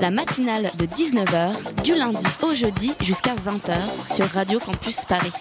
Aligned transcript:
La 0.00 0.10
matinale 0.10 0.70
de 0.78 0.86
19h, 0.86 1.82
du 1.82 1.94
lundi 1.94 2.26
au 2.42 2.54
jeudi 2.54 2.92
jusqu'à 3.02 3.34
20h 3.34 3.76
sur 4.14 4.26
Radio 4.26 4.58
Campus 4.58 5.04
Paris. 5.04 5.32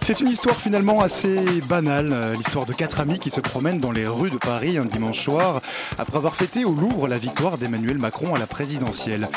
C'est 0.00 0.20
une 0.20 0.28
histoire 0.28 0.56
finalement 0.56 1.00
assez 1.00 1.60
banale, 1.68 2.12
euh, 2.12 2.34
l'histoire 2.34 2.64
de 2.64 2.72
quatre 2.72 3.00
amis 3.00 3.18
qui 3.18 3.30
se 3.30 3.40
promènent 3.40 3.80
dans 3.80 3.92
les 3.92 4.06
rues 4.06 4.30
de 4.30 4.38
Paris 4.38 4.78
un 4.78 4.86
dimanche 4.86 5.22
soir 5.22 5.60
après 5.98 6.16
avoir 6.16 6.34
fêté 6.34 6.64
au 6.64 6.72
Louvre 6.72 7.08
la 7.08 7.18
victoire 7.18 7.58
d'Emmanuel 7.58 7.98
Macron 7.98 8.34
à 8.34 8.38
la 8.38 8.46
présidentielle. 8.46 9.28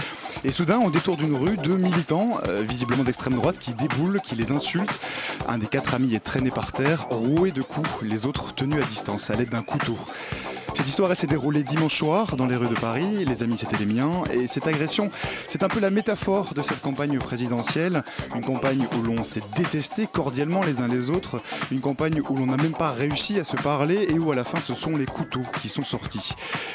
Et 0.44 0.52
soudain, 0.52 0.80
au 0.80 0.90
détour 0.90 1.18
d'une 1.18 1.36
rue, 1.36 1.58
deux 1.58 1.76
militants, 1.76 2.38
euh, 2.48 2.64
visiblement 2.68 3.04
d'extrême 3.04 3.36
droite, 3.36 3.60
qui 3.60 3.74
déboulent, 3.74 4.22
qui 4.22 4.36
les 4.36 4.52
insultent. 4.52 5.00
Un 5.48 5.58
des 5.58 5.68
quatre 5.68 5.94
amis 5.94 6.16
est 6.16 6.24
traîné 6.24 6.52
par 6.52 6.72
terre, 6.72 7.08
roué 7.10 7.52
de 7.52 7.62
coups, 7.62 7.90
les 8.02 8.26
autres 8.26 8.54
tenus 8.56 8.82
à 8.82 8.86
distance 8.88 9.30
à 9.30 9.36
l'aide 9.36 9.50
d'un 9.50 9.64
couteau. 9.64 9.98
Cette 10.82 10.90
histoire, 10.90 11.16
s'est 11.16 11.28
déroulée 11.28 11.62
dimanche 11.62 11.96
soir 11.96 12.36
dans 12.36 12.48
les 12.48 12.56
rues 12.56 12.68
de 12.68 12.74
Paris. 12.74 13.24
Les 13.24 13.44
amis, 13.44 13.56
c'était 13.56 13.78
les 13.78 13.86
miens. 13.86 14.24
Et 14.34 14.48
cette 14.48 14.66
agression, 14.66 15.12
c'est 15.48 15.62
un 15.62 15.68
peu 15.68 15.80
la 15.80 15.92
métaphore 15.92 16.56
de 16.56 16.64
cette 16.64 16.82
campagne 16.82 17.20
présidentielle. 17.20 18.04
Une 18.34 18.42
campagne 18.42 18.88
où 18.98 19.04
l'on 19.04 19.24
s'est 19.24 19.44
détesté 19.56 20.08
cordialement 20.12 20.64
les 20.64 20.82
uns 20.82 20.88
les 20.88 21.12
autres. 21.12 21.40
Une 21.72 21.82
campagne 21.82 22.24
où 22.28 22.36
l'on 22.36 22.48
n'a 22.48 22.58
même 22.58 22.72
pas 22.72 22.90
réussi 22.90 23.40
à 23.40 23.44
se 23.44 23.58
parler 23.58 24.08
et 24.10 24.18
où 24.18 24.32
à 24.32 24.36
la 24.36 24.44
fin, 24.44 24.60
ce 24.60 24.74
sont 24.74 24.98
les 24.98 25.06
couteaux 25.06 25.46
qui 25.62 25.70
sont 25.70 25.84
sortis. 25.84 26.34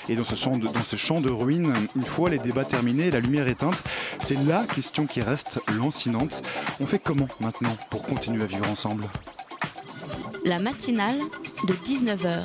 Et 0.08 0.14
dans 0.14 0.22
ce 0.22 0.36
champ 0.36 0.56
de, 0.56 0.68
dans 0.68 0.84
ce 0.86 0.94
champ 0.94 1.20
de 1.20 1.30
ruines, 1.30 1.74
une 1.96 2.04
fois 2.04 2.30
les 2.30 2.38
débats 2.38 2.64
terminés, 2.64 3.10
la 3.10 3.18
lumière 3.18 3.48
éteinte, 3.48 3.82
c'est 4.20 4.38
la 4.46 4.62
question 4.72 5.06
qui 5.06 5.20
reste 5.20 5.58
lancinante. 5.76 6.42
On 6.78 6.86
fait 6.86 7.00
comment 7.00 7.28
maintenant 7.40 7.76
pour 7.90 8.04
continuer 8.04 8.44
à 8.44 8.46
vivre 8.46 8.70
ensemble? 8.70 9.08
La 10.44 10.60
matinale 10.60 11.18
de 11.66 11.72
19h, 11.72 12.44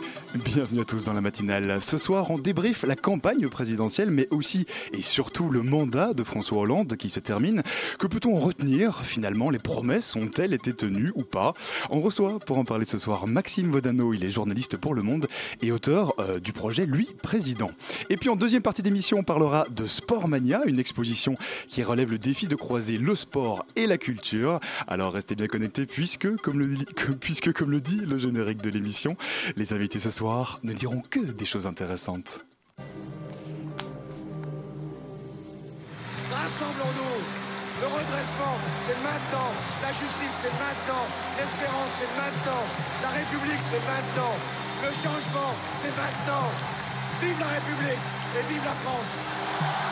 Bienvenue 0.33 0.79
à 0.79 0.85
tous 0.85 1.05
dans 1.05 1.13
la 1.13 1.19
matinale. 1.19 1.81
Ce 1.81 1.97
soir, 1.97 2.31
on 2.31 2.37
débriefe 2.37 2.83
la 2.83 2.95
campagne 2.95 3.49
présidentielle, 3.49 4.11
mais 4.11 4.29
aussi 4.31 4.65
et 4.93 5.01
surtout 5.03 5.49
le 5.49 5.61
mandat 5.61 6.13
de 6.13 6.23
François 6.23 6.59
Hollande 6.59 6.95
qui 6.95 7.09
se 7.09 7.19
termine. 7.19 7.63
Que 7.99 8.07
peut-on 8.07 8.33
retenir 8.35 9.03
finalement? 9.03 9.49
Les 9.49 9.59
promesses 9.59 10.15
ont-elles 10.15 10.53
été 10.53 10.71
tenues 10.71 11.11
ou 11.15 11.23
pas? 11.23 11.51
On 11.89 11.99
reçoit 11.99 12.39
pour 12.39 12.57
en 12.59 12.63
parler 12.63 12.85
ce 12.85 12.97
soir 12.97 13.27
Maxime 13.27 13.71
Vodano, 13.71 14.13
il 14.13 14.23
est 14.23 14.31
journaliste 14.31 14.77
pour 14.77 14.93
Le 14.93 15.01
Monde 15.01 15.27
et 15.61 15.73
auteur 15.73 16.13
euh, 16.19 16.39
du 16.39 16.53
projet 16.53 16.85
Lui 16.85 17.09
Président. 17.21 17.71
Et 18.09 18.15
puis 18.15 18.29
en 18.29 18.37
deuxième 18.37 18.61
partie 18.61 18.83
d'émission, 18.83 19.17
on 19.19 19.23
parlera 19.23 19.65
de 19.69 19.85
Sportmania, 19.85 20.61
une 20.65 20.79
exposition 20.79 21.35
qui 21.67 21.83
relève 21.83 22.09
le 22.09 22.17
défi 22.19 22.47
de 22.47 22.55
croiser 22.55 22.97
le 22.97 23.15
sport 23.15 23.65
et 23.75 23.85
la 23.85 23.97
culture. 23.97 24.61
Alors 24.87 25.11
restez 25.11 25.35
bien 25.35 25.47
connectés 25.47 25.85
puisque, 25.85 26.37
comme 26.37 26.57
le, 26.59 26.67
dit- 26.67 26.85
que- 26.95 27.11
puisque, 27.19 27.51
comme 27.51 27.71
le 27.71 27.81
dit 27.81 27.99
le 28.07 28.17
générique 28.17 28.61
de 28.61 28.69
l'émission, 28.69 29.17
les 29.57 29.73
invités 29.73 29.99
ce 29.99 30.09
soir 30.09 30.20
ne 30.63 30.73
diront 30.73 31.01
que 31.01 31.19
des 31.19 31.45
choses 31.45 31.65
intéressantes. 31.65 32.45
Rassemblons-nous. 36.29 37.17
Le 37.81 37.87
redressement, 37.87 38.55
c'est 38.85 39.01
maintenant. 39.01 39.49
La 39.81 39.89
justice, 39.89 40.35
c'est 40.43 40.53
maintenant. 40.61 41.05
L'espérance, 41.37 41.89
c'est 41.97 42.13
maintenant. 42.13 42.63
La 43.01 43.09
République, 43.09 43.63
c'est 43.65 43.81
maintenant. 43.81 44.37
Le 44.85 44.91
changement, 44.93 45.53
c'est 45.81 45.95
maintenant. 45.97 46.47
Vive 47.21 47.39
la 47.39 47.47
République 47.57 48.03
et 48.37 48.53
vive 48.53 48.63
la 48.63 48.77
France. 48.85 49.90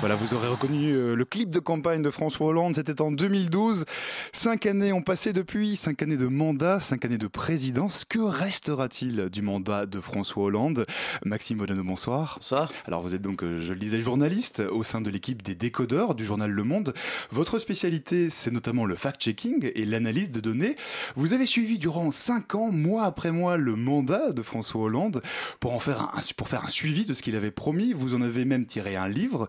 Voilà, 0.00 0.14
vous 0.14 0.32
aurez 0.32 0.48
reconnu 0.48 0.92
euh, 0.92 1.14
le 1.14 1.26
clip 1.26 1.50
de 1.50 1.58
campagne 1.58 2.00
de 2.00 2.08
François 2.08 2.46
Hollande, 2.46 2.74
c'était 2.74 3.02
en 3.02 3.12
2012. 3.12 3.84
Cinq 4.32 4.64
années 4.64 4.94
ont 4.94 5.02
passé 5.02 5.34
depuis, 5.34 5.76
cinq 5.76 6.00
années 6.00 6.16
de 6.16 6.26
mandat, 6.26 6.80
cinq 6.80 7.04
années 7.04 7.18
de 7.18 7.26
présidence. 7.26 8.06
Que 8.08 8.18
restera-t-il 8.18 9.28
du 9.28 9.42
mandat 9.42 9.84
de 9.84 10.00
François 10.00 10.44
Hollande? 10.44 10.86
Maxime 11.26 11.58
Bonanno, 11.58 11.84
bonsoir. 11.84 12.38
Bonsoir. 12.40 12.72
Alors 12.86 13.02
vous 13.02 13.14
êtes 13.14 13.20
donc, 13.20 13.42
euh, 13.42 13.60
je 13.60 13.74
le 13.74 13.78
disais, 13.78 14.00
journaliste 14.00 14.60
au 14.60 14.82
sein 14.82 15.02
de 15.02 15.10
l'équipe 15.10 15.42
des 15.42 15.54
décodeurs 15.54 16.14
du 16.14 16.24
journal 16.24 16.50
Le 16.50 16.64
Monde. 16.64 16.94
Votre 17.30 17.58
spécialité, 17.58 18.30
c'est 18.30 18.50
notamment 18.50 18.86
le 18.86 18.96
fact-checking 18.96 19.70
et 19.74 19.84
l'analyse 19.84 20.30
de 20.30 20.40
données. 20.40 20.76
Vous 21.14 21.34
avez 21.34 21.44
suivi 21.44 21.78
durant 21.78 22.10
cinq 22.10 22.54
ans, 22.54 22.72
mois 22.72 23.04
après 23.04 23.32
mois, 23.32 23.58
le 23.58 23.76
mandat 23.76 24.32
de 24.32 24.40
François 24.40 24.80
Hollande 24.80 25.20
pour 25.60 25.74
en 25.74 25.78
faire 25.78 26.00
un, 26.00 26.20
pour 26.38 26.48
faire 26.48 26.64
un 26.64 26.70
suivi 26.70 27.04
de 27.04 27.12
ce 27.12 27.20
qu'il 27.20 27.36
avait 27.36 27.50
promis. 27.50 27.92
Vous 27.92 28.14
en 28.14 28.22
avez 28.22 28.46
même 28.46 28.64
tiré 28.64 28.96
un 28.96 29.06
livre 29.06 29.46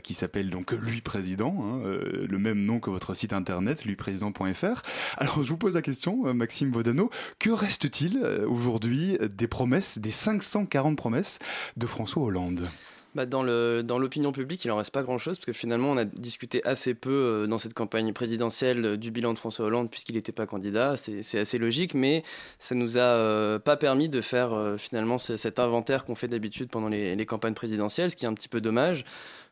qui 0.00 0.14
s'appelle 0.14 0.50
donc 0.50 0.72
Lui 0.72 1.00
Président, 1.00 1.54
hein, 1.60 1.82
euh, 1.86 2.26
le 2.28 2.38
même 2.38 2.64
nom 2.64 2.80
que 2.80 2.90
votre 2.90 3.14
site 3.14 3.32
internet, 3.32 3.84
luiprésident.fr. 3.84 4.82
Alors 5.16 5.42
je 5.42 5.48
vous 5.48 5.58
pose 5.58 5.74
la 5.74 5.82
question, 5.82 6.26
euh, 6.26 6.32
Maxime 6.32 6.70
Vodano, 6.70 7.10
que 7.38 7.50
reste-t-il 7.50 8.20
euh, 8.22 8.46
aujourd'hui 8.48 9.18
des 9.30 9.48
promesses, 9.48 9.98
des 9.98 10.10
540 10.10 10.96
promesses 10.96 11.38
de 11.76 11.86
François 11.86 12.22
Hollande? 12.22 12.68
Bah, 13.14 13.26
dans 13.26 13.44
l'opinion 13.44 14.32
publique, 14.32 14.64
il 14.64 14.72
en 14.72 14.76
reste 14.76 14.90
pas 14.90 15.04
grand-chose 15.04 15.38
parce 15.38 15.46
que 15.46 15.52
finalement, 15.52 15.92
on 15.92 15.96
a 15.96 16.04
discuté 16.04 16.60
assez 16.66 16.94
peu 16.94 17.12
euh, 17.12 17.46
dans 17.46 17.58
cette 17.58 17.72
campagne 17.72 18.12
présidentielle 18.12 18.84
euh, 18.84 18.96
du 18.96 19.12
bilan 19.12 19.32
de 19.34 19.38
François 19.38 19.66
Hollande 19.66 19.88
puisqu'il 19.88 20.16
n'était 20.16 20.32
pas 20.32 20.46
candidat. 20.46 20.96
C'est 20.96 21.38
assez 21.38 21.58
logique, 21.58 21.94
mais 21.94 22.24
ça 22.58 22.74
nous 22.74 22.98
a 22.98 23.02
euh, 23.02 23.60
pas 23.60 23.76
permis 23.76 24.08
de 24.08 24.20
faire 24.20 24.52
euh, 24.52 24.76
finalement 24.76 25.18
ce- 25.18 25.36
cet 25.36 25.60
inventaire 25.60 26.06
qu'on 26.06 26.16
fait 26.16 26.26
d'habitude 26.26 26.70
pendant 26.70 26.88
les 26.88 27.24
campagnes 27.24 27.54
présidentielles, 27.54 28.10
ce 28.10 28.16
qui 28.16 28.24
est 28.24 28.28
un 28.28 28.34
petit 28.34 28.48
peu 28.48 28.60
dommage. 28.60 29.04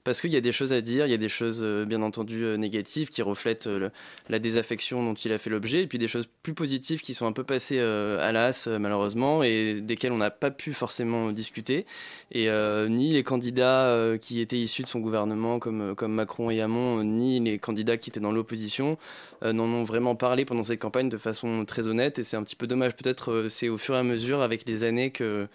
Parce 0.04 0.20
qu'il 0.20 0.32
y 0.32 0.36
a 0.36 0.40
des 0.40 0.50
choses 0.50 0.72
à 0.72 0.80
dire, 0.80 1.06
il 1.06 1.10
y 1.10 1.14
a 1.14 1.18
des 1.18 1.28
choses 1.28 1.60
euh, 1.62 1.84
bien 1.84 2.02
entendu 2.02 2.44
euh, 2.44 2.56
négatives 2.56 3.08
qui 3.08 3.22
reflètent 3.22 3.68
euh, 3.68 3.88
la 4.28 4.40
désaffection 4.40 5.04
dont 5.04 5.14
il 5.14 5.32
a 5.32 5.38
fait 5.38 5.48
l'objet, 5.48 5.82
et 5.82 5.86
puis 5.86 5.98
des 5.98 6.08
choses 6.08 6.28
plus 6.42 6.54
positives 6.54 7.00
qui 7.00 7.14
sont 7.14 7.26
un 7.26 7.32
peu 7.32 7.44
passées 7.44 7.78
à 7.78 8.32
l'as 8.32 8.68
malheureusement, 8.80 9.42
et 9.42 9.80
desquelles 9.80 10.12
on 10.12 10.18
n'a 10.18 10.30
pas 10.30 10.50
pu 10.50 10.72
forcément 10.72 11.30
discuter. 11.30 11.86
Et 12.32 12.48
ni 12.88 13.12
les 13.12 13.22
candidats 13.22 14.16
qui 14.20 14.40
étaient 14.40 14.58
issus 14.58 14.82
de 14.82 14.88
son 14.88 15.00
gouvernement, 15.00 15.58
comme, 15.58 15.94
Macron 16.06 16.50
et 16.50 16.60
Hamon, 16.60 17.04
ni 17.04 17.40
les 17.40 17.58
candidats 17.58 17.96
qui 17.96 18.10
étaient 18.10 18.20
dans 18.20 18.32
l'opposition, 18.32 18.98
n'en 19.42 19.64
ont 19.64 19.84
vraiment 19.84 20.14
parlé 20.14 20.44
pendant 20.44 20.64
cette 20.64 20.80
campagne 20.80 21.08
de 21.08 21.18
façon 21.18 21.64
très 21.64 21.86
honnête. 21.86 22.18
Et 22.18 22.24
c'est 22.24 22.36
un 22.36 22.42
petit 22.42 22.56
peu 22.56 22.66
dommage. 22.66 22.94
Peut-être 22.96 23.46
c'est 23.48 23.68
au 23.68 23.78
fur 23.78 23.94
et 23.94 23.98
à 23.98 24.02
mesure, 24.02 24.42
avec 24.42 24.66
les 24.66 24.84
années, 24.84 25.10
que 25.10 25.48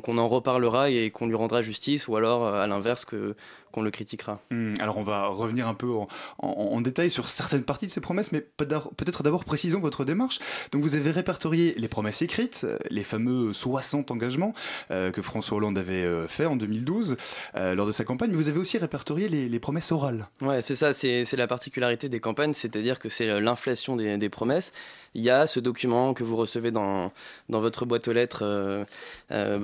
qu'on 0.00 0.18
en 0.18 0.26
reparlera 0.26 0.90
et 0.90 1.10
qu'on 1.10 1.26
lui 1.26 1.34
rendra 1.34 1.62
justice, 1.62 2.06
ou 2.08 2.16
alors 2.16 2.44
euh, 2.46 2.60
à 2.62 2.66
l'inverse 2.66 3.04
qu'on 3.04 3.82
le 3.82 3.90
critiquera. 3.90 4.40
Hum, 4.50 4.74
Alors 4.80 4.98
on 4.98 5.02
va 5.02 5.26
revenir 5.28 5.66
un 5.68 5.74
peu 5.74 5.88
en, 5.90 6.06
en- 6.38 6.48
en 6.50 6.80
détail 6.80 7.10
sur 7.10 7.28
certaines 7.28 7.64
parties 7.64 7.86
de 7.86 7.90
ces 7.90 8.00
promesses, 8.00 8.32
mais 8.32 8.40
peut- 8.40 8.66
peut-être 8.96 9.22
d'abord 9.22 9.44
précisons 9.44 9.80
votre 9.80 10.04
démarche. 10.04 10.38
Donc 10.72 10.82
vous 10.82 10.96
avez 10.96 11.10
répertorié 11.10 11.74
les 11.78 11.88
promesses 11.88 12.20
écrites, 12.22 12.62
euh, 12.64 12.78
les 12.90 13.04
fameux 13.04 13.52
60 13.52 14.10
engagements 14.10 14.52
euh, 14.90 15.10
que 15.10 15.22
François 15.22 15.56
Hollande 15.56 15.78
avait 15.78 16.04
euh, 16.04 16.26
fait 16.28 16.46
en 16.46 16.56
2012 16.56 17.16
euh, 17.56 17.74
lors 17.74 17.86
de 17.86 17.92
sa 17.92 18.04
campagne, 18.04 18.30
mais 18.30 18.36
vous 18.36 18.48
avez 18.48 18.58
aussi 18.58 18.76
répertorié 18.78 19.28
les, 19.28 19.48
les 19.48 19.60
promesses 19.60 19.92
orales. 19.92 20.28
Ouais, 20.42 20.60
c'est 20.62 20.74
ça, 20.74 20.92
c'est 20.92 21.24
la 21.36 21.46
particularité 21.46 22.08
des 22.08 22.20
campagnes, 22.20 22.52
c'est-à-dire 22.52 22.98
que 22.98 23.08
c'est 23.08 23.40
l'inflation 23.40 23.96
des, 23.96 24.16
des 24.18 24.28
promesses. 24.28 24.72
Il 25.14 25.22
y 25.22 25.30
a 25.30 25.46
ce 25.46 25.58
document 25.60 26.12
que 26.14 26.22
vous 26.24 26.36
recevez 26.36 26.70
dans, 26.70 27.12
dans 27.48 27.60
votre 27.60 27.84
boîte 27.86 28.06
aux 28.08 28.12
lettres 28.12 28.42
euh, 28.42 28.84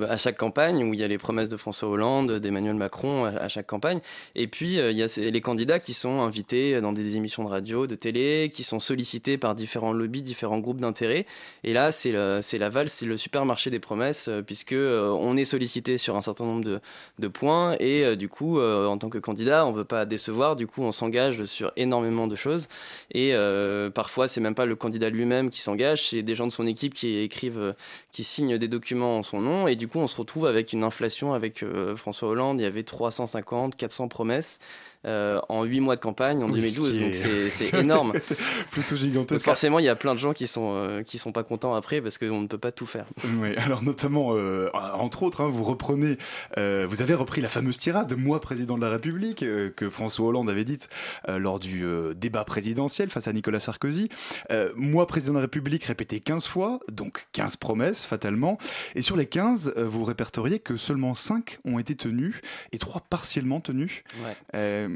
à 0.09 0.17
chaque 0.17 0.37
campagne, 0.37 0.83
où 0.83 0.93
il 0.93 0.99
y 0.99 1.03
a 1.03 1.07
les 1.07 1.17
promesses 1.17 1.49
de 1.49 1.57
François 1.57 1.89
Hollande, 1.89 2.33
d'Emmanuel 2.39 2.75
Macron 2.75 3.25
à, 3.25 3.47
chaque 3.47 3.67
campagne. 3.67 3.99
Et 4.35 4.47
puis, 4.47 4.79
euh, 4.79 4.91
il 4.91 4.97
y 4.97 5.03
a 5.03 5.07
les 5.17 5.41
candidats 5.41 5.79
qui 5.79 5.93
sont 5.93 6.21
invités 6.21 6.81
dans 6.81 6.93
des 6.93 7.15
émissions 7.15 7.43
de 7.43 7.49
radio, 7.49 7.87
de 7.87 7.95
télé, 7.95 8.49
qui 8.53 8.63
sont 8.63 8.79
sollicités 8.79 9.37
par 9.37 9.55
différents 9.55 9.93
lobbies, 9.93 10.21
différents 10.21 10.59
groupes 10.59 10.79
d'intérêt. 10.79 11.25
Et 11.63 11.73
là, 11.73 11.91
c'est 11.91 12.11
la 12.11 12.69
valse, 12.69 12.93
c'est 12.93 13.05
le 13.05 13.17
supermarché 13.17 13.69
des 13.69 13.79
promesses, 13.79 14.27
euh, 14.29 14.41
puisque 14.41 14.73
euh, 14.73 15.09
on 15.09 15.35
est 15.37 15.45
sollicité 15.45 15.97
sur 15.97 16.15
un 16.15 16.21
certain 16.21 16.45
nombre 16.45 16.81
de, 17.19 17.27
points 17.27 17.75
et 17.79 18.15
du 18.15 18.29
coup 18.29 18.61
en 18.61 18.97
tant 18.97 19.09
que 19.09 19.17
candidat 19.17 19.65
on 19.65 19.73
veut 19.73 19.83
pas 19.83 20.05
décevoir 20.05 20.55
du 20.55 20.65
coup 20.65 20.81
on 20.81 20.93
s'engage 20.93 21.43
sur 21.43 21.73
énormément 21.75 22.27
de 22.27 22.35
choses 22.35 22.67
et 23.11 23.31
euh, 23.33 23.89
parfois 23.89 24.29
c'est 24.29 24.39
même 24.39 24.55
pas 24.55 24.65
le 24.65 24.75
candidat 24.75 25.09
lui-même 25.09 25.49
qui 25.49 25.61
s'engage 25.61 26.09
c'est 26.09 26.21
des 26.21 26.35
gens 26.35 26.47
de 26.47 26.51
son 26.51 26.65
équipe 26.65 26.93
qui 26.93 27.17
écrivent 27.17 27.75
qui 28.11 28.23
signent 28.23 28.57
des 28.57 28.69
documents 28.69 29.17
en 29.17 29.23
son 29.23 29.41
nom 29.41 29.67
et 29.67 29.75
du 29.75 29.87
coup 29.87 29.96
on 29.99 30.07
se 30.07 30.15
retrouve 30.15 30.45
avec 30.45 30.73
une 30.73 30.83
inflation 30.83 31.33
avec 31.33 31.63
François 31.95 32.29
Hollande. 32.29 32.59
Il 32.59 32.63
y 32.63 32.67
avait 32.67 32.83
350, 32.83 33.75
400 33.75 34.07
promesses. 34.07 34.59
Euh, 35.05 35.39
en 35.47 35.63
8 35.63 35.79
mois 35.79 35.95
de 35.95 36.01
campagne 36.01 36.43
en 36.43 36.49
2012. 36.49 36.99
Donc 36.99 37.15
c'est 37.49 37.73
énorme. 37.79 38.13
Plutôt 38.71 38.95
gigantesque. 38.95 39.45
forcément, 39.45 39.79
il 39.79 39.85
y 39.85 39.89
a 39.89 39.95
plein 39.95 40.15
de 40.15 40.19
gens 40.19 40.33
qui 40.33 40.47
sont, 40.47 40.73
euh, 40.75 41.03
qui 41.03 41.17
sont 41.17 41.31
pas 41.31 41.43
contents 41.43 41.75
après 41.75 42.01
parce 42.01 42.17
qu'on 42.17 42.41
ne 42.41 42.47
peut 42.47 42.57
pas 42.57 42.71
tout 42.71 42.85
faire. 42.85 43.05
Oui, 43.39 43.55
alors 43.57 43.83
notamment, 43.83 44.29
euh, 44.31 44.69
entre 44.73 45.21
autres, 45.21 45.41
hein, 45.41 45.49
vous 45.49 45.63
reprenez, 45.63 46.17
vous 46.55 47.01
avez 47.01 47.13
repris 47.13 47.41
la 47.41 47.49
fameuse 47.49 47.77
tirade 47.77 48.15
Moi, 48.17 48.41
président 48.41 48.77
de 48.77 48.81
la 48.81 48.89
République, 48.89 49.45
que 49.75 49.89
François 49.89 50.27
Hollande 50.27 50.49
avait 50.49 50.63
dite 50.63 50.89
lors 51.27 51.59
du 51.59 51.85
débat 52.15 52.43
présidentiel 52.45 53.09
face 53.09 53.27
à 53.27 53.33
Nicolas 53.33 53.59
Sarkozy. 53.59 54.09
moi, 54.75 55.05
président 55.05 55.33
de 55.33 55.37
la 55.37 55.41
République, 55.41 55.83
répété 55.83 56.19
15 56.19 56.47
fois, 56.47 56.79
donc 56.89 57.27
15 57.33 57.57
promesses, 57.57 58.05
fatalement. 58.05 58.57
Et 58.95 59.03
sur 59.03 59.17
les 59.17 59.27
15, 59.27 59.75
vous 59.77 60.03
répertoriez 60.03 60.59
que 60.59 60.77
seulement 60.77 61.13
5 61.13 61.59
ont 61.65 61.77
été 61.77 61.95
tenues 61.95 62.41
et 62.71 62.79
3 62.79 63.01
partiellement 63.09 63.59
tenues. 63.59 64.03
Ouais 64.23 64.86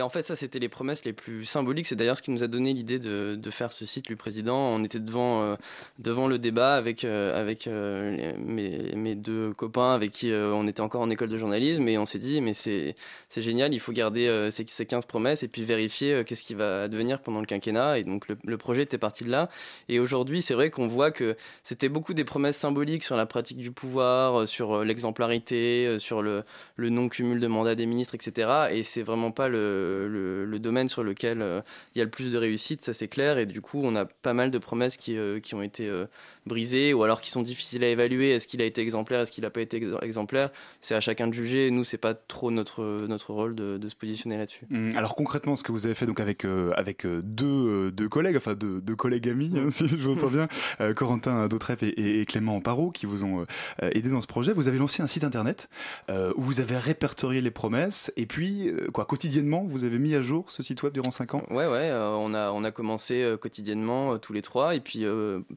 en 0.00 0.08
fait, 0.08 0.26
ça, 0.26 0.36
c'était 0.36 0.58
les 0.58 0.68
promesses 0.68 1.04
les 1.04 1.12
plus 1.12 1.44
symboliques. 1.44 1.86
C'est 1.86 1.96
d'ailleurs 1.96 2.16
ce 2.16 2.22
qui 2.22 2.30
nous 2.30 2.42
a 2.42 2.46
donné 2.46 2.72
l'idée 2.72 2.98
de, 2.98 3.50
faire 3.50 3.72
ce 3.72 3.86
site, 3.86 4.08
lui 4.08 4.16
président. 4.16 4.56
On 4.56 4.82
était 4.84 4.98
devant, 4.98 5.42
euh, 5.42 6.28
le 6.28 6.38
débat 6.38 6.74
avec, 6.74 7.04
euh, 7.04 7.54
euh, 7.66 8.32
mes, 8.38 9.14
deux 9.14 9.52
copains 9.52 9.94
avec 9.94 10.10
qui 10.10 10.32
on 10.32 10.66
était 10.66 10.80
encore 10.80 11.00
en 11.00 11.10
école 11.10 11.28
de 11.28 11.38
journalisme 11.38 11.88
et 11.88 11.98
on 11.98 12.06
s'est 12.06 12.18
dit, 12.18 12.40
mais 12.40 12.54
c'est 12.54 12.94
génial, 13.36 13.72
il 13.72 13.80
faut 13.80 13.92
garder 13.92 14.48
ces, 14.50 14.64
ces, 14.66 14.86
15 14.86 15.06
promesses 15.06 15.42
et 15.42 15.48
puis 15.48 15.62
vérifier 15.62 16.22
qu'est-ce 16.24 16.42
qui 16.42 16.54
va 16.54 16.88
devenir 16.88 17.20
pendant 17.20 17.40
le 17.40 17.46
quinquennat. 17.46 17.98
Et 17.98 18.02
donc, 18.02 18.26
le, 18.28 18.56
projet 18.56 18.82
était 18.82 18.98
parti 18.98 19.24
de 19.24 19.30
là. 19.30 19.48
Et 19.88 20.00
aujourd'hui, 20.00 20.42
c'est 20.42 20.54
vrai 20.54 20.70
qu'on 20.70 20.88
voit 20.88 21.10
que 21.10 21.36
c'était 21.62 21.88
beaucoup 21.88 22.14
des 22.14 22.24
promesses 22.24 22.56
symboliques 22.56 23.04
sur 23.04 23.16
la 23.16 23.26
pratique 23.26 23.58
du 23.58 23.70
pouvoir, 23.70 24.48
sur 24.48 24.82
l'exemplarité, 24.84 25.98
sur 25.98 26.22
le, 26.22 26.44
non-cumul 26.78 27.38
de 27.38 27.46
mandat 27.46 27.74
des 27.74 27.86
ministres, 27.86 28.14
etc. 28.14 28.68
Et 28.70 28.82
c'est 28.86 29.02
vraiment 29.02 29.30
pas 29.30 29.48
le, 29.48 30.08
le, 30.08 30.58
domaine 30.58 30.88
sur 30.88 31.04
lequel 31.04 31.42
euh, 31.42 31.60
il 31.94 31.98
y 31.98 32.00
a 32.00 32.04
le 32.04 32.10
plus 32.10 32.30
de 32.30 32.38
réussite, 32.38 32.80
ça 32.80 32.94
c'est 32.94 33.08
clair. 33.08 33.38
Et 33.38 33.46
du 33.46 33.60
coup, 33.60 33.80
on 33.82 33.94
a 33.94 34.04
pas 34.04 34.32
mal 34.32 34.50
de 34.50 34.58
promesses 34.58 34.96
qui, 34.96 35.16
euh, 35.16 35.38
qui 35.38 35.54
ont 35.54 35.62
été 35.62 35.86
euh, 35.86 36.06
brisées 36.46 36.94
ou 36.94 37.02
alors 37.02 37.20
qui 37.20 37.30
sont 37.30 37.42
difficiles 37.42 37.84
à 37.84 37.88
évaluer. 37.88 38.30
Est-ce 38.30 38.48
qu'il 38.48 38.62
a 38.62 38.64
été 38.64 38.80
exemplaire, 38.80 39.20
est-ce 39.20 39.32
qu'il 39.32 39.44
n'a 39.44 39.50
pas 39.50 39.60
été 39.60 39.82
exemplaire? 40.02 40.50
C'est 40.80 40.94
à 40.94 41.00
chacun 41.00 41.26
de 41.26 41.32
juger. 41.32 41.70
Nous, 41.70 41.84
c'est 41.84 41.98
pas 41.98 42.14
trop 42.14 42.50
notre, 42.50 43.06
notre 43.06 43.32
rôle 43.32 43.54
de, 43.54 43.76
de 43.76 43.88
se 43.88 43.94
positionner 43.94 44.38
là-dessus. 44.38 44.66
Mmh. 44.70 44.96
Alors 44.96 45.14
concrètement, 45.14 45.56
ce 45.56 45.62
que 45.62 45.72
vous 45.72 45.86
avez 45.86 45.94
fait 45.94 46.06
donc 46.06 46.20
avec, 46.20 46.46
avec 46.74 47.06
deux, 47.06 47.90
deux 47.92 48.08
collègues, 48.08 48.36
enfin 48.36 48.54
deux, 48.54 48.80
deux 48.80 48.96
collègues 48.96 49.28
amis, 49.28 49.52
hein, 49.56 49.66
si 49.70 49.86
je 49.86 50.08
m'entends 50.08 50.30
bien, 50.30 50.48
Corentin 50.96 51.48
Dautrep 51.48 51.82
et, 51.82 52.20
et, 52.20 52.26
Clément 52.26 52.60
Parot, 52.60 52.90
qui 52.90 53.06
vous 53.06 53.24
ont 53.24 53.46
aidé 53.80 54.08
dans 54.08 54.20
ce 54.20 54.26
projet, 54.26 54.52
vous 54.52 54.68
avez 54.68 54.78
lancé 54.78 55.02
un 55.02 55.06
site 55.06 55.24
internet 55.24 55.68
où 56.08 56.42
vous 56.42 56.60
avez 56.60 56.76
répertorié 56.76 57.40
les 57.40 57.50
promesses 57.50 58.12
et 58.16 58.26
puis 58.26 58.70
quoi 58.92 59.04
quotidiennement, 59.04 59.64
vous 59.68 59.84
avez 59.84 59.98
mis 59.98 60.14
à 60.14 60.22
jour 60.22 60.50
ce 60.50 60.62
site 60.62 60.82
web 60.82 60.92
durant 60.92 61.10
5 61.10 61.34
ans? 61.34 61.42
Ouais, 61.50 61.66
ouais, 61.66 61.90
euh, 61.90 62.10
on, 62.10 62.34
a, 62.34 62.50
on 62.50 62.64
a 62.64 62.70
commencé 62.70 63.22
euh, 63.22 63.36
quotidiennement 63.36 64.14
euh, 64.14 64.18
tous 64.18 64.32
les 64.32 64.42
trois, 64.42 64.74
et 64.74 64.80
puis 64.80 65.04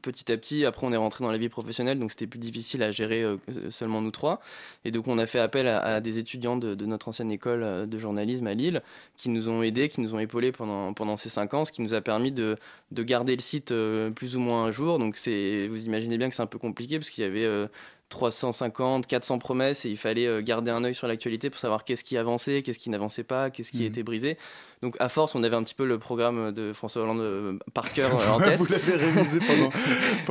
petit 0.02 0.30
à 0.32 0.36
petit, 0.36 0.64
après 0.64 0.86
on 0.86 0.92
est 0.92 0.96
rentré 0.96 1.24
dans 1.24 1.30
la 1.30 1.38
vie 1.38 1.48
professionnelle, 1.48 1.98
donc 1.98 2.10
c'était 2.10 2.26
plus 2.26 2.38
difficile 2.38 2.82
à 2.82 2.92
gérer 2.92 3.24
seulement 3.70 4.00
nous 4.00 4.10
trois. 4.10 4.40
Et 4.84 4.90
donc 4.90 5.08
on 5.08 5.18
a 5.18 5.26
fait 5.26 5.40
appel 5.40 5.66
à, 5.68 6.00
des 6.00 6.18
étudiants 6.18 6.56
de, 6.56 6.74
notre 6.84 7.08
ancienne 7.08 7.30
école 7.30 7.88
de 7.88 7.98
journalisme 7.98 8.46
à 8.46 8.54
Lille, 8.54 8.82
qui 9.16 9.28
nous 9.28 9.48
ont 9.48 9.62
aidés, 9.62 9.88
qui 9.88 10.00
nous 10.00 10.14
ont 10.14 10.18
épaulés 10.18 10.52
pendant, 10.52 10.92
pendant 10.94 11.16
ces 11.16 11.28
5 11.28 11.54
ans, 11.54 11.64
ce 11.64 11.72
qui 11.72 11.82
nous 11.82 11.94
a 11.94 12.00
permis 12.00 12.32
de, 12.32 12.56
de 12.90 13.02
garder 13.02 13.34
le 13.36 13.42
site 13.42 13.74
plus 14.14 14.36
ou 14.36 14.40
moins 14.40 14.64
un 14.64 14.70
jour. 14.70 14.98
Donc 14.98 15.16
vous 15.16 15.86
imaginez 15.86 16.18
bien 16.18 16.28
que 16.28 16.34
c'est 16.34 16.42
un 16.42 16.46
peu 16.46 16.58
compliqué, 16.58 16.98
parce 16.98 17.10
qu'il 17.10 17.24
y 17.24 17.26
avait 17.26 17.68
350, 18.10 19.06
400 19.06 19.38
promesses 19.38 19.86
et 19.86 19.88
il 19.88 19.96
fallait 19.96 20.26
euh, 20.26 20.42
garder 20.42 20.70
un 20.70 20.84
œil 20.84 20.94
sur 20.94 21.06
l'actualité 21.06 21.48
pour 21.48 21.58
savoir 21.58 21.84
qu'est-ce 21.84 22.04
qui 22.04 22.18
avançait, 22.18 22.62
qu'est-ce 22.62 22.78
qui 22.78 22.90
n'avançait 22.90 23.22
pas, 23.22 23.50
qu'est-ce 23.50 23.72
qui 23.72 23.84
mmh. 23.84 23.86
était 23.86 24.02
brisé. 24.02 24.36
Donc 24.82 24.96
à 24.98 25.08
force, 25.08 25.34
on 25.34 25.42
avait 25.44 25.56
un 25.56 25.62
petit 25.62 25.74
peu 25.74 25.86
le 25.86 25.98
programme 25.98 26.52
de 26.52 26.72
François 26.72 27.02
Hollande 27.02 27.20
euh, 27.20 27.58
par 27.72 27.92
cœur 27.92 28.10
euh, 28.12 28.32
en 28.32 28.40
tête. 28.40 28.58
Vous 28.58 28.66
l'avez 28.66 28.94
révisé 28.96 29.38
pendant, 29.38 29.70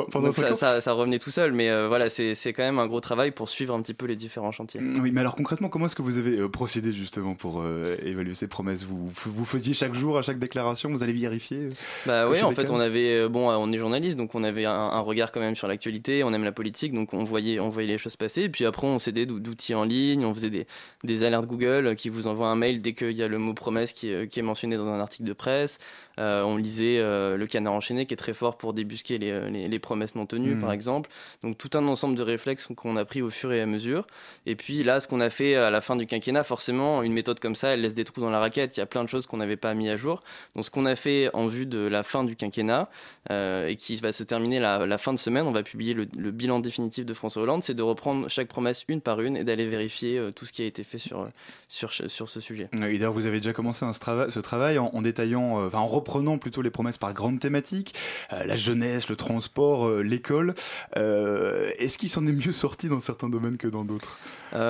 pendant 0.12 0.32
ça, 0.32 0.56
ça, 0.56 0.82
ça, 0.82 0.92
revenait 0.92 1.20
tout 1.20 1.32
seul, 1.32 1.54
mais 1.54 1.70
voilà, 1.88 2.10
c'est 2.10 2.36
quand 2.54 2.64
même 2.64 2.80
un 2.80 2.88
gros 2.88 3.00
travail 3.00 3.32
pour 3.32 3.48
suivre 3.48 3.74
un 3.74 3.82
petit 3.82 3.94
peu 3.94 4.06
les 4.06 4.18
différents 4.18 4.52
chantiers. 4.52 4.82
Mmh, 4.82 5.00
oui, 5.02 5.12
mais 5.14 5.22
alors 5.22 5.36
concrètement, 5.36 5.70
comment 5.70 5.86
est-ce 5.86 5.96
que 5.96 6.02
vous 6.02 6.18
avez 6.18 6.48
procédé 6.50 6.92
justement 6.92 7.34
pour 7.34 7.64
évaluer 8.04 8.34
ces 8.34 8.48
promesses? 8.48 8.84
Vous, 8.84 9.10
vous 9.10 9.46
faisiez 9.46 9.74
chaque 9.74 9.94
jour, 9.94 10.18
à 10.18 10.22
chaque 10.22 10.40
déclaration, 10.40 10.90
vous 10.90 11.04
allez 11.04 11.14
vérifier 11.14 11.70
Bah 12.06 12.28
oui, 12.30 12.42
en 12.42 12.52
fait, 12.52 12.72
on 12.72 12.80
avait, 12.80 13.30
bon, 13.30 13.50
on 13.50 13.72
est 13.72 13.78
journaliste, 13.78 14.18
donc 14.18 14.36
on 14.36 14.44
avait 14.44 14.66
un, 14.66 14.72
un 14.72 15.00
regard 15.00 15.32
quand 15.32 15.40
même 15.40 15.56
sur 15.56 15.68
l'actualité, 15.68 16.24
on 16.26 16.34
aime 16.34 16.44
la 16.44 16.52
politique, 16.52 16.94
donc 16.94 17.14
on 17.14 17.24
voyait, 17.24 17.60
on 17.60 17.69
voyait 17.70 17.88
les 17.88 17.98
choses 17.98 18.16
passer. 18.16 18.44
Et 18.44 18.50
puis 18.50 18.66
après, 18.66 18.88
on 18.88 19.00
s'aidait 19.00 19.26
d'outils 19.26 19.76
en 19.76 19.84
ligne, 19.84 20.26
on 20.26 20.34
faisait 20.34 20.50
des, 20.50 20.68
des 21.04 21.24
alertes 21.24 21.46
Google 21.46 21.96
qui 21.96 22.10
vous 22.10 22.28
envoient 22.28 22.48
un 22.48 22.56
mail 22.56 22.82
dès 22.82 22.94
qu'il 22.94 23.12
y 23.12 23.24
a 23.24 23.28
le 23.28 23.38
mot 23.38 23.54
promesse 23.54 23.94
qui, 23.94 24.12
euh, 24.14 24.26
qui, 24.26 24.40
est 24.40 24.44
mentionné 24.44 24.78
dans 24.78 24.90
un 24.90 25.00
article 25.00 25.24
de 25.24 25.34
presse. 25.34 25.78
Euh, 26.20 26.44
on 26.44 26.58
lisait 26.58 26.98
euh, 27.00 27.38
le 27.38 27.48
canard 27.48 27.74
enchaîné 27.74 28.06
qui 28.06 28.14
est 28.14 28.18
très 28.18 28.34
fort 28.34 28.58
pour 28.58 28.74
débusquer 28.74 29.18
les, 29.18 29.68
les, 29.68 29.80
promesses 29.80 30.16
non 30.16 30.26
tenues, 30.26 30.56
mmh. 30.56 30.62
par 30.62 30.72
exemple. 30.72 31.10
Donc 31.44 31.58
tout 31.58 31.70
un 31.76 31.88
ensemble 31.88 32.16
de 32.16 32.24
réflexes 32.24 32.68
qu'on 32.76 32.98
a 32.98 33.06
pris 33.06 33.22
au 33.22 33.30
fur 33.30 33.54
et 33.54 33.62
à 33.62 33.66
mesure. 33.66 34.06
Et 34.46 34.56
puis 34.56 34.84
là, 34.84 35.00
ce 35.00 35.08
qu'on 35.08 35.22
a 35.22 35.30
fait 35.30 35.56
à 35.56 35.70
la 35.70 35.82
fin 35.82 35.96
du 35.96 36.06
quinquennat, 36.06 36.44
forcément, 36.44 37.04
une 37.04 37.14
méthode 37.14 37.40
comme 37.40 37.56
ça, 37.56 37.70
elle 37.70 37.82
laisse 37.82 37.94
des 37.94 38.04
trous 38.04 38.22
dans 38.22 38.30
la 38.30 38.40
raquette. 38.40 38.76
Il 38.76 38.82
y 38.82 38.84
a 38.84 38.86
plein 38.86 39.04
de 39.04 39.10
choses 39.10 39.28
qu'on 39.28 39.38
n'avait 39.38 39.58
pas 39.58 39.74
mis 39.74 39.90
à 39.90 39.96
jour. 39.96 40.20
Donc 40.56 40.66
ce 40.66 40.72
qu'on 40.72 40.86
a 40.86 40.96
fait 40.96 41.30
en 41.34 41.48
vue 41.48 41.66
de 41.66 41.80
la 41.80 42.04
fin 42.04 42.24
du 42.24 42.36
quinquennat 42.36 42.90
et 43.30 43.76
qui 43.78 43.96
va 43.98 44.12
se 44.12 44.24
terminer 44.24 44.60
la, 44.60 44.86
la, 44.86 44.98
fin 44.98 45.14
de 45.14 45.20
semaine, 45.20 45.46
on 45.48 45.52
va 45.52 45.64
publier 45.64 45.94
le, 45.94 46.08
le 46.18 46.32
bilan 46.32 46.60
définitif 46.60 47.06
de 47.06 47.14
François 47.14 47.44
Hollande, 47.44 47.59
c'est 47.64 47.74
de 47.74 47.84
reprendre 47.84 48.30
chaque 48.30 48.48
promesse 48.48 48.86
une 48.88 49.02
par 49.02 49.22
une 49.22 49.38
et 49.38 49.44
d'aller 49.44 49.68
vérifier 49.68 50.18
euh, 50.18 50.32
tout 50.32 50.46
ce 50.46 50.52
qui 50.52 50.62
a 50.62 50.66
été 50.66 50.84
fait 50.84 50.98
sur, 50.98 51.28
sur, 51.68 51.94
sur 51.94 52.30
ce 52.30 52.40
sujet. 52.40 52.70
Et 52.74 52.78
d'ailleurs, 52.78 53.14
vous 53.14 53.26
avez 53.26 53.38
déjà 53.40 53.54
commencé 53.54 53.86
un, 53.86 53.94
ce, 53.94 54.00
travail, 54.00 54.32
ce 54.32 54.40
travail 54.40 54.78
en, 54.78 55.02
détaillant, 55.02 55.60
euh, 55.60 55.68
enfin, 55.68 55.80
en 55.80 55.86
reprenant 55.86 56.38
plutôt 56.38 56.62
les 56.62 56.70
promesses 56.70 56.98
par 56.98 57.14
grandes 57.14 57.40
thématiques, 57.40 57.94
euh, 58.34 58.44
la 58.44 58.56
jeunesse, 58.56 59.10
le 59.10 59.16
transport, 59.16 59.90
l'école. 60.02 60.54
Est-ce 60.96 61.98
qu'il 61.98 62.10
s'en 62.10 62.26
est 62.28 62.32
mieux 62.32 62.52
sorti 62.52 62.88
dans 62.88 63.00
certains 63.00 63.30
domaines 63.30 63.58
que 63.58 63.68
dans 63.68 63.86
d'autres? 63.86 64.18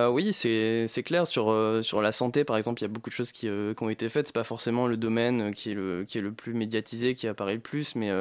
Oui, 0.09 0.33
c'est 0.33 1.03
clair. 1.03 1.27
Sur, 1.27 1.55
sur 1.81 2.01
la 2.01 2.11
santé, 2.11 2.43
par 2.43 2.57
exemple, 2.57 2.81
il 2.81 2.83
y 2.83 2.85
a 2.85 2.89
beaucoup 2.89 3.09
de 3.09 3.15
choses 3.15 3.31
qui, 3.31 3.47
qui 3.47 3.83
ont 3.83 3.89
été 3.89 4.09
faites. 4.09 4.27
C'est 4.27 4.35
pas 4.35 4.43
forcément 4.43 4.87
le 4.87 4.97
domaine 4.97 5.53
qui 5.53 5.71
est 5.71 5.75
le, 5.75 6.05
qui 6.07 6.17
est 6.17 6.21
le 6.21 6.31
plus 6.31 6.53
médiatisé, 6.53 7.15
qui 7.15 7.27
apparaît 7.27 7.55
le 7.55 7.59
plus, 7.59 7.95
mais 7.95 8.11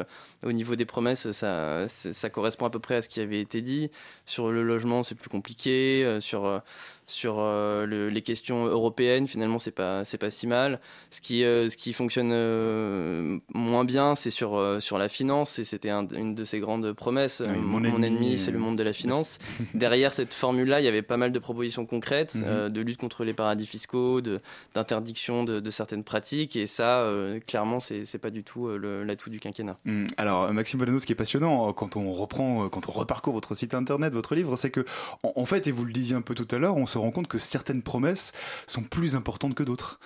au 0.45 0.53
niveau 0.53 0.77
des 0.77 0.85
promesses, 0.85 1.31
ça, 1.33 1.87
ça 1.89 2.31
correspond 2.31 2.67
à 2.67 2.71
peu 2.71 2.79
près 2.79 2.97
à 2.97 3.03
ce 3.03 3.09
qui 3.09 3.21
avait 3.21 3.41
été 3.41 3.61
dit. 3.61 3.91
Sur 4.27 4.51
le 4.51 4.58
logement, 4.63 5.03
c'est 5.03 5.15
plus 5.15 5.31
compliqué. 5.31 6.03
Euh, 6.05 6.21
sur 7.09 7.37
euh, 7.39 7.87
les 8.11 8.23
questions 8.23 8.67
européennes, 8.67 9.27
finalement, 9.27 9.59
c'est 9.59 9.73
pas, 9.73 10.05
c'est 10.05 10.19
pas 10.19 10.31
si 10.31 10.47
mal. 10.47 10.79
Ce 11.11 11.21
qui, 11.21 11.43
euh, 11.43 11.69
ce 11.69 11.77
qui 11.77 11.95
fonctionne 11.95 12.31
euh, 12.33 13.39
moins 13.55 13.85
bien, 13.85 14.15
c'est 14.15 14.31
sur, 14.31 14.77
sur 14.79 14.99
la 14.99 15.09
finance, 15.09 15.59
et 15.59 15.65
c'était 15.65 15.91
une 15.91 16.35
de 16.35 16.45
ses 16.45 16.61
grandes 16.61 16.93
promesses. 16.93 17.43
mon, 17.61 17.83
ennemi, 17.83 18.39
c'est 18.39 18.51
le 18.51 18.59
monde 18.59 18.77
de 18.77 18.83
la 18.83 18.93
finance. 18.93 19.39
Derrière 19.75 20.13
cette 20.13 20.35
formule-là, 20.35 20.81
il 20.81 20.85
y 20.85 20.89
avait 20.89 21.03
pas 21.03 21.17
mal 21.17 21.33
de 21.33 21.39
propositions 21.39 21.87
concrètes 21.87 22.35
mhm. 22.35 22.69
de 22.69 22.81
lutte 22.83 22.99
contre 22.99 23.25
les 23.25 23.33
paradis 23.33 23.67
fiscaux, 23.67 24.21
d'interdiction 24.75 25.45
de, 25.45 25.61
de, 25.61 25.71
certaines 25.71 26.05
pratiques, 26.05 26.57
et 26.57 26.67
ça, 26.67 27.11
clairement, 27.47 27.81
c'est, 27.81 28.05
c'est 28.05 28.19
pas 28.19 28.31
du 28.31 28.45
tout 28.45 28.69
l'atout 28.69 29.31
du 29.31 29.41
quinquennat. 29.41 29.79
Mm. 29.85 30.07
Alors, 30.19 30.53
Maxime 30.53 30.79
Volano, 30.79 30.99
ce 30.99 31.07
qui 31.07 31.13
est 31.13 31.17
passionnant 31.17 31.73
quand 31.73 31.97
on 31.97 32.11
reprend, 32.11 32.69
quand 32.69 32.89
on 32.89 32.93
reparcourt 32.93 33.33
votre 33.33 33.55
site 33.55 33.73
internet, 33.73 34.13
votre 34.13 34.35
livre, 34.35 34.57
c'est 34.57 34.71
que, 34.71 34.85
en, 35.23 35.45
fait, 35.47 35.67
et 35.67 35.71
vous 35.71 35.85
le 35.85 35.93
disiez 35.93 36.15
un 36.15 36.21
peu 36.21 36.35
tout 36.35 36.49
à 36.55 36.59
l'heure, 36.59 36.77
on 36.77 36.87
se 36.87 36.98
rend 36.99 37.11
compte 37.11 37.29
que 37.29 37.39
certaines 37.39 37.83
promesses 37.83 38.33
sont 38.67 38.83
plus 38.83 39.15
importantes 39.15 39.55
que 39.55 39.63
d'autres. 39.63 40.01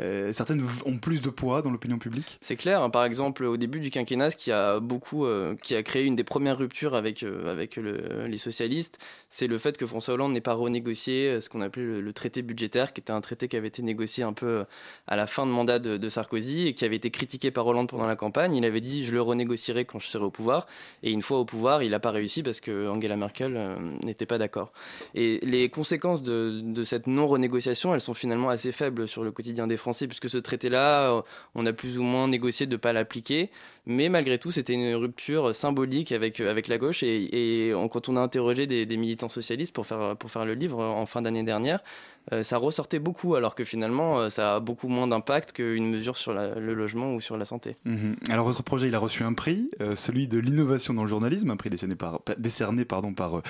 Euh, 0.00 0.32
certaines 0.32 0.64
ont 0.86 0.98
plus 0.98 1.22
de 1.22 1.30
poids 1.30 1.62
dans 1.62 1.70
l'opinion 1.70 1.98
publique 1.98 2.38
C'est 2.40 2.56
clair. 2.56 2.82
Hein. 2.82 2.90
par 2.90 3.04
exemple, 3.04 3.44
au 3.44 3.56
début 3.56 3.80
du 3.80 3.90
quinquennat, 3.90 4.30
ce 4.30 4.36
qui 4.36 4.52
a 4.52 4.80
beaucoup, 4.80 5.26
euh, 5.26 5.56
qui 5.62 5.74
a 5.74 5.82
créé 5.82 6.04
une 6.04 6.16
des 6.16 6.24
premières 6.24 6.58
ruptures 6.58 6.94
avec, 6.94 7.22
euh, 7.22 7.50
avec 7.50 7.76
les 7.76 8.38
socialistes, 8.38 8.98
c'est 9.28 9.46
le 9.46 9.58
fait 9.58 9.76
que 9.76 9.86
François 9.86 10.14
Hollande 10.14 10.32
n'ait 10.32 10.40
pas 10.40 10.54
renégocié 10.54 11.40
ce 11.40 11.48
qu'on 11.48 11.60
appelait 11.60 12.00
le, 12.00 12.12
traité 12.12 12.42
budgétaire, 12.42 12.92
qui 12.92 13.00
était 13.00 13.12
un 13.12 13.20
traité 13.20 13.48
qui 13.48 13.56
avait 13.56 13.68
été 13.68 13.82
négocié 13.82 14.24
un 14.24 14.32
peu 14.32 14.64
à 15.06 15.16
la 15.16 15.26
fin 15.26 15.46
de 15.46 15.50
mandat 15.50 15.78
de, 15.78 16.08
Sarkozy 16.08 16.68
et 16.68 16.74
qui 16.74 16.84
avait 16.84 16.96
été 16.96 17.10
critiqué 17.10 17.50
par 17.50 17.66
Hollande 17.66 17.88
pendant 17.88 18.06
la 18.06 18.16
campagne. 18.16 18.54
Il 18.56 18.64
avait 18.64 18.80
dit 18.80 19.04
je 19.04 19.12
le 19.12 19.20
renégocierai 19.20 19.84
quand 19.84 19.98
je 19.98 20.06
serai 20.06 20.24
au 20.24 20.30
pouvoir. 20.30 20.66
Et 21.02 21.10
une 21.10 21.22
fois 21.22 21.38
au 21.38 21.44
pouvoir, 21.44 21.82
il 21.82 21.90
n'a 21.90 22.00
pas 22.00 22.10
réussi 22.10 22.42
parce 22.42 22.60
que 22.60 22.88
Angela 22.88 23.16
Merkel 23.16 23.76
n'était 24.02 24.26
pas 24.26 24.38
d'accord. 24.38 24.72
Et 25.14 25.38
les 25.42 25.68
conséquences 25.68 26.22
de, 26.22 26.60
de 26.62 26.84
cette 26.84 27.06
non-renégociation, 27.06 27.94
elles 27.94 28.00
sont 28.00 28.14
finalement 28.14 28.48
assez 28.48 28.72
faibles 28.72 29.06
sur 29.06 29.22
le 29.22 29.30
quotidien 29.30 29.66
des 29.66 29.76
Français 29.76 29.87
Puisque 30.06 30.28
ce 30.28 30.38
traité-là, 30.38 31.22
on 31.54 31.66
a 31.66 31.72
plus 31.72 31.98
ou 31.98 32.02
moins 32.02 32.28
négocié 32.28 32.66
de 32.66 32.72
ne 32.72 32.76
pas 32.76 32.92
l'appliquer. 32.92 33.50
Mais 33.86 34.08
malgré 34.08 34.38
tout, 34.38 34.50
c'était 34.50 34.74
une 34.74 34.94
rupture 34.94 35.54
symbolique 35.54 36.12
avec, 36.12 36.40
avec 36.40 36.68
la 36.68 36.78
gauche. 36.78 37.02
Et, 37.02 37.72
quand 37.90 38.08
on 38.08 38.16
a 38.16 38.20
interrogé 38.20 38.66
des, 38.66 38.86
des, 38.86 38.96
militants 38.96 39.28
socialistes 39.28 39.74
pour 39.74 39.86
faire, 39.86 40.16
pour 40.16 40.30
faire 40.30 40.44
le 40.44 40.54
livre 40.54 40.82
en 40.82 41.06
fin 41.06 41.22
d'année 41.22 41.42
dernière, 41.42 41.80
euh, 41.80 42.17
ça 42.42 42.58
ressortait 42.58 42.98
beaucoup, 42.98 43.34
alors 43.34 43.54
que 43.54 43.64
finalement, 43.64 44.20
euh, 44.20 44.28
ça 44.28 44.56
a 44.56 44.60
beaucoup 44.60 44.88
moins 44.88 45.06
d'impact 45.06 45.52
qu'une 45.52 45.88
mesure 45.88 46.16
sur 46.16 46.32
le 46.32 46.74
logement 46.74 47.14
ou 47.14 47.20
sur 47.20 47.36
la 47.36 47.44
santé. 47.44 47.76
Mhm. 47.84 48.16
Alors, 48.30 48.46
votre 48.46 48.62
projet, 48.62 48.88
il 48.88 48.94
a 48.94 48.98
reçu 48.98 49.22
un 49.22 49.32
prix, 49.32 49.68
euh, 49.80 49.96
celui 49.96 50.28
de 50.28 50.38
l'innovation 50.38 50.94
dans 50.94 51.02
le 51.02 51.08
journalisme, 51.08 51.50
un 51.50 51.56
prix 51.56 51.70
décerné 51.70 51.94
par, 51.94 52.20
décerné, 52.38 52.84
pardon, 52.84 53.12
par 53.12 53.42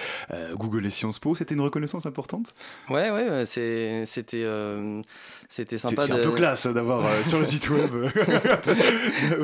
Google 0.55 0.87
et 0.87 0.91
Sciences 0.91 1.19
Po. 1.19 1.35
C'était 1.35 1.55
une 1.55 1.61
reconnaissance 1.61 2.07
importante? 2.07 2.53
Ouais, 2.89 3.11
ouais, 3.11 3.45
c'était 3.47 4.05
c'était 5.49 5.79
sympa. 5.79 6.07
C'est 6.07 6.13
un 6.13 6.19
peu 6.19 6.33
classe 6.33 6.67
hein, 6.67 6.73
d'avoir 6.73 7.03
sur 7.25 7.39
le 7.39 7.47
site 7.47 7.71
web. 7.71 7.91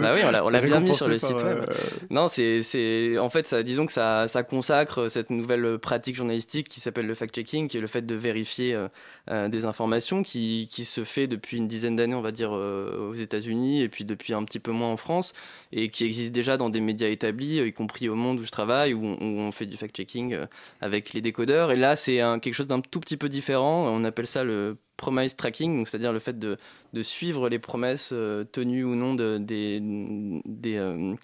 bah 0.01 0.13
oui, 0.15 0.21
on 0.43 0.49
l'a 0.51 0.61
bien 0.61 0.81
mis 0.81 0.95
sur 0.95 1.09
le 1.09 1.19
site 1.19 1.43
web. 1.43 1.65
Non, 2.11 2.29
c'est 2.29 3.19
en 3.19 3.29
fait, 3.29 3.47
ça, 3.47 3.63
disons 3.63 3.87
que 3.87 3.93
ça, 3.93 4.29
ça 4.29 4.43
consacre 4.43 5.09
cette 5.09 5.31
nouvelle 5.31 5.79
pratique 5.79 6.17
journalistique 6.17 6.69
qui 6.69 6.81
s'appelle 6.81 7.07
le 7.07 7.15
fact-checking, 7.15 7.69
qui 7.69 7.79
est 7.79 7.81
le 7.81 7.87
fait 7.87 8.03
de 8.03 8.15
vérifier 8.15 8.75
euh, 8.75 8.89
des 9.27 9.65
informations 9.65 10.23
qui, 10.23 10.69
qui, 10.71 10.85
se 10.85 11.03
fait 11.03 11.27
depuis 11.27 11.57
une 11.57 11.67
dizaine 11.67 11.97
d'années, 11.97 12.15
on 12.15 12.21
va 12.21 12.33
dire, 12.33 12.51
euh, 12.53 13.09
aux 13.09 13.15
États-Unis 13.15 13.81
et 13.81 13.89
puis 13.89 14.05
depuis 14.05 14.35
un 14.35 14.45
petit 14.45 14.59
peu 14.59 14.71
moins 14.71 14.91
en 14.91 14.99
France 14.99 15.33
et 15.73 15.89
qui 15.89 16.05
existe 16.05 16.33
déjà 16.33 16.57
dans 16.59 16.69
des 16.69 16.81
médias 16.81 17.09
établis, 17.09 17.61
y 17.61 17.73
compris 17.73 18.09
au 18.09 18.17
monde 18.17 18.39
où 18.41 18.45
je 18.45 18.51
travaille, 18.51 18.93
où 18.93 19.03
on, 19.03 19.51
fait 19.53 19.67
du 19.67 19.77
fact-checking 19.77 20.35
euh, 20.35 20.47
avec 20.81 21.15
les 21.15 21.23
décodeurs. 21.23 21.73
Et 21.73 21.77
là, 21.77 21.97
c'est 21.97 22.21
quelque 22.43 22.53
chose 22.55 22.67
d'un 22.67 22.81
tout 22.81 23.01
petit 23.01 23.17
peu 23.17 23.29
différent. 23.29 23.89
On 23.89 24.05
appelle 24.05 24.27
ça 24.27 24.45
le 24.45 24.77
promise 24.97 25.37
tracking, 25.37 25.85
c'est-à-dire 25.87 26.13
le 26.13 26.19
fait 26.19 26.39
de, 26.39 26.57
de, 26.93 27.03
suivre 27.03 27.49
les 27.49 27.59
promesses 27.59 28.11
euh, 28.13 28.45
tenues 28.45 28.85
ou 28.85 28.95
non 28.95 29.15
de, 29.15 29.39
des, 29.39 29.81
des, 29.81 30.77
euh, 30.77 31.15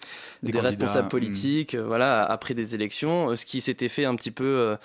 des, 0.43 0.59
responsables 0.59 1.07
hmm. 1.07 1.11
politiques 1.11 1.75
euh, 1.75 1.85
voilà, 1.87 2.25
après 2.25 2.55
des 2.55 2.75
élections, 2.75 3.35
ce 3.37 3.47
qui 3.47 3.61
s'était 3.61 3.89
fait 3.89 4.05
un 4.05 4.17
petit 4.17 4.31
peu 4.31 4.77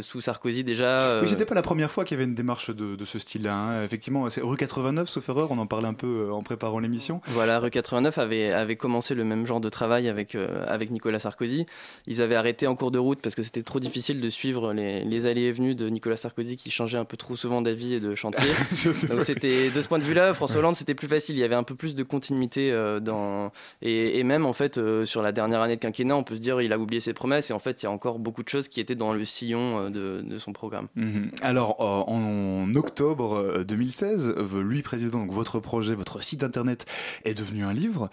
sous 0.00 0.20
Sarkozy 0.20 0.64
déjà. 0.64 1.20
Oui, 1.20 1.28
c'était 1.28 1.44
pas 1.44 1.54
la 1.54 1.62
première 1.62 1.90
fois 1.90 2.04
qu'il 2.04 2.16
y 2.16 2.20
avait 2.20 2.28
une 2.28 2.34
démarche 2.34 2.70
de, 2.70 2.96
de 2.96 3.04
ce 3.04 3.18
style-là. 3.18 3.54
Hein. 3.54 3.84
Effectivement, 3.84 4.28
c'est 4.30 4.40
rue 4.40 4.56
89, 4.56 5.08
sauf 5.08 5.28
erreur, 5.28 5.50
on 5.50 5.58
en 5.58 5.66
parlait 5.66 5.88
un 5.88 5.94
peu 5.94 6.30
en 6.32 6.42
préparant 6.42 6.78
l'émission. 6.78 7.20
Voilà, 7.26 7.58
rue 7.58 7.70
89 7.70 8.16
avait, 8.18 8.52
avait 8.52 8.76
commencé 8.76 9.14
le 9.14 9.24
même 9.24 9.46
genre 9.46 9.60
de 9.60 9.68
travail 9.68 10.08
avec, 10.08 10.34
avec 10.66 10.90
Nicolas 10.90 11.18
Sarkozy. 11.18 11.66
Ils 12.06 12.22
avaient 12.22 12.36
arrêté 12.36 12.66
en 12.66 12.74
cours 12.74 12.90
de 12.90 12.98
route 12.98 13.20
parce 13.20 13.34
que 13.34 13.42
c'était 13.42 13.62
trop 13.62 13.80
difficile 13.80 14.20
de 14.20 14.28
suivre 14.28 14.72
les, 14.72 15.04
les 15.04 15.26
allées 15.26 15.42
et 15.42 15.52
venues 15.52 15.74
de 15.74 15.88
Nicolas 15.88 16.16
Sarkozy 16.16 16.56
qui 16.56 16.70
changeait 16.70 16.98
un 16.98 17.04
peu 17.04 17.16
trop 17.16 17.36
souvent 17.36 17.62
d'avis 17.62 17.97
de 18.00 18.14
chantier. 18.14 18.48
Donc 19.08 19.22
c'était 19.22 19.70
de 19.70 19.82
ce 19.82 19.88
point 19.88 19.98
de 19.98 20.04
vue-là, 20.04 20.34
François 20.34 20.58
Hollande 20.58 20.74
c'était 20.74 20.94
plus 20.94 21.08
facile. 21.08 21.36
Il 21.36 21.40
y 21.40 21.44
avait 21.44 21.54
un 21.54 21.62
peu 21.62 21.74
plus 21.74 21.94
de 21.94 22.02
continuité 22.02 22.72
euh, 22.72 23.00
dans 23.00 23.52
et, 23.82 24.22
même 24.24 24.46
en 24.46 24.52
fait 24.52 24.78
euh, 24.78 25.04
sur 25.04 25.22
la 25.22 25.32
dernière 25.32 25.60
année 25.60 25.76
de 25.76 25.80
quinquennat, 25.80 26.16
on 26.16 26.22
peut 26.22 26.36
se 26.36 26.40
dire 26.40 26.60
il 26.60 26.72
a 26.72 26.78
oublié 26.78 27.00
ses 27.00 27.12
promesses 27.12 27.50
et 27.50 27.52
en 27.52 27.58
fait 27.58 27.82
il 27.82 27.86
y 27.86 27.88
a 27.88 27.90
encore 27.90 28.18
beaucoup 28.18 28.42
de 28.42 28.48
choses 28.48 28.68
qui 28.68 28.80
étaient 28.80 28.94
dans 28.94 29.12
le 29.12 29.24
sillon 29.24 29.86
euh, 29.86 29.90
de, 29.90 30.22
de, 30.22 30.38
son 30.38 30.52
programme. 30.52 30.88
Mhm. 30.94 31.30
Alors 31.42 31.80
en, 31.80 32.74
octobre 32.74 33.64
2016, 33.66 34.34
lui 34.56 34.82
président, 34.82 35.18
donc 35.20 35.32
votre 35.32 35.58
projet, 35.58 35.94
votre 35.94 36.22
site 36.22 36.44
internet 36.44 36.86
est 37.24 37.36
devenu 37.36 37.64
un 37.64 37.72
livre. 37.72 38.10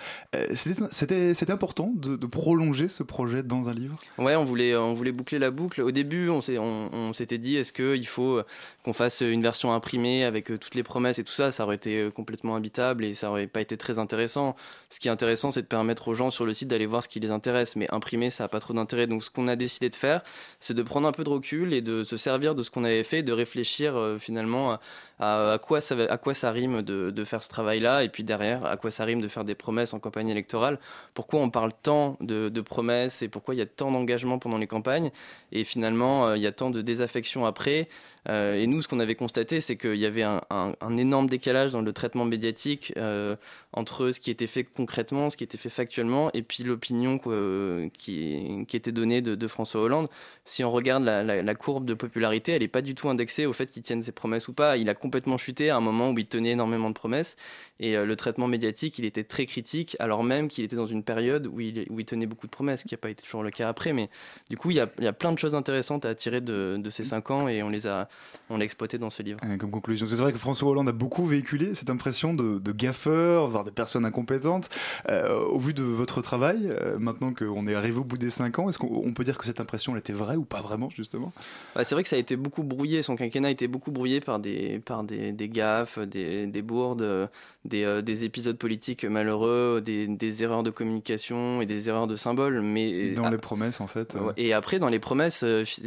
C'était 0.53 1.51
important 1.51 1.91
de, 1.95 2.15
de, 2.15 2.25
prolonger 2.25 2.87
ce 2.87 3.03
projet 3.03 3.43
dans 3.43 3.69
un 3.69 3.73
livre? 3.73 3.99
Ouais, 4.17 4.35
on 4.35 4.45
voulait 4.45 4.75
on 4.75 4.93
voulait 4.93 5.11
boucler 5.11 5.39
la 5.39 5.51
boucle. 5.51 5.81
Au 5.81 5.91
début, 5.91 6.29
on 6.29 6.41
s'était 6.41 6.59
on, 6.59 7.13
s'était 7.13 7.37
dit 7.37 7.57
est-ce 7.57 7.73
qu'il 7.73 8.07
faut 8.07 8.41
qu'on 8.83 8.93
fasse 8.93 9.21
une 9.21 9.41
version 9.41 9.73
imprimé 9.75 10.23
avec 10.23 10.49
euh, 10.49 10.57
toutes 10.57 10.75
les 10.75 10.83
promesses 10.83 11.19
et 11.19 11.23
tout 11.23 11.33
ça, 11.33 11.51
ça 11.51 11.63
aurait 11.63 11.75
été 11.75 11.99
euh, 11.99 12.11
complètement 12.11 12.55
habitable 12.55 13.05
et 13.05 13.13
ça 13.13 13.29
aurait 13.29 13.47
pas 13.47 13.61
été 13.61 13.77
très 13.77 13.99
intéressant. 13.99 14.55
Ce 14.89 14.99
qui 14.99 15.07
est 15.07 15.11
intéressant, 15.11 15.51
c'est 15.51 15.61
de 15.61 15.67
permettre 15.67 16.07
aux 16.07 16.13
gens 16.13 16.29
sur 16.29 16.45
le 16.45 16.53
site 16.53 16.67
d'aller 16.67 16.85
voir 16.85 17.03
ce 17.03 17.09
qui 17.09 17.19
les 17.19 17.31
intéresse, 17.31 17.75
mais 17.75 17.87
imprimer, 17.93 18.29
ça 18.29 18.45
n'a 18.45 18.47
pas 18.47 18.59
trop 18.59 18.73
d'intérêt. 18.73 19.07
Donc 19.07 19.23
ce 19.23 19.29
qu'on 19.29 19.47
a 19.47 19.55
décidé 19.55 19.89
de 19.89 19.95
faire, 19.95 20.21
c'est 20.59 20.73
de 20.73 20.81
prendre 20.81 21.07
un 21.07 21.11
peu 21.11 21.23
de 21.23 21.29
recul 21.29 21.73
et 21.73 21.81
de 21.81 22.03
se 22.03 22.17
servir 22.17 22.55
de 22.55 22.63
ce 22.63 22.71
qu'on 22.71 22.83
avait 22.83 23.03
fait, 23.03 23.21
de 23.21 23.33
réfléchir 23.33 23.95
euh, 23.95 24.17
finalement 24.17 24.79
à, 25.19 25.57
quoi 25.65 25.81
ça, 25.81 25.95
à 26.09 26.17
quoi 26.17 26.33
ça 26.33 26.51
rime 26.51 26.81
de, 26.81 27.23
faire 27.23 27.43
ce 27.43 27.49
travail-là, 27.49 28.03
et 28.03 28.09
puis 28.09 28.23
derrière, 28.23 28.65
à 28.65 28.77
quoi 28.77 28.91
ça 28.91 29.05
rime 29.05 29.21
de 29.21 29.27
faire 29.27 29.43
des 29.43 29.55
promesses 29.55 29.93
en 29.93 29.99
campagne 29.99 30.29
électorale. 30.29 30.79
Pourquoi 31.13 31.39
on 31.39 31.49
parle 31.49 31.71
tant 31.83 32.17
de 32.21 32.61
promesses 32.61 33.21
et 33.21 33.27
pourquoi 33.27 33.55
il 33.55 33.57
y 33.57 33.61
a 33.61 33.65
tant 33.65 33.91
d'engagement 33.91 34.39
pendant 34.39 34.57
les 34.57 34.67
campagnes, 34.67 35.11
et 35.51 35.63
finalement, 35.63 36.33
il 36.33 36.41
y 36.41 36.47
a 36.47 36.51
tant 36.51 36.69
de 36.69 36.81
désaffection 36.81 37.45
après. 37.45 37.87
Et 38.27 38.67
nous, 38.67 38.81
ce 38.81 38.87
qu'on 38.87 38.99
avait 38.99 39.15
constaté, 39.15 39.61
c'est 39.61 39.77
qu'il 39.77 39.95
y 39.95 40.05
avait 40.05 40.23
un, 40.23 40.97
énorme 40.97 41.27
décalage 41.27 41.71
dans 41.71 41.81
le 41.81 41.93
traitement 41.93 42.25
médiatique 42.25 42.93
euh, 42.97 43.35
entre 43.73 44.11
ce 44.11 44.19
qui 44.19 44.31
était 44.31 44.47
fait 44.47 44.63
concrètement, 44.63 45.29
ce 45.29 45.37
qui 45.37 45.43
était 45.43 45.57
fait 45.57 45.69
factuellement, 45.69 46.29
et 46.33 46.41
puis 46.41 46.63
l'opinion 46.63 47.17
qui, 47.17 48.65
qui, 48.67 48.77
était 48.77 48.91
donnée 48.91 49.21
de, 49.21 49.47
François 49.47 49.81
Hollande. 49.81 50.07
Si 50.43 50.63
on 50.63 50.71
regarde 50.71 51.03
la, 51.03 51.55
courbe 51.55 51.85
de 51.85 51.93
popularité, 51.93 52.53
elle 52.53 52.61
n'est 52.61 52.67
pas 52.67 52.81
du 52.81 52.95
tout 52.95 53.09
indexée 53.09 53.45
au 53.45 53.53
fait 53.53 53.67
qu'il 53.67 53.83
tienne 53.83 54.01
ses 54.01 54.11
promesses 54.11 54.47
ou 54.47 54.53
pas. 54.53 54.77
Il 54.77 54.89
a 54.89 54.95
complètement 54.95 55.37
chuté 55.37 55.69
à 55.69 55.77
un 55.77 55.81
moment 55.81 56.11
où 56.11 56.17
il 56.17 56.25
tenait 56.25 56.51
énormément 56.51 56.89
de 56.89 56.95
promesses, 56.95 57.35
et 57.79 57.97
euh, 57.97 58.05
le 58.05 58.15
traitement 58.15 58.47
médiatique, 58.47 58.97
il 58.99 59.05
était 59.05 59.23
très 59.23 59.45
critique, 59.45 59.95
alors 59.99 60.23
même 60.23 60.47
qu'il 60.47 60.63
était 60.63 60.75
dans 60.75 60.87
une 60.87 61.03
période 61.03 61.47
où 61.47 61.59
il, 61.59 61.85
où 61.89 61.99
il 61.99 62.05
tenait 62.05 62.25
beaucoup 62.25 62.47
de 62.47 62.51
promesses, 62.51 62.81
ce 62.81 62.85
qui 62.85 62.93
n'a 62.93 62.99
pas 62.99 63.09
été 63.09 63.23
toujours 63.23 63.43
le 63.43 63.51
cas 63.51 63.69
après. 63.69 63.93
Mais 63.93 64.09
du 64.49 64.57
coup, 64.57 64.71
il 64.71 64.77
y 64.77 64.79
a, 64.79 64.89
il 64.97 65.03
y 65.03 65.07
a 65.07 65.13
plein 65.13 65.31
de 65.31 65.37
choses 65.37 65.55
intéressantes 65.55 66.05
à 66.05 66.15
tirer 66.15 66.41
de, 66.41 66.77
de 66.79 66.89
ces 66.89 67.03
cinq 67.03 67.29
ans, 67.29 67.47
et 67.47 67.61
on 67.61 67.69
les 67.69 67.87
a, 67.87 68.07
on 68.49 68.57
l'a 68.57 68.65
exploité 68.65 68.97
dans 68.97 69.09
ce 69.09 69.23
livre. 69.23 69.39
Comme 69.59 69.71
conclusion, 69.71 70.05
c'est 70.05 70.15
vrai 70.15 70.31
que 70.31 70.37
François 70.37 70.69
Hollande 70.69 70.89
a 70.89 70.91
beaucoup 70.91 71.25
véhiculé 71.25 71.73
cette 71.73 71.89
impression 71.89 72.33
de, 72.33 72.59
de 72.59 72.71
gaffeur, 72.71 73.49
voire 73.49 73.63
de 73.63 73.71
personnes 73.71 74.05
incompétentes. 74.05 74.69
Euh, 75.09 75.39
au 75.45 75.59
vu 75.59 75.73
de 75.73 75.83
votre 75.83 76.21
travail, 76.21 76.59
euh, 76.65 76.97
maintenant 76.99 77.33
qu'on 77.33 77.67
est 77.67 77.75
arrivé 77.75 77.97
au 77.97 78.03
bout 78.03 78.17
des 78.17 78.29
5 78.29 78.59
ans, 78.59 78.69
est-ce 78.69 78.77
qu'on 78.77 79.13
peut 79.13 79.23
dire 79.23 79.37
que 79.37 79.45
cette 79.45 79.59
impression 79.59 79.93
elle 79.93 79.99
était 79.99 80.13
vraie 80.13 80.35
ou 80.35 80.45
pas 80.45 80.61
vraiment, 80.61 80.89
justement? 80.89 81.33
Bah, 81.75 81.83
C'est 81.83 81.95
vrai 81.95 82.03
que 82.03 82.09
ça 82.09 82.15
a 82.15 82.19
été 82.19 82.35
beaucoup 82.35 82.63
brouillé, 82.63 83.01
son 83.01 83.15
quinquennat 83.15 83.47
a 83.47 83.51
été 83.51 83.67
beaucoup 83.67 83.91
brouillé 83.91 84.19
par 84.19 84.39
des, 84.39 84.79
par 84.79 85.03
des, 85.03 85.31
des 85.31 85.49
gaffes, 85.49 85.99
des, 85.99 86.45
des 86.45 86.61
bourdes, 86.61 87.29
des, 87.65 87.83
euh, 87.83 88.01
des, 88.01 88.25
épisodes 88.25 88.57
politiques 88.57 89.05
malheureux, 89.05 89.81
des, 89.83 90.07
des, 90.07 90.43
erreurs 90.43 90.63
de 90.63 90.69
communication 90.69 91.61
et 91.61 91.65
des 91.65 91.89
erreurs 91.89 92.07
de 92.07 92.15
symboles. 92.15 92.61
Mais, 92.61 93.11
dans 93.11 93.29
les 93.29 93.37
promesses, 93.37 93.81
en 93.81 93.87
fait. 93.87 94.15
Et 94.37 94.53
après, 94.53 94.79
dans 94.79 94.89
les 94.89 94.99
promesses, 94.99 95.43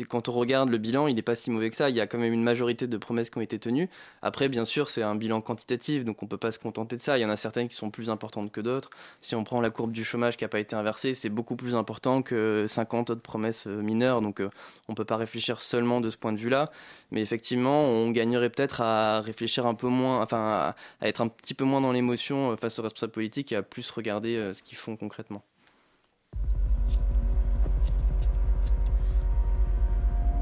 quand 0.09 0.29
on 0.29 0.33
regarde 0.33 0.71
le 0.71 0.79
bilan, 0.79 1.07
il 1.07 1.15
n'est 1.15 1.23
pas 1.23 1.37
si 1.37 1.51
mauvais 1.51 1.71
que 1.71 1.77
ça. 1.77 1.89
Il 1.89 1.97
y 1.97 2.01
a 2.01 2.07
quand 2.07 2.18
même 2.19 2.33
une 2.33 2.43
majorité 2.43 2.87
de 2.87 2.97
promesses 2.97 3.31
qui 3.31 3.39
ont 3.39 3.43
été 3.43 3.59
tenues. 3.59 3.89
Après, 4.23 4.49
bien 4.49 4.65
sûr, 4.65 4.91
c'est 4.91 5.03
un 5.03 5.15
bilan 5.15 5.41
quantitatif, 5.41 6.05
donc 6.05 6.23
on 6.23 6.27
ne 6.27 6.31
peut 6.31 6.37
pas 6.37 6.53
se 6.53 6.59
contenter 6.59 6.97
de 6.97 7.03
ça. 7.03 7.19
Il 7.19 7.23
y 7.23 7.25
en 7.25 7.31
a 7.31 7.37
certaines 7.37 7.69
qui 7.69 7.77
sont 7.77 7.91
plus 7.91 8.11
importantes 8.11 8.53
que 8.53 8.61
d'autres. 8.61 8.91
Si 9.21 9.35
on 9.35 9.45
prend 9.45 9.61
la 9.61 9.71
courbe 9.71 9.93
du 9.93 10.05
chômage 10.05 10.37
qui 10.37 10.45
n'a 10.45 10.49
pas 10.49 10.61
été 10.61 10.77
inversée, 10.77 11.15
c'est 11.15 11.29
beaucoup 11.29 11.57
plus 11.57 11.75
important 11.75 12.23
que 12.23 12.65
50 12.67 13.11
autres 13.11 13.23
promesses 13.23 13.67
euh, 13.67 13.83
mineures, 13.83 14.21
donc 14.23 14.41
euh, 14.41 14.51
on 14.89 14.93
ne 14.93 14.97
peut 14.97 15.05
pas 15.05 15.17
réfléchir 15.17 15.61
seulement 15.61 16.01
de 16.01 16.11
ce 16.11 16.17
point 16.17 16.33
de 16.33 16.39
vue-là. 16.39 16.71
Mais 17.11 17.23
effectivement, 17.23 17.85
on 17.85 18.11
gagnerait 18.11 18.51
peut-être 18.51 18.81
à 18.81 19.21
réfléchir 19.21 19.67
un 19.67 19.75
peu 19.75 19.89
moins, 19.89 20.23
enfin 20.23 20.75
à, 21.01 21.09
être 21.09 21.21
un 21.21 21.29
petit 21.29 21.55
peu 21.55 21.65
moins 21.65 21.81
dans 21.81 21.93
l'émotion 21.93 22.53
euh, 22.53 22.57
face 22.57 22.79
aux 22.79 22.83
responsables 22.83 23.13
politiques 23.13 23.53
et 23.53 23.57
à 23.57 23.63
plus 23.63 23.91
regarder 23.91 24.53
ce 24.53 24.63
qu'ils 24.63 24.79
font 24.79 24.97
concrètement. 24.97 25.43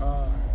Ah. 0.00 0.45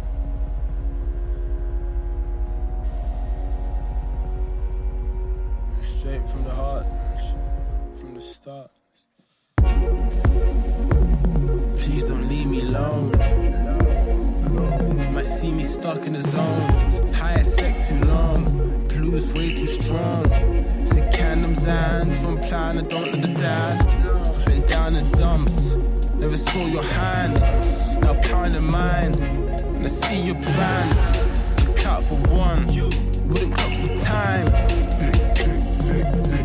Straight 6.02 6.28
from 6.28 6.44
the 6.46 6.50
heart, 6.50 6.86
from 8.00 8.16
the 8.16 8.20
start. 8.20 8.72
Please 11.78 12.06
don't 12.06 12.28
leave 12.28 12.48
me 12.48 12.62
alone. 12.62 13.12
Might 15.14 15.28
see 15.28 15.52
me 15.52 15.64
stuck 15.64 16.08
in 16.08 16.14
the 16.14 16.24
zone. 16.24 17.14
High 17.14 17.44
sex 17.44 17.88
too 17.88 18.00
long, 18.06 18.88
blues 18.88 19.28
way 19.28 19.54
too 19.54 19.68
strong. 19.68 20.26
Sick 20.88 21.12
candom's 21.12 21.64
hands 21.64 22.24
on 22.24 22.40
plan 22.40 22.80
I 22.80 22.82
don't 22.82 23.10
understand. 23.10 23.78
Been 24.48 24.66
down 24.66 24.96
in 24.96 25.12
dumps, 25.12 25.76
never 26.16 26.36
saw 26.36 26.66
your 26.66 26.84
hand. 26.98 27.40
Now 28.02 28.20
pound 28.24 28.56
in 28.56 28.64
mine, 28.64 29.14
and 29.76 29.84
I 29.84 29.88
see 29.88 30.20
your 30.22 30.42
plans. 30.42 30.98
Look 31.64 31.86
out 31.86 32.02
for 32.04 32.16
one, 32.34 32.68
wouldn't 33.32 33.56
clock 33.56 33.74
for 33.74 33.96
time. 34.04 34.46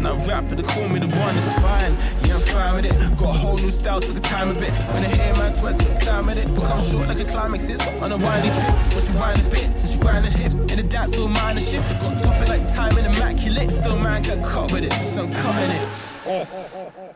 Now 0.02 0.14
rap, 0.26 0.44
but 0.48 0.58
they 0.58 0.62
call 0.62 0.88
me 0.88 0.98
the 1.00 1.08
one, 1.08 1.36
it's 1.36 1.52
fine. 1.60 1.92
Yeah, 2.26 2.34
I'm 2.34 2.40
fine 2.40 2.74
with 2.76 2.86
it. 2.86 3.16
Got 3.16 3.34
a 3.34 3.38
whole 3.38 3.56
new 3.56 3.70
style, 3.70 4.00
took 4.00 4.14
the 4.14 4.20
time 4.20 4.50
a 4.50 4.54
bit. 4.54 4.70
When 4.92 5.02
I 5.04 5.08
hear 5.08 5.34
my 5.34 5.48
sweat, 5.48 5.78
took 5.78 5.98
time 6.00 6.26
with 6.26 6.38
it. 6.38 6.54
Become 6.54 6.82
short 6.84 7.08
like 7.08 7.20
a 7.20 7.24
climax 7.24 7.68
is 7.68 7.80
on 8.02 8.12
a 8.12 8.16
windy 8.16 8.50
trip. 8.50 8.74
When 8.94 9.02
she 9.04 9.12
wind 9.18 9.40
a 9.40 9.50
bit, 9.50 9.64
and 9.64 9.88
she 9.88 9.98
grind 9.98 10.24
her 10.26 10.30
hips. 10.30 10.56
In 10.56 10.76
the 10.76 10.82
dance, 10.82 11.16
all 11.16 11.28
minor 11.28 11.60
shift. 11.60 12.00
Got 12.00 12.22
top 12.22 12.42
it 12.42 12.48
like 12.48 12.66
time 12.74 12.96
and 12.98 13.14
immaculate. 13.14 13.70
Still, 13.70 13.98
man, 13.98 14.22
got 14.22 14.44
caught 14.44 14.72
with 14.72 14.84
it, 14.84 14.92
so 14.92 15.22
I'm 15.22 15.32
cutting 15.32 15.70
it. 15.70 17.15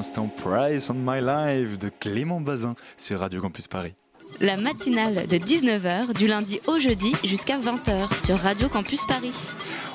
L'instant 0.00 0.30
Price 0.34 0.88
on 0.88 0.94
My 0.94 1.20
Life 1.20 1.78
de 1.78 1.90
Clément 1.90 2.40
Bazin 2.40 2.74
sur 2.96 3.20
Radio 3.20 3.42
Campus 3.42 3.68
Paris. 3.68 3.92
La 4.40 4.56
matinale 4.56 5.26
de 5.26 5.36
19h 5.36 6.14
du 6.14 6.26
lundi 6.26 6.58
au 6.68 6.78
jeudi 6.78 7.12
jusqu'à 7.22 7.58
20h 7.58 8.24
sur 8.24 8.38
Radio 8.38 8.70
Campus 8.70 9.04
Paris. 9.04 9.34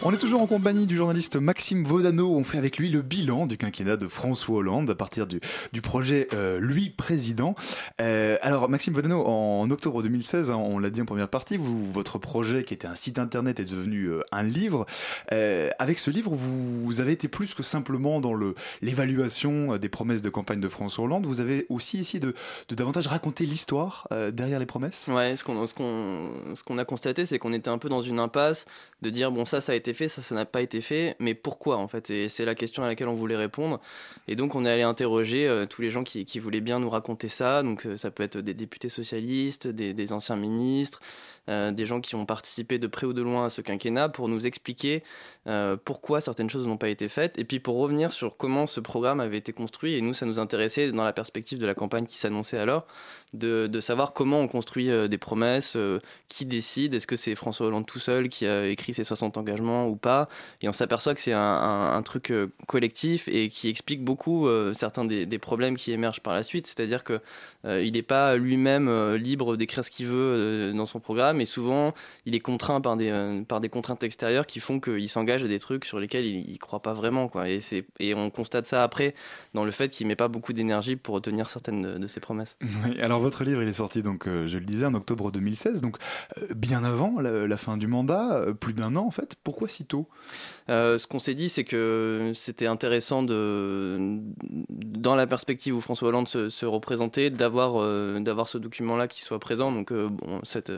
On 0.07 0.13
est 0.13 0.17
toujours 0.17 0.39
en 0.39 0.45
compagnie 0.45 0.85
du 0.85 0.97
journaliste 0.97 1.35
Maxime 1.35 1.83
Vaudano. 1.83 2.29
On 2.29 2.43
fait 2.43 2.59
avec 2.59 2.77
lui 2.77 2.91
le 2.91 3.01
bilan 3.01 3.47
du 3.47 3.57
quinquennat 3.57 3.97
de 3.97 4.07
François 4.07 4.57
Hollande 4.57 4.87
à 4.91 4.93
partir 4.93 5.25
du, 5.25 5.39
projet 5.81 6.27
euh, 6.35 6.59
Lui 6.59 6.91
Président. 6.91 7.55
Euh, 7.99 8.37
alors 8.43 8.69
Maxime 8.69 8.93
Vaudano, 8.93 9.25
en 9.25 9.67
octobre 9.71 10.03
2016, 10.03 10.51
hein, 10.51 10.57
on 10.57 10.77
l'a 10.77 10.91
dit 10.91 11.01
en 11.01 11.05
première 11.05 11.27
partie, 11.27 11.57
votre 11.59 12.19
projet 12.19 12.61
qui 12.61 12.75
était 12.75 12.85
un 12.87 12.93
site 12.93 13.17
internet 13.17 13.59
est 13.59 13.65
devenu 13.65 14.03
euh, 14.03 14.21
un 14.31 14.43
livre. 14.43 14.85
Avec 15.31 15.97
ce 15.97 16.11
livre, 16.11 16.35
vous, 16.35 17.01
avez 17.01 17.13
été 17.13 17.27
plus 17.27 17.55
que 17.55 17.63
simplement 17.63 18.21
dans 18.21 18.35
l'évaluation 18.83 19.77
des 19.77 19.89
promesses 19.89 20.21
de 20.21 20.29
campagne 20.29 20.59
de 20.59 20.69
François 20.69 21.05
Hollande. 21.05 21.25
Vous 21.25 21.41
avez 21.41 21.65
aussi 21.69 21.97
essayé 21.97 22.19
de, 22.19 22.35
davantage 22.69 23.07
raconter 23.07 23.47
l'histoire 23.47 24.07
derrière 24.31 24.59
les 24.59 24.67
promesses. 24.67 25.09
Ouais, 25.11 25.35
ce 25.35 25.43
qu'on 25.43 26.77
a 26.77 26.85
constaté, 26.85 27.25
c'est 27.25 27.39
qu'on 27.39 27.53
était 27.53 27.71
un 27.71 27.79
peu 27.79 27.89
dans 27.89 28.03
une 28.03 28.19
impasse 28.19 28.67
de 29.01 29.09
dire 29.09 29.31
bon 29.31 29.45
ça 29.45 29.61
ça 29.61 29.71
a 29.71 29.75
été 29.75 29.94
ça 30.07 30.35
n'a 30.35 30.45
pas 30.45 30.61
été 30.61 30.81
fait, 30.81 31.15
mais 31.19 31.33
pourquoi 31.33 31.77
en 31.77 31.87
fait? 31.87 32.09
Et 32.09 32.29
c'est 32.29 32.45
la 32.45 32.55
question 32.55 32.83
à 32.83 32.87
laquelle 32.87 33.07
on 33.07 33.15
voulait 33.15 33.35
répondre. 33.35 33.79
Et 34.27 34.35
donc 34.35 34.55
on 34.55 34.65
est 34.65 34.69
allé 34.69 34.83
interroger 34.83 35.47
euh, 35.47 35.65
tous 35.65 35.81
les 35.81 35.89
gens 35.89 36.03
qui, 36.03 36.25
voulaient 36.39 36.61
bien 36.61 36.79
nous 36.79 36.89
raconter 36.89 37.27
ça. 37.27 37.63
Donc 37.63 37.85
euh, 37.85 37.97
ça 37.97 38.11
peut 38.11 38.23
être 38.23 38.37
des 38.37 38.53
députés 38.53 38.89
socialistes, 38.89 39.67
des, 39.67 40.13
anciens 40.13 40.35
ministres, 40.35 40.99
euh, 41.49 41.71
des 41.71 41.85
gens 41.85 42.01
qui 42.01 42.15
ont 42.15 42.25
participé 42.25 42.79
de 42.79 42.87
près 42.87 43.07
ou 43.07 43.13
de 43.13 43.21
loin 43.21 43.45
à 43.45 43.49
ce 43.49 43.61
quinquennat 43.61 44.09
pour 44.09 44.27
nous 44.27 44.45
expliquer 44.45 45.03
pourquoi 45.85 46.21
certaines 46.21 46.49
choses 46.49 46.65
n'ont 46.65 46.77
pas 46.77 46.89
été 46.89 47.07
faites, 47.07 47.37
et 47.37 47.43
puis 47.43 47.59
pour 47.59 47.77
revenir 47.77 48.11
sur 48.11 48.35
comment 48.35 48.65
ce 48.65 48.79
programme 48.79 49.19
avait 49.19 49.37
été 49.37 49.53
construit. 49.53 49.93
Et 49.93 50.01
nous, 50.01 50.13
ça 50.13 50.25
nous 50.25 50.39
intéressait 50.39 50.91
dans 50.91 51.03
la 51.03 51.13
perspective 51.13 51.59
de 51.59 51.67
la 51.67 51.75
campagne 51.75 52.05
qui 52.05 52.17
s'annonçait 52.17 52.57
alors, 52.57 52.87
de, 53.33 53.79
savoir 53.79 54.13
comment 54.13 54.39
on 54.39 54.47
construit 54.47 54.89
des 55.07 55.17
promesses, 55.19 55.77
qui 56.29 56.45
décide, 56.45 56.95
est-ce 56.95 57.05
que 57.05 57.15
c'est 57.15 57.35
François 57.35 57.67
Hollande 57.67 57.85
tout 57.85 57.99
seul 57.99 58.27
qui 58.27 58.47
a 58.47 58.65
écrit 58.67 58.95
ses 58.95 59.03
60 59.03 59.37
engagements 59.37 59.84
ou 59.87 59.95
pas. 59.95 60.29
Et 60.61 60.69
on 60.69 60.73
s'aperçoit 60.73 61.15
que 61.15 61.21
c'est 61.21 61.33
un, 61.33 62.01
truc 62.03 62.31
euh, 62.31 62.47
collectif 62.67 63.27
et 63.27 63.49
qui 63.49 63.69
explique 63.69 64.03
beaucoup 64.03 64.47
euh, 64.47 64.73
certains 64.73 65.05
des, 65.05 65.39
problèmes 65.39 65.75
qui 65.75 65.91
émergent 65.91 66.21
par 66.21 66.33
la 66.33 66.43
suite. 66.43 66.67
C'est-à-dire 66.67 67.03
que 67.03 67.19
euh, 67.65 67.89
n'est 67.89 68.01
pas 68.01 68.35
lui-même 68.35 68.87
euh, 68.89 69.17
libre 69.17 69.55
d'écrire 69.55 69.83
ce 69.83 69.91
qu'il 69.91 70.07
veut 70.07 70.73
dans 70.75 70.85
son 70.85 70.99
programme, 70.99 71.39
et 71.39 71.45
souvent 71.45 71.93
il 72.25 72.35
est 72.35 72.39
contraint 72.39 72.81
par 72.81 72.97
des, 72.97 73.43
par 73.47 73.61
des 73.61 73.69
contraintes 73.69 74.03
extérieures 74.03 74.45
qui 74.45 74.59
font 74.59 74.79
qu'il 74.79 75.07
s'engage 75.07 75.43
à 75.43 75.47
des 75.47 75.59
trucs 75.59 75.85
sur 75.85 75.99
lesquels 75.99 76.25
il 76.25 76.51
ne 76.51 76.57
croit 76.57 76.81
pas 76.81 76.93
vraiment. 76.93 77.27
Quoi. 77.27 77.49
Et, 77.49 77.61
et 77.99 78.13
on 78.13 78.29
constate 78.29 78.65
ça 78.65 78.83
après 78.83 79.15
dans 79.53 79.63
le 79.63 79.71
fait 79.71 79.89
qu'il 79.89 80.07
met 80.07 80.15
pas 80.15 80.27
beaucoup 80.27 80.51
d'énergie 80.51 80.95
pour 80.95 81.21
tenir 81.21 81.49
certaines 81.49 81.99
de, 81.99 82.07
ses 82.07 82.19
promesses. 82.19 82.57
Alors 83.01 83.21
votre 83.21 83.43
livre, 83.43 83.61
il 83.61 83.69
est 83.69 83.73
sorti, 83.73 84.01
donc, 84.01 84.25
je 84.25 84.57
le 84.57 84.65
disais, 84.65 84.85
en 84.85 84.93
octobre 84.93 85.31
2016, 85.31 85.81
donc 85.81 85.97
bien 86.53 86.83
avant 86.83 87.21
la, 87.21 87.47
la 87.47 87.57
fin 87.57 87.77
du 87.77 87.87
mandat, 87.87 88.45
plus 88.59 88.73
d'un 88.73 88.95
an 88.95 89.05
en 89.05 89.11
fait. 89.11 89.35
Pourquoi 89.43 89.69
Euh, 90.69 90.97
ce 90.97 91.07
qu'on 91.07 91.19
s'est 91.19 91.33
dit, 91.35 91.49
c'est 91.49 91.63
que 91.63 92.31
c'était 92.33 92.65
intéressant 92.65 93.23
de, 93.23 94.19
dans 94.69 95.15
la 95.15 95.27
perspective 95.27 95.75
où 95.75 95.81
François 95.81 96.09
Hollande 96.09 96.27
se, 96.27 96.49
se 96.49 96.65
représentait, 96.65 97.29
d'avoir 97.29 97.75
euh, 97.81 98.19
d'avoir 98.19 98.47
ce 98.47 98.57
document-là 98.57 99.07
qui 99.07 99.21
soit 99.21 99.39
présent. 99.39 99.71
Donc, 99.71 99.91
euh, 99.91 100.09
cette, 100.43 100.71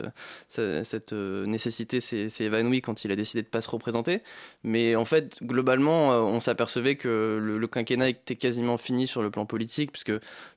cette, 0.48 1.12
nécessité 1.12 2.00
s'est 2.00 2.28
évanouie 2.40 2.82
quand 2.82 3.04
il 3.04 3.12
a 3.12 3.16
décidé 3.16 3.42
de 3.42 3.48
pas 3.48 3.60
se 3.60 3.70
représenter. 3.70 4.22
Mais 4.62 4.96
en 4.96 5.04
fait, 5.04 5.42
globalement, 5.42 6.08
on 6.08 6.40
s'apercevait 6.40 6.96
que 6.96 7.38
le, 7.40 7.66
quinquennat 7.66 8.08
était 8.08 8.36
quasiment 8.36 8.76
fini 8.78 9.06
sur 9.06 9.22
le 9.22 9.30
plan 9.30 9.46
politique, 9.46 9.92
puisque 9.92 10.12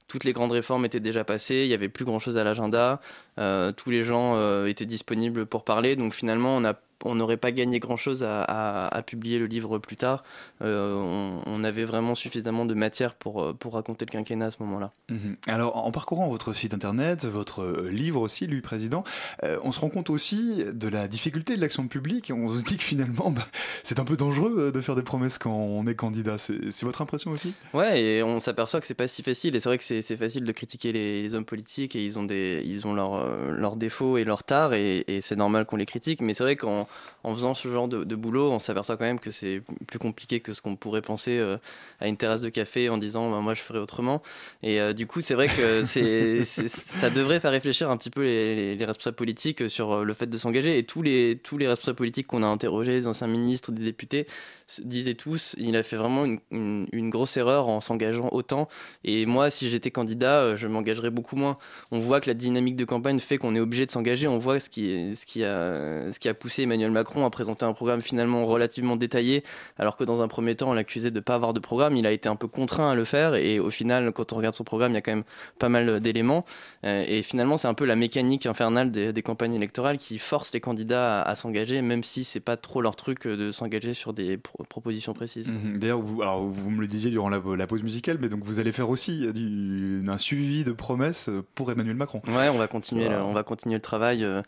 toutes 0.08 0.24
les 0.24 0.34
grandes 0.34 0.52
réformes 0.52 0.86
étaient 0.86 1.00
déjà 1.00 1.24
passées, 1.24 1.64
il 1.64 1.68
y 1.68 1.74
avait 1.74 1.90
plus 1.90 2.06
grand-chose 2.06 2.38
à 2.38 2.44
l'agenda, 2.44 3.00
tous 3.38 3.90
les 3.90 4.04
gens 4.04 4.66
étaient 4.66 4.86
disponibles 4.86 5.46
pour 5.46 5.64
parler. 5.64 5.96
Donc 5.96 6.14
finalement, 6.14 6.56
on 6.56 6.66
a 6.66 6.76
on 7.06 7.16
n'aurait 7.16 7.38
pas 7.38 7.52
gagné 7.52 7.80
grand-chose 7.80 8.24
à, 8.24 8.44
à- 8.44 8.88
à 8.88 9.02
publier 9.02 9.40
le 9.40 9.46
livre 9.46 9.78
plus 9.80 9.96
tard. 9.96 10.24
Euh, 10.62 10.94
on, 10.94 11.42
on 11.46 11.64
avait 11.64 11.86
vraiment 11.86 12.16
suffisamment 12.16 12.66
de 12.66 12.74
matière 12.74 13.16
pour, 13.16 13.42
euh, 13.42 13.54
pour 13.54 13.74
raconter 13.74 14.06
le 14.06 14.12
quinquennat 14.12 14.48
à 14.48 14.52
ce 14.52 14.58
moment-là. 14.64 14.92
Mhm. 15.10 15.36
Alors, 15.48 15.86
en 15.86 15.92
parcourant 15.92 16.28
votre 16.28 16.54
site 16.54 16.74
internet, 16.74 17.26
votre 17.26 17.62
euh, 17.64 17.88
livre 17.92 18.22
aussi, 18.22 18.48
lui 18.48 18.62
président, 18.62 19.04
euh, 19.44 19.58
on 19.64 19.72
se 19.72 19.80
rend 19.80 19.90
compte 19.90 20.10
aussi 20.10 20.64
de 20.72 20.88
la 20.88 21.08
difficulté 21.08 21.56
de 21.56 21.62
l'action 21.62 21.88
publique. 21.88 22.32
On 22.36 22.50
se 22.50 22.64
dit 22.64 22.78
que 22.78 22.84
finalement, 22.84 23.32
bah, 23.32 23.46
c'est 23.84 24.00
un 24.00 24.06
peu 24.06 24.18
dangereux 24.18 24.72
de 24.72 24.82
faire 24.82 24.96
des 24.96 25.04
promesses 25.04 25.38
quand 25.38 25.54
on 25.54 25.86
est 25.88 25.96
candidat. 25.96 26.38
C'est 26.38 26.84
votre 26.84 27.02
impression 27.02 27.32
aussi? 27.32 27.54
Ouais, 27.74 28.02
et 28.02 28.24
on 28.24 28.40
s'aperçoit 28.40 28.80
que 28.80 28.88
c'est 28.88 28.94
pas 28.94 29.08
si 29.08 29.24
facile. 29.24 29.56
Et 29.56 29.60
c'est 29.60 29.70
vrai 29.70 29.78
que 29.78 29.84
c'est 29.84 30.18
facile 30.18 30.44
de 30.44 30.52
critiquer 30.52 30.92
les, 30.92 31.22
les 31.24 31.34
hommes 31.36 31.46
politiques 31.46 31.96
et 31.96 32.06
ils 32.06 32.18
ont, 32.20 32.24
des, 32.24 32.62
ils 32.66 32.86
ont 32.88 32.94
leurs 32.94 33.26
leurs 33.52 33.76
défauts 33.76 34.18
et 34.18 34.24
leurs 34.24 34.44
tares 34.44 34.74
et, 34.74 35.04
et 35.08 35.22
c'est 35.22 35.36
normal 35.36 35.66
qu'on 35.66 35.78
les 35.78 35.86
critique. 35.86 36.22
Mais 36.22 36.34
c'est 36.34 36.44
vrai 36.44 36.56
qu'en 36.56 36.88
en 37.24 37.34
faisant 37.36 37.54
ce 37.54 37.68
genre 37.68 37.88
de, 37.88 38.04
de 38.04 38.16
boulot, 38.16 38.52
on 38.52 38.60
s'aperçoit 38.60 38.98
quand 38.98 39.06
même 39.06 39.20
que 39.20 39.32
c'est 39.32 39.62
plus 39.88 40.00
compliqué 40.00 40.40
que 40.40 40.54
ce 40.54 40.62
qu'on 40.62 40.76
pourrait 40.76 41.02
penser 41.02 41.38
euh, 41.38 41.58
à 42.00 42.08
une 42.08 42.18
terrasse 42.18 42.42
de 42.42 42.50
café 42.50 42.90
en 42.90 42.98
disant 42.98 43.30
bah, 43.32 43.40
moi 43.42 43.54
je 43.54 43.62
ferai 43.62 43.80
autrement. 43.80 44.22
Et 44.64 44.80
euh, 44.82 44.94
du 44.94 45.08
coup, 45.08 45.22
c'est 45.22 45.34
vrai 45.36 45.48
que 45.48 45.84
c'est 45.86 46.44
ça 46.46 47.10
devrait 47.10 47.40
faire 47.40 47.52
réfléchir 47.52 47.90
un 47.92 47.98
petit 47.98 48.10
peu 48.10 48.24
les, 48.24 48.56
les- 48.56 48.76
les 48.76 48.86
responsables 48.86 49.16
politiques 49.16 49.70
sur 49.70 49.92
euh, 49.92 50.04
le 50.04 50.14
fait 50.14 50.28
de 50.28 50.38
s'engager. 50.38 50.78
Et 50.78 50.84
tous 50.86 51.02
les, 51.02 51.40
tous 51.44 51.58
les 51.58 51.68
responsables 51.68 51.98
politiques 51.98 52.28
qu'on 52.28 52.42
a 52.44 52.48
interrogés, 52.48 53.00
des 53.02 53.08
anciens 53.08 53.28
ministres, 53.28 53.72
des 53.72 53.84
députés, 53.84 54.26
disaient 54.84 55.14
tous 55.16 55.56
il 55.60 55.76
a 55.76 55.84
fait 55.84 55.98
vraiment 55.98 56.26
une, 56.26 56.40
une- 56.52 56.88
une 56.92 57.10
grosse 57.10 57.38
erreur 57.38 57.70
en 57.70 57.82
s'engageant 57.82 58.30
autant. 58.32 58.68
Et 59.04 59.26
moi, 59.28 59.50
si 59.52 59.70
j'étais 59.70 59.92
candidat, 59.92 60.56
je 60.56 60.68
m'engagerais 60.68 61.10
beaucoup 61.12 61.36
moins. 61.36 61.58
On 61.92 62.00
voit 62.00 62.20
que 62.22 62.28
la 62.30 62.34
dynamique 62.34 62.76
de 62.78 62.86
campagne 62.86 63.20
fait 63.20 63.38
qu'on 63.38 63.54
est 63.54 63.60
obligé 63.60 63.86
de 63.86 63.92
s'engager. 63.92 64.28
On 64.28 64.40
voit 64.40 64.60
ce 64.60 64.70
qui, 64.70 65.14
ce, 65.16 65.26
qui 65.28 65.44
a, 65.44 66.12
ce 66.12 66.20
qui 66.20 66.30
a 66.30 66.34
poussé 66.34 66.64
Emmanuel 66.64 66.81
Macron 66.90 67.26
à 67.26 67.30
présenter 67.30 67.66
un 67.66 67.74
programme 67.74 68.02
finalement 68.02 68.44
relativement 68.46 68.96
détaillé, 68.96 69.44
alors 69.78 69.96
que 69.98 70.04
dans 70.04 70.22
un 70.24 70.28
premier 70.28 70.56
temps, 70.56 70.72
on 70.72 70.74
l'accusait 70.74 71.12
de 71.12 71.16
ne 71.16 71.22
pas 71.22 71.36
avoir 71.36 71.54
de 71.54 71.60
programme. 71.60 71.96
Il 71.96 72.08
a 72.08 72.12
été 72.12 72.28
un 72.28 72.36
peu 72.36 72.48
contraint 72.48 72.90
à 72.92 72.96
le 72.96 73.04
faire. 73.04 73.36
Et 73.36 73.60
au 73.60 73.70
final, 73.70 74.12
quand 74.14 74.34
on 74.34 74.38
regarde 74.38 74.56
son 74.56 74.64
programme, 74.64 74.92
il 74.94 74.96
y 74.96 74.98
a 74.98 75.02
quand 75.02 75.12
même 75.12 75.24
pas 75.60 75.70
mal 75.70 76.00
d'éléments. 76.00 76.46
Euh, 76.84 77.06
Et 77.08 77.22
finalement, 77.22 77.58
c'est 77.58 77.68
un 77.68 77.74
peu 77.74 77.86
la 77.86 77.96
mécanique 77.96 78.46
infernale 78.46 78.90
des, 78.92 79.14
des 79.14 79.22
campagnes 79.22 79.54
électorales 79.54 79.98
qui 79.98 80.18
force 80.18 80.54
les 80.54 80.60
candidats 80.60 81.22
à, 81.22 81.30
à 81.30 81.36
s'engager, 81.36 81.82
même 81.82 82.04
si 82.04 82.24
c'est 82.24 82.40
pas 82.40 82.58
trop 82.58 82.82
leur 82.82 82.96
truc 82.96 83.28
de 83.28 83.52
s'engager 83.52 83.94
sur 83.94 84.14
des 84.14 84.38
pro- 84.38 84.64
propositions 84.64 85.14
précises. 85.14 85.52
Mhm. 85.52 85.78
D'ailleurs, 85.80 86.00
vous, 86.02 86.22
alors, 86.22 86.44
vous 86.46 86.72
me 86.72 86.82
le 86.82 86.88
disiez 86.88 87.12
durant 87.12 87.30
la, 87.30 87.42
la 87.58 87.68
pause 87.68 87.84
musicale, 87.84 88.18
mais 88.22 88.30
donc 88.30 88.44
vous 88.44 88.60
allez 88.60 88.72
faire 88.72 88.90
aussi 88.90 89.26
euh, 89.28 89.34
du- 89.34 90.04
un 90.08 90.18
suivi 90.18 90.64
de 90.64 90.72
promesses 90.72 91.30
pour 91.56 91.72
Emmanuel 91.72 91.96
Macron. 91.96 92.22
Ouais, 92.28 92.50
on 92.50 92.58
va 92.58 92.68
continuer, 92.68 93.10
le, 93.10 93.18
on 93.22 93.34
va 93.34 93.44
continuer 93.44 93.76
le 93.76 93.82
travail 93.82 94.24
euh, 94.24 94.42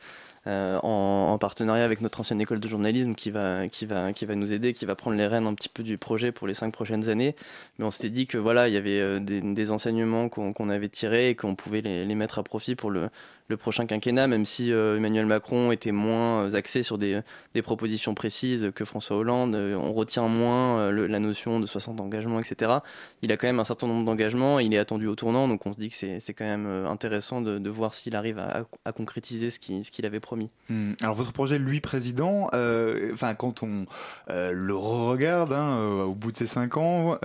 euh, 0.46 0.78
en, 0.84 1.32
en 1.32 1.38
partenariat 1.38 1.86
avec 1.86 2.02
notre 2.02 2.20
ancienne 2.20 2.42
école 2.42 2.60
de 2.60 2.68
journalisme 2.68 3.16
qui 3.16 3.32
va, 3.32 3.70
qui, 3.70 3.86
va, 3.86 4.12
qui 4.12 4.26
va 4.26 4.36
nous 4.36 4.52
aider, 4.52 4.74
qui 4.74 4.86
va 4.86 4.96
prendre 4.96 5.16
les 5.16 5.26
rênes 5.26 5.48
un 5.48 5.54
petit 5.54 5.70
peu 5.70 5.84
du 5.84 5.98
projet 5.98 6.34
pour 6.34 6.48
les 6.48 6.54
cinq 6.54 6.74
prochaines 6.74 7.08
années. 7.08 7.36
Mais 7.80 7.86
on 7.86 7.92
s'était 7.92 8.10
dit 8.10 8.28
que 8.28 8.38
voilà, 8.38 8.68
il 8.68 8.74
y 8.74 8.78
avait 8.78 9.00
euh, 9.00 9.20
des, 9.20 9.72
enseignements 9.72 10.28
qu'on 10.28 10.70
avait 10.70 10.90
tirés 10.90 11.30
et 11.30 11.36
qu'on 11.36 11.56
pouvait 11.56 11.82
les 11.82 12.16
mettre 12.16 12.40
à 12.40 12.44
profit 12.44 12.76
pour 12.76 12.92
le, 12.92 13.10
le 13.48 13.58
prochain 13.58 13.86
quinquennat, 13.86 14.28
même 14.28 14.46
si 14.46 14.72
euh, 14.72 14.98
Emmanuel 14.98 15.26
Macron 15.26 15.72
était 15.72 15.92
moins 15.92 16.46
euh, 16.46 16.56
axé 16.56 16.84
sur 16.84 16.98
des, 16.98 17.22
propositions 17.62 18.14
précises 18.14 18.72
que 18.74 18.86
François 18.86 19.18
Hollande. 19.18 19.56
Euh, 19.56 19.76
on 19.76 19.94
retient 19.94 20.28
moins 20.28 20.92
la 20.92 21.20
notion 21.20 21.60
de 21.60 21.66
60 21.66 22.00
engagements, 22.02 22.40
etc. 22.40 22.72
Il 23.22 23.32
a 23.32 23.38
quand 23.38 23.48
même 23.48 23.60
un 23.60 23.64
certain 23.64 23.88
nombre 23.88 24.06
d'engagements, 24.06 24.60
il 24.60 24.74
est 24.74 24.78
attendu 24.78 25.08
au 25.08 25.16
tournant, 25.16 25.48
donc 25.48 25.66
on 25.66 25.74
se 25.74 25.78
dit 25.78 25.90
que 25.90 25.96
c'est 25.96 26.34
quand 26.34 26.46
même 26.46 26.66
intéressant 26.66 27.42
de, 27.42 27.70
voir 27.70 27.94
s'il 27.94 28.16
arrive 28.16 28.40
à, 28.40 28.92
concrétiser 28.92 29.50
ce 29.50 29.60
qu'il 29.60 30.06
avait 30.06 30.20
promis. 30.20 30.52
Hmm. 30.70 30.94
Alors 31.02 31.16
votre 31.16 31.32
projet, 31.32 31.58
lui 31.58 31.82
président, 31.82 32.50
quand 33.38 33.64
on 33.64 33.86
le 34.28 34.76
regarde 34.76 35.54
hein, 35.54 36.04
au 36.04 36.14
bout 36.14 36.32
de 36.32 36.38
ces 36.38 36.48
cinq 36.48 36.78
ans, 36.78 37.18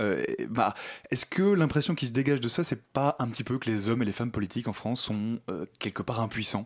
bah, 0.49 0.73
est-ce 1.11 1.25
que 1.25 1.43
l'impression 1.43 1.95
qui 1.95 2.07
se 2.07 2.13
dégage 2.13 2.41
de 2.41 2.47
ça, 2.47 2.63
c'est 2.63 2.83
pas 2.83 3.15
un 3.19 3.27
petit 3.27 3.43
peu 3.43 3.57
que 3.57 3.69
les 3.69 3.89
hommes 3.89 4.01
et 4.01 4.05
les 4.05 4.11
femmes 4.11 4.31
politiques 4.31 4.67
en 4.67 4.73
France 4.73 5.01
sont 5.01 5.39
quelque 5.79 6.03
part 6.03 6.08
impuissants, 6.17 6.65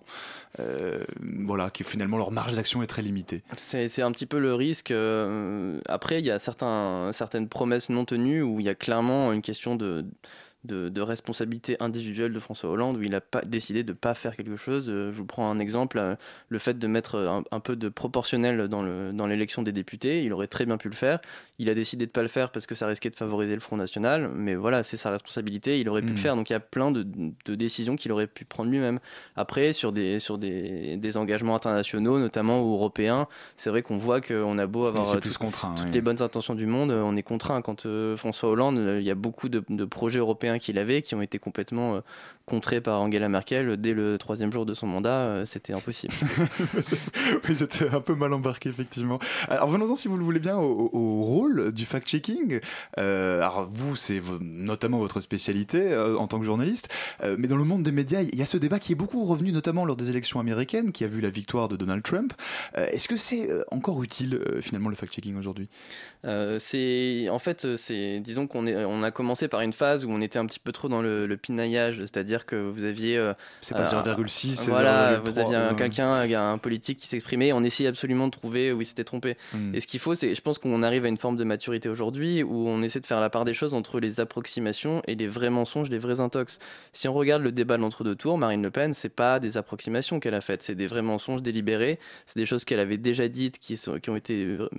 Euh, 0.60 1.04
voilà, 1.46 1.72
que 1.72 1.84
finalement 1.84 2.18
leur 2.18 2.30
marge 2.32 2.54
d'action 2.56 2.84
est 2.84 2.88
très 2.88 3.02
limitée. 3.02 3.42
C'est 3.58 3.88
c'est 3.88 4.04
un 4.04 4.12
petit 4.12 4.28
peu 4.28 4.38
le 4.40 4.54
risque. 4.54 4.92
euh, 4.92 5.80
après, 5.90 6.20
il 6.20 6.26
y 6.26 6.30
a 6.32 6.38
certains, 6.38 7.10
certaines 7.12 7.50
promesses 7.50 7.90
non 7.90 8.06
tenues 8.06 8.44
où 8.44 8.60
il 8.60 8.66
y 8.68 8.70
a 8.70 8.76
clairement 8.76 9.34
une 9.34 9.42
question 9.42 9.76
de 9.76 10.06
de, 10.64 10.90
de 10.90 11.02
responsabilité 11.02 11.76
individuelle 11.80 12.34
de 12.34 12.40
François 12.40 12.70
Hollande 12.70 12.98
où 12.98 13.02
il 13.04 13.14
a 13.16 13.22
pas 13.22 13.42
décidé 13.42 13.84
de 13.84 13.92
ne 13.92 13.98
pas 13.98 14.14
faire 14.14 14.36
quelque 14.36 14.56
chose. 14.56 14.90
Euh, 14.90 15.12
je 15.12 15.18
vous 15.18 15.26
prends 15.26 15.50
un 15.50 15.60
exemple, 15.60 15.98
euh, 15.98 16.16
le 16.50 16.60
fait 16.60 16.78
de 16.80 16.88
mettre 16.88 17.18
un, 17.18 17.44
un 17.52 17.60
peu 17.60 17.76
de 17.76 17.90
proportionnel 17.90 18.68
dans 18.68 18.82
le- 18.82 19.12
dans 19.14 19.28
l'élection 19.28 19.62
des 19.64 19.72
députés, 19.72 20.24
il 20.24 20.32
aurait 20.34 20.48
très 20.48 20.66
bien 20.66 20.78
pu 20.78 20.90
le 20.90 20.96
faire. 20.96 21.20
Il 21.60 21.70
a 21.70 21.74
décidé 21.74 22.06
de 22.06 22.10
ne 22.10 22.14
pas 22.14 22.22
le 22.22 22.28
faire 22.28 22.52
parce 22.52 22.66
que 22.66 22.76
ça 22.76 22.88
risquait 22.88 23.10
de 23.10 23.16
favoriser 23.16 23.54
le 23.54 23.60
Front 23.62 23.78
National, 23.78 24.30
mais 24.34 24.56
voilà, 24.56 24.84
c'est 24.84 24.98
sa 24.98 25.12
responsabilité, 25.12 25.80
il 25.80 25.90
aurait 25.90 26.02
pu 26.02 26.12
le 26.14 26.18
faire. 26.18 26.36
Donc 26.36 26.50
il 26.50 26.54
y 26.54 26.56
a 26.56 26.60
plein 26.60 26.92
de, 26.92 27.04
de 27.04 27.56
décisions 27.56 27.96
qu'il 27.96 28.12
aurait 28.12 28.28
pu 28.28 28.46
prendre 28.46 28.70
lui-même. 28.72 29.00
Après, 29.36 29.74
sur 29.74 29.92
des, 29.92 30.20
sur 30.20 30.38
des, 30.38 30.98
des 30.98 31.18
engagements 31.18 31.56
internationaux, 31.56 32.20
notamment 32.20 32.62
européens, 32.62 33.28
c'est 33.58 33.70
vrai 33.70 33.82
qu'on 33.82 33.98
voit 33.98 34.22
qu'on 34.22 34.58
a 34.58 34.66
beau 34.68 34.86
avoir 34.86 35.14
euh, 35.16 35.20
plus 35.20 35.34
tout- 35.34 35.40
contraint. 35.40 35.74
toutes 35.76 35.86
oui. 35.88 35.92
les 35.94 36.02
bonnes 36.02 36.22
intentions 36.22 36.56
du 36.56 36.66
monde, 36.66 36.92
on 36.92 37.16
est 37.16 37.24
contraint. 37.24 37.62
Quand 37.62 37.86
euh, 37.86 38.16
François 38.18 38.50
Hollande, 38.50 38.78
il 39.00 39.04
y 39.06 39.12
a 39.12 39.16
beaucoup 39.16 39.50
de, 39.50 39.64
de 39.70 39.86
projets 39.86 40.20
européens 40.20 40.53
qu'il 40.60 40.78
avait 40.78 41.02
qui 41.02 41.16
ont 41.16 41.22
été 41.22 41.40
complètement 41.40 42.02
contrés 42.46 42.82
par 42.82 43.02
Angela 43.02 43.30
Merkel 43.30 43.78
dès 43.78 43.94
le 43.94 44.18
troisième 44.18 44.52
jour 44.52 44.66
de 44.66 44.74
son 44.74 44.88
mandat. 44.88 45.22
euh, 45.22 45.46
C'était 45.46 45.74
impossible. 45.74 46.14
oui, 47.48 47.56
j'étais 47.58 47.90
un 47.90 48.02
peu 48.02 48.16
mal 48.16 48.34
embarqué, 48.34 48.70
effectivement. 48.70 49.20
Alors, 49.48 49.68
venons-en, 49.70 49.96
si 49.96 50.08
vous 50.08 50.18
le 50.18 50.24
voulez 50.24 50.40
bien, 50.40 50.58
au, 50.58 50.90
au 50.92 51.22
rôle 51.22 51.72
du 51.72 51.86
fact-checking. 51.86 52.60
Euh, 52.98 53.38
alors, 53.38 53.68
vous, 53.70 53.96
c'est 53.96 54.22
notamment 54.42 55.00
votre 55.00 55.22
spécialité 55.22 55.82
euh, 55.82 56.18
en 56.18 56.28
tant 56.28 56.40
que 56.40 56.46
journaliste. 56.46 56.94
Euh, 57.24 57.36
mais 57.40 57.48
dans 57.48 57.58
le 57.58 57.64
monde 57.64 57.84
des 57.84 57.92
médias, 57.92 58.22
il 58.22 58.36
y 58.38 58.42
a 58.42 58.46
ce 58.46 58.58
débat 58.58 58.80
qui 58.80 58.92
est 58.92 58.96
beaucoup 58.96 59.26
revenu, 59.26 59.52
notamment 59.52 59.86
lors 59.86 59.96
des 59.96 60.10
élections 60.10 60.40
américaines, 60.40 60.92
qui 60.92 61.04
a 61.04 61.08
vu 61.08 61.22
la 61.22 61.30
victoire 61.30 61.70
de 61.70 61.78
Donald 61.78 62.04
Trump. 62.04 62.34
Est-ce 62.76 63.08
que 63.08 63.18
c'est 63.18 63.50
encore 63.72 64.04
utile, 64.04 64.42
finalement, 64.62 64.90
le 64.90 64.96
fact-checking 64.96 65.38
aujourd'hui? 65.38 65.70
C'est 66.60 67.28
en 67.30 67.40
fait 67.40 67.76
c'est 67.76 68.20
disons 68.20 68.48
qu'on 68.48 68.68
on 68.68 69.04
a 69.04 69.12
commencé 69.12 69.48
par 69.48 69.62
une 69.62 69.74
phase 69.74 70.06
où 70.06 70.10
on 70.12 70.22
était 70.22 70.40
un 70.40 70.46
petit 70.46 70.60
peu 70.60 70.72
trop 70.72 70.90
dans 70.90 71.02
le, 71.02 71.26
le 71.28 71.38
pinaillage, 71.38 72.00
c'est-à-dire 72.00 72.33
que 72.46 72.56
vous 72.56 72.84
aviez 72.84 73.18
euh, 73.18 73.34
C'est 73.62 73.76
pas 73.76 73.84
Euh, 73.94 74.02
0,6, 74.16 74.56
c'est 74.56 74.72
voilà, 74.72 75.14
0,3, 75.20 75.32
vous 75.32 75.40
aviez 75.40 75.56
un- 75.56 75.60
euh, 75.72 75.74
quelqu'un, 75.76 76.12
un 76.54 76.58
politique 76.58 76.98
qui 77.00 77.08
s'exprimait, 77.08 77.54
on 77.54 77.64
essayait 77.64 77.90
absolument 77.90 78.26
de 78.28 78.32
trouver 78.32 78.72
où 78.72 78.82
il 78.82 78.86
s'était 78.86 79.04
trompé. 79.04 79.38
hmm. 79.54 79.76
Et 79.76 79.80
ce 79.80 79.88
qu'il 79.88 80.00
faut, 80.00 80.16
c'est, 80.16 80.34
je 80.36 80.42
pense 80.42 80.58
qu'on 80.58 80.82
arrive 80.84 81.06
à 81.06 81.08
une 81.08 81.18
forme 81.18 81.38
de 81.38 81.44
maturité 81.44 81.90
aujourd'hui 81.90 82.44
où 82.44 82.68
on 82.68 82.82
essaie 82.82 83.00
de 83.00 83.06
faire 83.06 83.22
la 83.22 83.30
part 83.30 83.46
des 83.46 83.54
choses 83.54 83.74
entre 83.74 84.00
les 84.00 84.20
approximations 84.20 85.02
et 85.08 85.16
les 85.16 85.28
vrais 85.28 85.50
mensonges, 85.50 85.90
les 85.90 86.00
vrais 86.00 86.20
intox. 86.20 86.60
Si 86.92 87.08
on 87.08 87.14
regarde 87.14 87.44
le 87.44 87.52
débat 87.52 87.78
de 87.78 87.82
l'entre-deux 87.84 88.16
tours, 88.16 88.38
Marine 88.38 88.64
Le 88.64 88.72
Pen, 88.72 88.94
c'est 88.94 89.10
pas 89.10 89.40
des 89.40 89.58
approximations 89.58 90.20
qu'elle 90.20 90.34
a 90.36 90.42
faites, 90.42 90.64
c'est 90.64 90.76
des 90.76 90.88
vrais 90.88 91.02
mensonges 91.04 91.42
délibérés, 91.42 92.00
c'est 92.26 92.40
des 92.40 92.46
choses 92.46 92.66
qu'elle 92.66 92.80
avait 92.80 92.98
déjà 92.98 93.28
dites, 93.28 93.60
qui, 93.60 93.78
sont, 93.78 94.00
qui 94.00 94.10
ont 94.10 94.16
été 94.16 94.44
euh, 94.44 94.70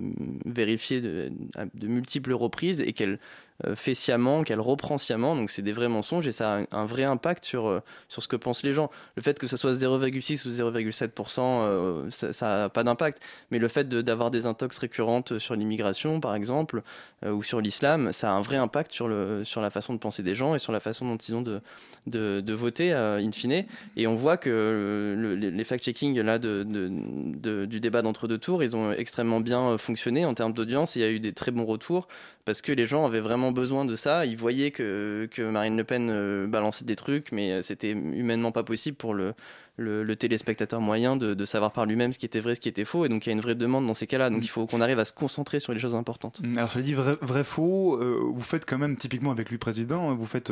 vérifiées 0.45 1.01
de, 1.01 1.31
de 1.73 1.87
multiples 1.87 2.33
reprises 2.33 2.81
et 2.81 2.93
qu'elle 2.93 3.19
euh, 3.54 3.54
fait 3.75 3.95
sciemment, 3.95 4.43
qu'elle 4.43 4.59
reprend 4.59 4.97
sciemment. 4.97 5.35
Donc 5.35 5.49
c'est 5.49 5.61
des 5.61 5.71
vrais 5.71 5.87
mensonges 5.87 6.27
et 6.27 6.31
ça 6.33 6.57
a 6.57 6.75
un, 6.77 6.85
vrai 6.85 7.03
impact 7.03 7.45
sur, 7.45 7.67
euh, 7.67 7.79
sur 8.09 8.21
ce 8.21 8.27
que 8.27 8.35
pensent 8.35 8.63
les 8.63 8.73
gens. 8.73 8.91
Le 9.15 9.21
fait 9.21 9.39
que 9.39 9.47
ça 9.47 9.55
soit 9.57 9.73
0,6 9.73 10.45
ou 10.47 10.51
0,7%, 10.51 11.39
euh, 11.39 12.09
ça 12.09 12.57
n'a 12.57 12.69
pas 12.69 12.83
d'impact. 12.83 13.21
Mais 13.51 13.59
le 13.59 13.67
fait 13.67 13.87
d'avoir 13.87 14.29
des 14.31 14.45
intox 14.45 14.77
récurrentes 14.77 15.39
sur 15.39 15.55
l'immigration, 15.55 16.19
par 16.19 16.35
exemple, 16.35 16.83
euh, 17.25 17.31
ou 17.31 17.43
sur 17.43 17.61
l'islam, 17.61 18.11
ça 18.11 18.31
a 18.31 18.33
un 18.33 18.41
vrai 18.41 18.57
impact 18.57 18.91
sur, 18.91 19.07
le, 19.07 19.43
sur 19.45 19.61
la 19.61 19.69
façon 19.69 19.93
de 19.93 19.99
penser 19.99 20.21
des 20.21 20.35
gens 20.35 20.53
et 20.55 20.59
sur 20.59 20.73
la 20.73 20.79
façon 20.81 21.05
dont 21.07 21.17
ils 21.17 21.33
ont 21.35 21.41
de, 21.41 21.61
de, 22.07 22.41
de 22.41 22.53
voter, 22.53 22.93
euh, 22.93 23.19
in 23.19 23.31
fine. 23.31 23.63
Et 23.95 24.07
on 24.07 24.15
voit 24.15 24.37
que 24.37 24.49
euh, 24.51 25.15
le- 25.15 25.35
les 25.35 25.63
fact-checking 25.63 26.19
là, 26.21 26.39
de, 26.39 26.63
de- 26.67 27.65
du 27.65 27.79
débat 27.79 28.01
d'entre-deux 28.01 28.37
tours, 28.37 28.63
ils 28.63 28.75
ont 28.75 28.91
extrêmement 28.91 29.39
bien 29.39 29.61
euh, 29.71 29.77
fonctionné 29.77 30.25
en 30.25 30.33
termes 30.33 30.53
d'audience. 30.53 30.95
Il 30.95 31.01
y 31.01 31.05
a 31.05 31.09
eu 31.09 31.19
des 31.19 31.31
très 31.33 31.51
bons 31.51 31.65
retours 31.65 32.07
parce 32.43 32.61
que 32.61 32.71
les 32.71 32.85
gens 32.85 33.05
avaient 33.05 33.19
vraiment 33.19 33.44
besoin 33.51 33.85
de 33.85 33.95
ça. 33.95 34.25
Ils 34.25 34.37
voyaient 34.37 34.71
que, 34.71 35.27
que 35.31 35.41
Marine 35.41 35.77
Le 35.77 35.83
Pen 35.83 36.09
euh, 36.09 36.47
balançait 36.47 36.85
des 36.85 36.95
trucs, 36.95 37.31
mais 37.31 37.51
euh, 37.51 37.61
c'était 37.61 37.91
humainement 37.91 38.51
pas 38.51 38.63
possible 38.63 38.97
pour 38.97 39.13
le, 39.13 39.33
le, 39.77 40.03
le 40.03 40.15
téléspectateur 40.15 40.81
moyen 40.81 41.15
de, 41.15 41.33
de 41.33 41.45
savoir 41.45 41.71
par 41.71 41.85
lui-même 41.85 42.13
ce 42.13 42.19
qui 42.19 42.25
était 42.25 42.39
vrai, 42.39 42.55
ce 42.55 42.59
qui 42.59 42.69
était 42.69 42.85
faux. 42.85 43.05
Et 43.05 43.09
donc 43.09 43.25
il 43.25 43.29
y 43.29 43.31
a 43.31 43.33
une 43.33 43.41
vraie 43.41 43.55
demande 43.55 43.85
dans 43.87 43.93
ces 43.93 44.07
cas-là. 44.07 44.29
Donc 44.29 44.43
il 44.43 44.47
faut 44.49 44.65
qu'on 44.65 44.81
arrive 44.81 44.99
à 44.99 45.05
se 45.05 45.13
concentrer 45.13 45.59
sur 45.59 45.73
les 45.73 45.79
choses 45.79 45.95
importantes. 45.95 46.41
Mm, 46.43 46.57
Alors, 46.57 46.69
je 46.69 46.79
dis 46.79 46.93
vrai, 46.93 47.15
vrai 47.21 47.43
faux, 47.43 47.99
euh, 48.01 48.19
vous 48.23 48.43
faites 48.43 48.65
quand 48.65 48.77
même, 48.77 48.95
typiquement 48.95 49.31
avec 49.31 49.49
lui 49.49 49.57
président, 49.57 50.09
hein, 50.09 50.15
vous 50.15 50.25
faites 50.25 50.51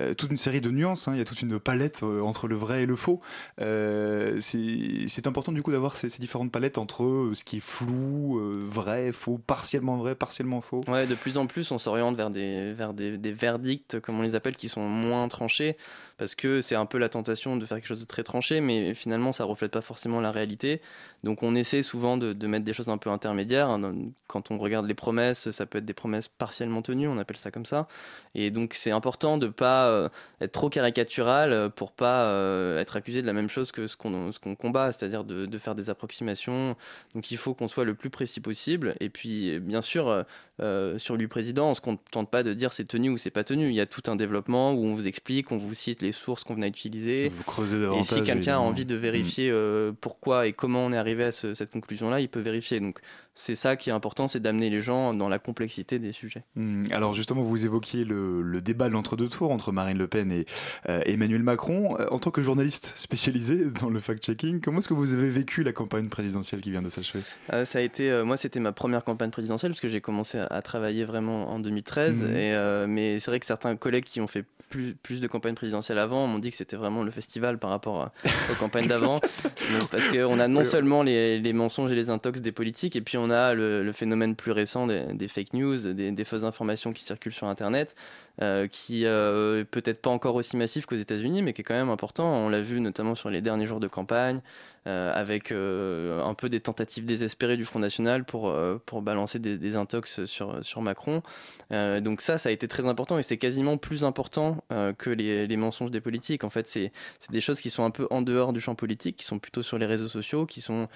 euh, 0.00 0.14
toute 0.14 0.30
une 0.30 0.36
série 0.36 0.60
de 0.60 0.70
nuances, 0.70 1.08
hein, 1.08 1.12
il 1.14 1.18
y 1.18 1.22
a 1.22 1.24
toute 1.24 1.42
une 1.42 1.58
palette 1.58 2.02
euh, 2.02 2.20
entre 2.20 2.48
le 2.48 2.56
vrai 2.56 2.82
et 2.82 2.86
le 2.86 2.96
faux. 2.96 3.20
Euh, 3.60 4.38
c'est 4.40 5.26
important 5.26 5.52
du 5.52 5.62
coup 5.62 5.72
d'avoir 5.72 5.96
ces, 5.96 6.08
ces 6.08 6.20
différentes 6.20 6.52
palettes 6.52 6.78
entre 6.78 7.04
euh, 7.04 7.34
ce 7.34 7.44
qui 7.44 7.58
est 7.58 7.62
flou, 7.64 8.38
euh, 8.38 8.64
vrai, 8.66 9.12
faux, 9.12 9.38
partiellement 9.38 9.96
vrai, 9.96 10.14
partiellement 10.14 10.60
faux. 10.60 10.82
Ouais, 10.88 11.06
de 11.06 11.14
plus 11.14 11.38
en 11.38 11.46
plus, 11.46 11.70
on 11.70 11.78
s'oriente 11.78 12.16
vers 12.16 12.30
des, 12.30 12.72
vers 12.72 12.92
des, 12.92 13.16
des 13.18 13.32
verdicts, 13.32 14.00
comme 14.00 14.18
on 14.18 14.22
les 14.22 14.34
appelle, 14.34 14.56
qui 14.56 14.68
sont 14.68 14.88
moins 14.88 15.28
tranchés, 15.28 15.76
parce 16.16 16.34
que 16.34 16.60
c'est 16.60 16.74
un 16.74 16.86
peu 16.86 16.98
la 16.98 17.08
tentation 17.08 17.56
de 17.56 17.66
faire 17.66 17.78
quelque 17.78 17.86
chose 17.86 18.00
de 18.00 18.06
très 18.06 18.22
tranché, 18.22 18.60
mais 18.60 18.94
finalement, 18.94 19.32
ça 19.32 19.44
reflète 19.44 19.72
pas 19.72 19.80
forcément 19.80 20.20
la 20.20 20.30
réalité. 20.30 20.80
Donc, 21.22 21.42
on 21.42 21.54
essaie 21.54 21.82
souvent 21.82 22.16
de, 22.16 22.46
mettre 22.46 22.64
des 22.64 22.72
choses 22.72 22.88
un 22.88 22.98
peu 22.98 23.10
intermédiaires. 23.10 23.68
hein. 23.68 23.94
Quand 24.26 24.50
on 24.50 24.58
regarde 24.58 24.86
les 24.86 24.94
promesses, 24.94 25.50
ça 25.50 25.66
peut 25.66 25.78
être 25.78 25.84
des 25.84 25.94
promesses 25.94 26.28
partiellement 26.28 26.82
tenues, 26.82 27.08
on 27.08 27.18
appelle 27.18 27.36
ça 27.36 27.50
comme 27.50 27.66
ça. 27.66 27.88
Et 28.34 28.50
donc, 28.50 28.74
c'est 28.74 28.90
important 28.90 29.38
de 29.38 29.48
pas 29.48 29.88
euh, 29.88 30.08
être 30.40 30.52
trop 30.52 30.68
caricatural 30.68 31.52
euh, 31.52 31.68
pour 31.68 31.92
pas 31.92 32.24
euh, 32.26 32.80
être 32.80 32.96
accusé 32.96 33.22
de 33.22 33.26
la 33.26 33.32
même 33.32 33.48
chose 33.48 33.72
que 33.72 33.86
ce 33.86 33.96
qu'on 33.96 34.32
combat, 34.56 34.92
c'est-à-dire 34.92 35.24
de 35.24 35.58
faire 35.58 35.74
des 35.74 35.90
approximations. 35.90 36.76
Donc, 37.14 37.30
il 37.30 37.38
faut 37.38 37.54
qu'on 37.54 37.68
soit 37.68 37.84
le 37.84 37.94
plus 37.94 38.10
précis 38.10 38.40
possible. 38.40 38.94
Et 39.00 39.08
puis, 39.08 39.58
bien 39.60 39.82
sûr, 39.82 40.24
euh, 40.60 40.98
sur 40.98 41.16
lui 41.16 41.26
président, 41.26 41.66
on 41.66 41.70
ne 41.70 41.74
se 41.74 41.80
contente 41.80 42.30
pas 42.30 42.42
de 42.42 42.54
dire 42.54 42.72
c'est 42.72 42.84
tenu 42.84 43.10
ou 43.10 43.16
c'est 43.16 43.30
pas 43.30 43.42
tenu. 43.44 43.68
Il 43.70 43.74
y 43.74 43.80
a 43.80 43.86
tout 43.86 44.02
un 44.08 44.14
développement 44.16 44.72
où 44.72 44.84
on 44.84 44.94
vous 44.94 45.08
explique, 45.08 45.50
on 45.50 45.56
vous 45.56 45.74
cite 45.74 46.00
les 46.02 46.12
sources 46.12 46.44
qu'on 46.44 46.62
a 46.62 46.66
utilisées. 46.66 47.28
Vous 47.28 47.42
creusez 47.44 47.78
Et 47.98 48.02
si 48.04 48.14
quelqu'un 48.22 48.56
a 48.56 48.58
envie 48.60 48.84
de 48.86 48.94
vérifier 48.94 49.50
euh, 49.50 49.92
pourquoi 50.00 50.46
et 50.46 50.52
comment 50.52 50.84
on 50.86 50.92
est 50.92 50.96
arrivé 50.96 51.24
à 51.24 51.32
ce- 51.32 51.54
cette 51.54 51.70
conclusion-là, 51.70 52.20
il 52.20 52.28
peut 52.28 52.40
vérifier. 52.40 52.78
Donc 52.80 53.00
c'est 53.34 53.54
ça 53.56 53.74
qui 53.76 53.90
est 53.90 53.92
important, 53.92 54.28
c'est 54.28 54.40
d'amener 54.40 54.70
les 54.70 54.80
gens 54.80 55.12
dans 55.12 55.28
la 55.28 55.38
complexité 55.38 55.98
des 55.98 56.12
sujets. 56.12 56.44
Mm, 56.54 56.84
Alors 56.92 57.14
justement, 57.14 57.42
vous 57.42 57.64
évoquiez 57.66 58.04
le, 58.04 58.42
le 58.42 58.60
débat 58.60 58.88
de 58.88 58.92
l'entre-deux 58.94 59.28
tours 59.28 59.50
entre 59.50 59.72
Marine 59.72 59.98
Le 59.98 60.06
Pen 60.06 60.30
et 60.30 60.46
euh, 60.88 61.00
Emmanuel 61.04 61.42
Macron. 61.42 61.96
Euh, 61.98 62.06
En 62.10 62.18
tant 62.18 62.30
que 62.30 62.42
journaliste 62.42 62.92
spécialisé 62.96 63.64
dans 63.80 63.90
le 63.90 63.98
fact-checking, 64.00 64.60
comment 64.60 64.78
est-ce 64.78 64.88
que 64.88 64.94
vous 64.94 65.14
avez 65.14 65.30
vécu 65.30 65.62
la 65.64 65.72
campagne 65.72 66.08
présidentielle 66.08 66.60
qui 66.60 66.70
vient 66.70 66.82
de 66.82 66.88
s'achever? 66.88 67.24
Euh, 67.52 67.64
ça 67.64 67.80
a 67.80 67.82
été, 67.82 68.10
euh, 68.10 68.24
moi, 68.24 68.36
c'était 68.36 68.60
ma 68.60 68.72
première 68.72 69.04
campagne 69.04 69.30
présidentielle 69.30 69.72
parce 69.72 69.80
que 69.80 69.88
j'ai 69.88 70.00
commencé 70.00 70.38
à, 70.38 70.46
à 70.46 70.62
travailler 70.62 71.04
vraiment 71.04 71.50
en 71.50 71.58
2013. 71.58 72.22
Mhm. 72.22 72.26
Et, 72.36 72.54
euh, 72.54 72.86
mais 72.86 73.18
c'est 73.18 73.30
vrai 73.30 73.40
que 73.40 73.46
certains 73.46 73.74
collègues 73.76 74.04
qui 74.04 74.20
ont 74.20 74.26
fait 74.28 74.44
plus, 74.70 74.94
plus 74.94 75.20
de 75.20 75.26
campagnes 75.26 75.54
présidentielles 75.54 75.98
avant 75.98 76.26
m'ont 76.26 76.38
dit 76.38 76.50
que 76.50 76.56
c'était 76.56 76.74
vraiment 76.76 77.02
le 77.04 77.10
festival 77.10 77.58
par 77.58 77.70
rapport 77.70 78.00
à- 78.00 78.12
aux 78.50 78.54
campagnes 78.58 78.86
d'avant. 78.88 79.18
Parce 79.90 80.08
qu'on 80.08 80.38
a 80.40 80.48
non 80.48 80.64
seulement 80.64 81.02
les, 81.02 81.38
les 81.38 81.52
mensonges 81.52 81.92
et 81.92 81.94
les 81.94 82.10
intox 82.10 82.40
des 82.40 82.50
politiques, 82.52 82.96
et 82.96 83.00
puis 83.00 83.16
on 83.18 83.23
a 83.30 83.54
le, 83.54 83.90
phénomène 83.92 84.36
plus 84.36 84.52
récent 84.52 84.86
des, 84.86 85.28
fake 85.28 85.52
news, 85.54 85.92
des 85.92 86.24
fausses 86.24 86.44
informations 86.44 86.92
qui 86.92 87.02
circulent 87.02 87.32
sur 87.32 87.46
Internet, 87.46 87.94
euh, 88.42 88.66
qui 88.66 89.06
euh, 89.06 89.62
peut-être 89.70 90.02
pas 90.02 90.10
encore 90.10 90.34
aussi 90.34 90.56
massif 90.56 90.86
qu'aux 90.86 90.96
États-Unis, 90.96 91.42
mais 91.42 91.52
qui 91.52 91.60
est 91.60 91.64
quand 91.64 91.74
même 91.74 91.90
important. 91.90 92.26
On 92.26 92.48
l'a 92.48 92.60
vu 92.60 92.80
notamment 92.80 93.14
sur 93.14 93.30
les 93.30 93.40
derniers 93.40 93.66
jours 93.66 93.78
de 93.78 93.86
campagne, 93.86 94.40
euh, 94.88 95.12
avec 95.14 95.52
euh, 95.52 96.20
un 96.20 96.34
peu 96.34 96.48
des 96.48 96.60
tentatives 96.60 97.04
désespérées 97.04 97.56
du 97.56 97.64
Front 97.64 97.78
National 97.78 98.24
pour, 98.24 98.52
pour 98.86 99.02
balancer 99.02 99.38
des, 99.38 99.76
intox 99.76 100.24
sur, 100.24 100.64
sur 100.64 100.82
Macron. 100.82 101.22
Donc 101.70 102.20
ça, 102.20 102.38
ça 102.38 102.48
a 102.48 102.52
été 102.52 102.66
très 102.66 102.86
important 102.86 103.18
et 103.18 103.22
c'est 103.22 103.38
quasiment 103.38 103.76
plus 103.76 104.04
important 104.04 104.64
que 104.98 105.10
les, 105.10 105.46
les 105.46 105.56
mensonges 105.56 105.90
des 105.90 106.00
politiques. 106.00 106.44
En 106.44 106.50
fait, 106.50 106.66
c'est 106.66 106.92
des 107.30 107.40
choses 107.40 107.60
qui 107.60 107.70
sont 107.70 107.84
un 107.84 107.90
peu 107.90 108.06
en 108.10 108.22
dehors 108.22 108.52
du 108.52 108.60
champ 108.60 108.74
politique, 108.74 109.16
qui 109.16 109.24
sont 109.24 109.38
plutôt 109.38 109.62
sur 109.62 109.78
les 109.78 109.86
réseaux 109.86 110.08
sociaux, 110.08 110.46
qui 110.46 110.60
sont 110.60 110.88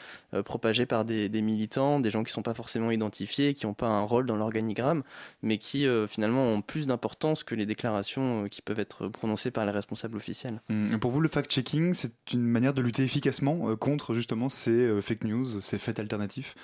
propagées 0.45 0.87
par 0.87 1.05
des, 1.05 1.29
militants, 1.43 2.01
des 2.01 2.11
gens 2.11 2.23
qui 2.23 2.31
ne 2.31 2.35
sont 2.35 2.43
pas 2.43 2.55
forcément 2.55 2.91
identifiés, 2.91 3.55
qui 3.55 3.67
n'ont 3.67 3.75
pas 3.75 3.89
un 3.89 4.03
rôle 4.03 4.27
dans 4.27 4.37
l'organigramme, 4.37 5.03
mais 5.43 5.59
qui 5.59 5.87
finalement 6.09 6.49
ont 6.49 6.63
plus 6.63 6.87
d'importance 6.87 7.28
que 7.35 7.55
les 7.55 7.67
déclarations 7.67 8.45
euh, 8.45 8.47
qui 8.47 8.63
peuvent 8.63 8.81
être 8.81 9.09
prononcées 9.09 9.51
par 9.51 9.65
les 9.65 9.71
responsables 9.73 10.17
officiels. 10.17 10.61
Mm, 10.69 10.99
Pour 10.99 11.11
vous, 11.11 11.21
le 11.21 11.29
fact-checking, 11.29 11.95
c'est 11.95 12.13
une 12.33 12.43
manière 12.47 12.75
de 12.75 12.83
lutter 12.83 13.03
efficacement 13.03 13.71
euh, 13.71 13.77
contre 13.77 14.15
justement 14.15 14.49
ces 14.49 14.71
euh, 14.71 15.01
fake 15.01 15.25
news, 15.25 15.45
ces 15.61 15.79
faits 15.79 16.01
alternatifs? 16.01 16.55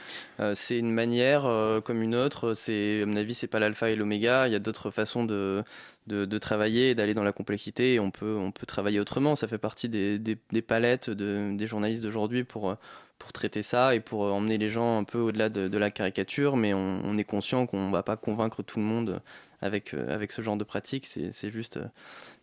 Euh, 0.41 0.53
c'est 0.55 0.79
une 0.79 0.93
manière 0.93 1.47
euh, 1.47 1.81
comme 1.81 2.03
une 2.03 2.15
autre. 2.15 2.55
C'est, 2.55 3.03
à 3.03 3.07
mon 3.07 3.17
avis, 3.17 3.35
c'est 3.35 3.47
pas 3.47 3.59
l'alpha 3.59 3.91
et 3.91 3.97
l'oméga. 3.97 4.47
Il 4.49 4.53
y 4.53 4.57
a 4.57 4.59
d'autres 4.61 4.91
façons 4.91 5.25
de, 5.25 5.63
de, 6.07 6.25
de 6.25 6.39
travailler, 6.39 6.91
et 6.91 6.95
d'aller 6.95 7.15
dans 7.15 7.25
la 7.25 7.33
complexité. 7.33 7.95
Et 7.95 8.01
on 8.01 8.11
peut, 8.11 8.37
on 8.37 8.51
peut 8.53 8.67
travailler 8.67 9.01
autrement. 9.01 9.37
Ça 9.37 9.49
fait 9.49 9.59
partie 9.59 9.89
des, 9.89 10.19
des, 10.19 10.37
des 10.53 10.63
palettes 10.63 11.11
de, 11.11 11.55
des 11.57 11.67
journalistes 11.67 12.03
d'aujourd'hui 12.03 12.45
pour, 12.45 12.77
pour 13.19 13.33
traiter 13.33 13.63
ça 13.63 13.95
et 13.95 14.01
pour 14.01 14.23
emmener 14.23 14.59
les 14.59 14.69
gens 14.69 14.99
un 14.99 15.05
peu 15.05 15.19
au-delà 15.19 15.49
de, 15.49 15.69
de 15.69 15.79
la 15.79 15.91
caricature. 15.91 16.57
Mais 16.57 16.75
on, 16.75 17.01
on 17.05 17.17
est 17.17 17.25
conscient 17.25 17.67
qu'on 17.67 17.91
va 17.91 18.03
pas 18.03 18.17
convaincre 18.17 18.63
tout 18.63 18.79
le 18.79 18.85
monde 18.85 19.21
avec, 19.65 19.95
euh, 19.95 20.15
avec 20.15 20.31
ce 20.31 20.43
genre 20.43 20.57
de 20.59 20.63
pratique, 20.65 21.07
c'est 21.07 21.51
juste, 21.51 21.79
euh, 21.79 21.87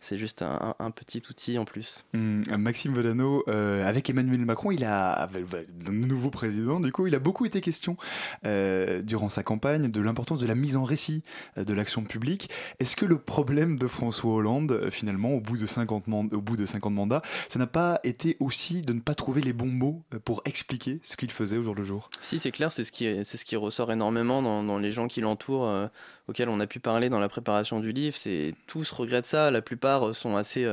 c'est 0.00 0.18
juste 0.18 0.42
un, 0.42 0.74
un 0.78 0.90
petit 0.90 1.22
outil 1.30 1.56
en 1.56 1.64
plus. 1.64 2.04
Hum, 2.14 2.42
Maxime 2.58 2.92
Volano, 2.94 3.44
euh, 3.46 3.86
avec 3.88 4.10
Emmanuel 4.10 4.40
Macron, 4.44 4.72
il 4.72 4.84
a, 4.84 5.28
bah, 5.50 5.58
le 5.86 5.92
nouveau 5.92 6.30
président, 6.30 6.80
du 6.80 6.90
coup, 6.90 7.06
il 7.06 7.14
a 7.14 7.20
beaucoup 7.20 7.46
été 7.46 7.60
question 7.60 7.96
euh, 8.44 9.02
durant 9.02 9.28
sa 9.28 9.42
campagne 9.44 9.88
de 9.90 10.00
l'importance 10.00 10.40
de 10.40 10.46
la 10.48 10.56
mise 10.56 10.76
en 10.76 10.82
récit 10.84 11.22
euh, 11.58 11.64
de 11.64 11.72
l'action 11.72 12.02
publique. 12.02 12.50
Est-ce 12.80 12.96
que 12.96 13.06
le 13.06 13.18
problème 13.18 13.78
de 13.78 13.86
François 13.86 14.32
Hollande, 14.32 14.72
euh, 14.72 14.90
finalement, 14.90 15.30
au 15.30 15.40
bout 15.40 15.56
de 15.56 15.66
50 15.66 16.08
man- 16.08 16.28
au 16.32 16.40
bout 16.40 16.56
de 16.56 16.66
50 16.66 16.92
mandats, 16.92 17.22
ça 17.48 17.58
n'a 17.60 17.68
pas 17.68 18.00
été 18.02 18.36
aussi 18.40 18.82
de 18.82 18.92
ne 18.92 19.00
pas 19.00 19.14
trouver 19.14 19.42
les 19.42 19.52
bons 19.52 19.66
mots 19.66 20.02
euh, 20.12 20.18
pour 20.18 20.42
expliquer 20.44 20.98
ce 21.04 21.16
qu'il 21.16 21.30
faisait 21.30 21.56
au 21.56 21.62
jour 21.62 21.76
le 21.76 21.84
jour? 21.84 22.10
Si, 22.20 22.40
c'est 22.40 22.50
clair, 22.50 22.72
c'est 22.72 22.82
ce, 22.82 22.90
qui, 22.90 23.04
ce 23.24 23.44
qui 23.44 23.54
ressort 23.54 23.92
énormément 23.92 24.42
dans, 24.42 24.64
dans 24.64 24.78
les 24.78 24.90
gens 24.90 25.06
qui 25.06 25.20
l'entourent, 25.20 25.68
euh, 25.68 25.86
auxquels 26.28 26.48
on 26.48 26.60
a 26.60 26.66
pu 26.66 26.80
parler 26.80 27.08
dans 27.08 27.20
la 27.20 27.28
préparation 27.28 27.80
du 27.80 27.92
livre. 27.92 28.16
C'est, 28.16 28.54
tous 28.66 28.90
regrettent 28.92 29.26
ça, 29.26 29.50
la 29.50 29.62
plupart 29.62 30.08
euh, 30.08 30.12
sont 30.12 30.36
assez, 30.36 30.66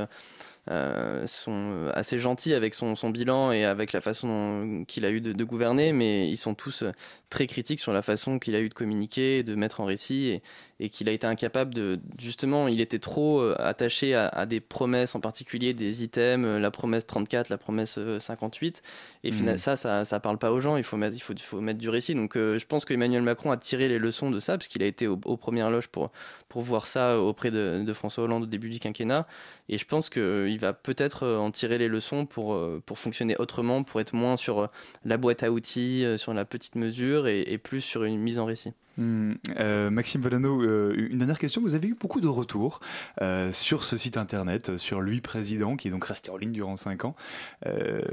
euh, 0.70 1.26
sont 1.28 1.52
euh, 1.54 1.92
assez 1.94 2.20
gentils 2.20 2.54
avec 2.54 2.74
son, 2.76 2.96
son 2.96 3.10
bilan 3.10 3.52
et 3.52 3.66
avec 3.66 3.92
la 3.94 4.02
façon 4.02 4.84
qu'il 4.88 5.06
a 5.06 5.12
eu 5.12 5.22
de, 5.22 5.34
de 5.34 5.44
gouverner, 5.44 5.94
mais 5.94 6.30
ils 6.30 6.38
sont 6.38 6.54
tous 6.56 6.84
euh, 6.84 6.92
très 7.30 7.48
critiques 7.48 7.80
sur 7.80 7.94
la 7.94 8.02
façon 8.02 8.40
qu'il 8.40 8.56
a 8.56 8.60
eu 8.60 8.70
de 8.70 8.74
communiquer, 8.74 9.44
de 9.44 9.56
mettre 9.56 9.82
en 9.82 9.86
récit, 9.86 10.28
et, 10.28 10.42
et 10.80 10.90
qu'il 10.90 11.10
a 11.10 11.12
été 11.12 11.26
incapable 11.28 11.74
de... 11.74 12.00
Justement, 12.20 12.68
il 12.68 12.82
était 12.82 13.00
trop 13.00 13.42
attaché 13.58 14.16
à, 14.16 14.28
à 14.28 14.46
des 14.46 14.60
promesses, 14.60 15.16
en 15.16 15.20
particulier 15.20 15.74
des 15.74 16.04
items, 16.04 16.62
la 16.62 16.72
promesse 16.72 17.06
34, 17.06 17.50
la 17.50 17.58
promesse 17.58 17.98
euh, 17.98 18.20
58, 18.20 18.82
et 19.24 19.32
finalement, 19.32 19.58
ça, 19.58 19.76
ça, 19.76 20.06
ça 20.06 20.20
parle 20.20 20.38
pas 20.38 20.52
aux 20.52 20.60
gens. 20.60 20.78
Il 20.78 20.84
faut 20.84 20.98
mettre, 20.98 21.16
il 21.16 21.20
faut, 21.20 21.34
il 21.34 21.40
faut 21.42 21.62
mettre 21.62 21.80
du 21.80 21.90
récit. 21.90 22.16
Donc, 22.16 22.36
euh, 22.38 22.58
je 22.60 22.66
pense 22.66 22.86
qu'Emmanuel 22.86 23.22
Macron 23.24 23.52
a 23.52 23.58
tiré 23.58 23.88
les 23.88 23.98
leçons 24.00 24.30
de 24.32 24.40
ça, 24.40 24.58
parce 24.58 24.68
qu'il 24.68 24.82
a 24.84 24.86
été 24.86 25.08
au- 25.08 25.20
aux 25.26 25.38
premières 25.38 25.70
loges 25.70 25.88
pour 25.88 26.12
pour 26.48 26.62
voir 26.64 26.88
ça 26.88 27.20
auprès 27.20 27.52
de, 27.52 27.84
de 27.86 27.94
François 27.94 28.24
Hollande 28.24 28.44
au 28.44 28.48
début 28.48 28.70
du 28.70 28.80
quinquennat. 28.80 29.28
Et 29.70 29.78
je 29.78 29.86
pense 29.86 30.10
qu'il 30.50 30.60
va 30.60 30.74
peut-être 30.74 31.24
euh, 31.24 31.38
en 31.38 31.52
tirer 31.52 31.78
les 31.78 31.88
leçons 31.88 32.26
pour 32.26 32.54
euh, 32.54 32.82
pour 32.86 32.98
fonctionner 32.98 33.36
autrement, 33.38 33.84
pour 33.84 34.02
être 34.02 34.14
moins 34.14 34.36
sur 34.36 34.60
euh, 34.60 34.68
la 35.06 35.18
boîte 35.18 35.44
à 35.44 35.52
outils, 35.52 36.06
sur 36.18 36.34
la 36.34 36.46
petite 36.46 36.76
mesure, 36.76 37.28
et 37.28 37.58
plus 37.58 37.82
sur 37.82 38.04
une 38.04 38.20
mise 38.20 38.40
en 38.40 38.46
récit. 38.46 38.74
Hum, 39.00 39.38
euh, 39.58 39.90
Maxime 39.90 40.20
Volano, 40.20 40.62
euh, 40.62 40.94
une 41.10 41.20
dernière 41.20 41.40
question. 41.40 41.62
Vous 41.62 41.74
avez 41.74 41.88
eu 41.88 41.96
beaucoup 41.96 42.20
de 42.20 42.28
retours 42.28 42.82
euh, 43.22 43.54
sur 43.54 43.86
ce 43.86 43.98
site 43.98 44.18
internet, 44.18 44.78
sur 44.78 45.00
lui 45.00 45.22
président, 45.22 45.78
qui 45.78 45.88
est 45.88 45.92
donc 45.92 46.04
resté 46.04 46.32
en 46.32 46.38
ligne 46.38 46.52
durant 46.52 46.76
5 46.76 47.06
ans. 47.06 47.16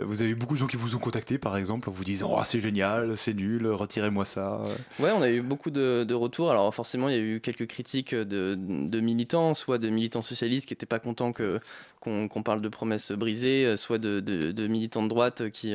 Vous 0.02 0.22
avez 0.22 0.30
eu 0.30 0.34
beaucoup 0.34 0.54
de 0.54 0.60
gens 0.60 0.66
qui 0.66 0.76
vous 0.76 0.94
ont 0.94 0.98
contacté, 0.98 1.38
par 1.38 1.56
exemple, 1.56 1.88
en 1.88 1.92
vous 1.92 2.04
disant 2.04 2.30
Oh, 2.32 2.42
c'est 2.44 2.60
génial, 2.60 3.16
c'est 3.16 3.34
nul, 3.34 3.66
retirez-moi 3.66 4.24
ça. 4.24 4.60
Ouais, 5.00 5.10
on 5.10 5.22
a 5.22 5.30
eu 5.30 5.42
beaucoup 5.42 5.70
de, 5.70 6.04
de 6.04 6.14
retours. 6.14 6.50
Alors 6.50 6.72
forcément, 6.72 7.08
il 7.08 7.16
y 7.16 7.18
a 7.18 7.22
eu 7.22 7.40
quelques 7.40 7.66
critiques 7.66 8.14
de, 8.14 8.56
de 8.56 9.00
militants, 9.00 9.54
soit 9.54 9.78
de 9.78 9.88
militants 9.88 10.22
socialistes 10.22 10.66
qui 10.68 10.74
n'étaient 10.74 10.86
pas 10.86 11.00
contents 11.00 11.32
que 11.32 11.60
qu'on 12.00 12.42
parle 12.44 12.60
de 12.60 12.68
promesses 12.68 13.10
brisées, 13.10 13.76
soit 13.76 13.98
de, 13.98 14.66
militants 14.68 15.02
de 15.02 15.08
droite 15.08 15.50
qui, 15.50 15.74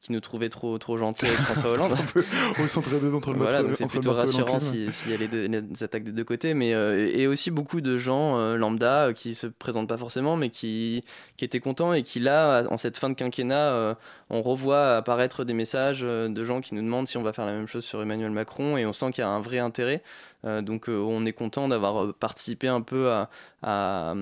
qui 0.00 0.10
nous 0.10 0.18
trouvaient 0.18 0.48
trop, 0.48 0.76
trop 0.78 0.96
gentils 0.96 1.26
avec 1.26 1.38
François 1.38 1.70
Hollande. 1.70 1.96
Au 2.60 2.66
centre 2.66 2.90
de 2.90 3.14
entre 3.14 3.32
le 3.32 3.38
Voilà, 3.38 3.62
donc 3.62 3.76
c'est 3.76 3.84
entre 3.84 3.94
le 3.94 4.00
plutôt 4.00 4.16
marteau 4.16 4.32
s'il 4.58 5.10
y 5.10 5.14
a 5.14 5.16
les, 5.16 5.82
attaques 5.82 6.04
des 6.04 6.12
deux 6.12 6.24
côtés, 6.24 6.54
mais 6.54 6.74
euh, 6.74 7.10
et 7.12 7.26
aussi 7.26 7.50
beaucoup 7.50 7.80
de 7.80 7.98
gens 7.98 8.38
euh, 8.38 8.56
lambda 8.56 9.08
euh, 9.08 9.12
qui 9.12 9.34
se 9.34 9.46
présentent 9.46 9.88
pas 9.88 9.98
forcément, 9.98 10.36
mais 10.36 10.50
qui, 10.50 11.04
qui 11.36 11.44
étaient 11.44 11.60
contents 11.60 11.92
et 11.92 12.02
qui 12.02 12.20
là, 12.20 12.64
en 12.70 12.76
cette 12.76 12.96
fin 12.96 13.10
de 13.10 13.14
quinquennat, 13.14 13.96
on 14.30 14.42
revoit 14.42 14.96
apparaître 14.96 15.44
des 15.44 15.54
messages 15.54 16.00
de 16.00 16.44
gens 16.44 16.60
qui 16.60 16.74
nous 16.74 16.82
demandent 16.82 17.08
si 17.08 17.16
on 17.16 17.22
va 17.22 17.32
faire 17.32 17.46
la 17.46 17.52
même 17.52 17.66
chose 17.66 17.84
sur 17.84 18.00
Emmanuel 18.02 18.30
Macron 18.30 18.76
et 18.76 18.86
on 18.86 18.92
sent 18.92 19.10
qu'il 19.10 19.22
y 19.22 19.26
a 19.26 19.30
un 19.30 19.40
vrai 19.40 19.58
intérêt. 19.58 20.02
Donc 20.44 20.88
on 20.88 21.26
est 21.26 21.32
content 21.32 21.66
d'avoir 21.68 22.14
participé 22.14 22.68
un 22.68 22.80
peu 22.80 23.10
à, 23.62 24.14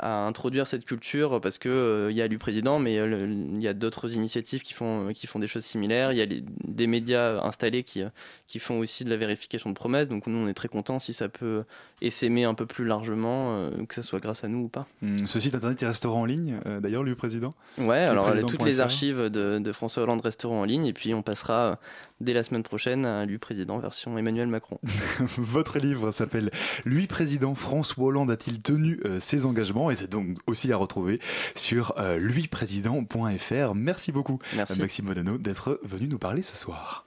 introduire 0.00 0.66
cette 0.66 0.84
culture 0.84 1.40
parce 1.40 1.58
que 1.58 2.08
il 2.10 2.16
y 2.16 2.22
a 2.22 2.26
lui 2.26 2.38
président, 2.38 2.78
mais 2.78 2.94
il 2.96 3.62
y 3.62 3.68
a 3.68 3.74
d'autres 3.74 4.14
initiatives 4.14 4.62
qui 4.62 4.72
font, 4.72 5.12
qui 5.14 5.26
font 5.26 5.38
des 5.38 5.46
choses 5.46 5.64
similaires. 5.64 6.12
Il 6.12 6.18
y 6.18 6.22
a 6.22 6.26
des 6.26 6.86
médias 6.86 7.42
installés 7.42 7.84
qui, 7.84 8.02
qui 8.46 8.58
font 8.58 8.78
aussi 8.78 9.04
de 9.04 9.10
la 9.10 9.16
vérification 9.16 9.69
de 9.70 9.74
promesses. 9.74 10.08
Donc 10.08 10.26
nous, 10.26 10.38
on 10.38 10.48
est 10.48 10.54
très 10.54 10.68
contents 10.68 10.98
si 10.98 11.12
ça 11.12 11.28
peut 11.28 11.64
essaimer 12.02 12.44
un 12.44 12.54
peu 12.54 12.66
plus 12.66 12.84
largement, 12.84 13.56
euh, 13.56 13.70
que 13.88 13.94
ce 13.94 14.02
soit 14.02 14.20
grâce 14.20 14.44
à 14.44 14.48
nous 14.48 14.64
ou 14.64 14.68
pas. 14.68 14.86
Hum, 15.02 15.26
ce 15.26 15.40
site 15.40 15.54
internet, 15.54 15.80
il 15.80 15.86
restera 15.86 16.14
en 16.14 16.24
ligne, 16.24 16.60
euh, 16.66 16.80
d'ailleurs, 16.80 17.02
lui 17.02 17.14
président. 17.14 17.54
Ouais, 17.78 17.98
alors 17.98 18.26
président.fr. 18.26 18.50
toutes 18.50 18.66
les 18.66 18.80
archives 18.80 19.30
de, 19.30 19.58
de 19.58 19.72
François 19.72 20.02
Hollande 20.02 20.20
resteront 20.20 20.60
en 20.60 20.64
ligne 20.64 20.86
et 20.86 20.92
puis 20.92 21.14
on 21.14 21.22
passera 21.22 21.54
euh, 21.54 21.76
dès 22.20 22.32
la 22.32 22.42
semaine 22.42 22.62
prochaine 22.62 23.06
à 23.06 23.24
lui 23.24 23.38
président 23.38 23.78
version 23.78 24.16
Emmanuel 24.18 24.48
Macron. 24.48 24.78
Votre 25.36 25.78
livre 25.78 26.10
s'appelle 26.10 26.50
Lui 26.84 27.06
président, 27.06 27.54
François 27.54 28.06
Hollande 28.06 28.30
a-t-il 28.30 28.60
tenu 28.62 29.00
euh, 29.04 29.20
ses 29.20 29.46
engagements? 29.46 29.90
Et 29.90 29.96
c'est 29.96 30.10
donc 30.10 30.38
aussi 30.46 30.72
à 30.72 30.76
retrouver 30.76 31.20
sur 31.54 31.94
euh, 31.98 32.18
luiprésident.fr. 32.18 33.74
Merci 33.74 34.12
beaucoup, 34.12 34.38
Merci. 34.56 34.80
Maxime 34.80 35.06
Modano, 35.06 35.38
d'être 35.38 35.80
venu 35.82 36.08
nous 36.08 36.18
parler 36.18 36.42
ce 36.42 36.56
soir. 36.56 37.06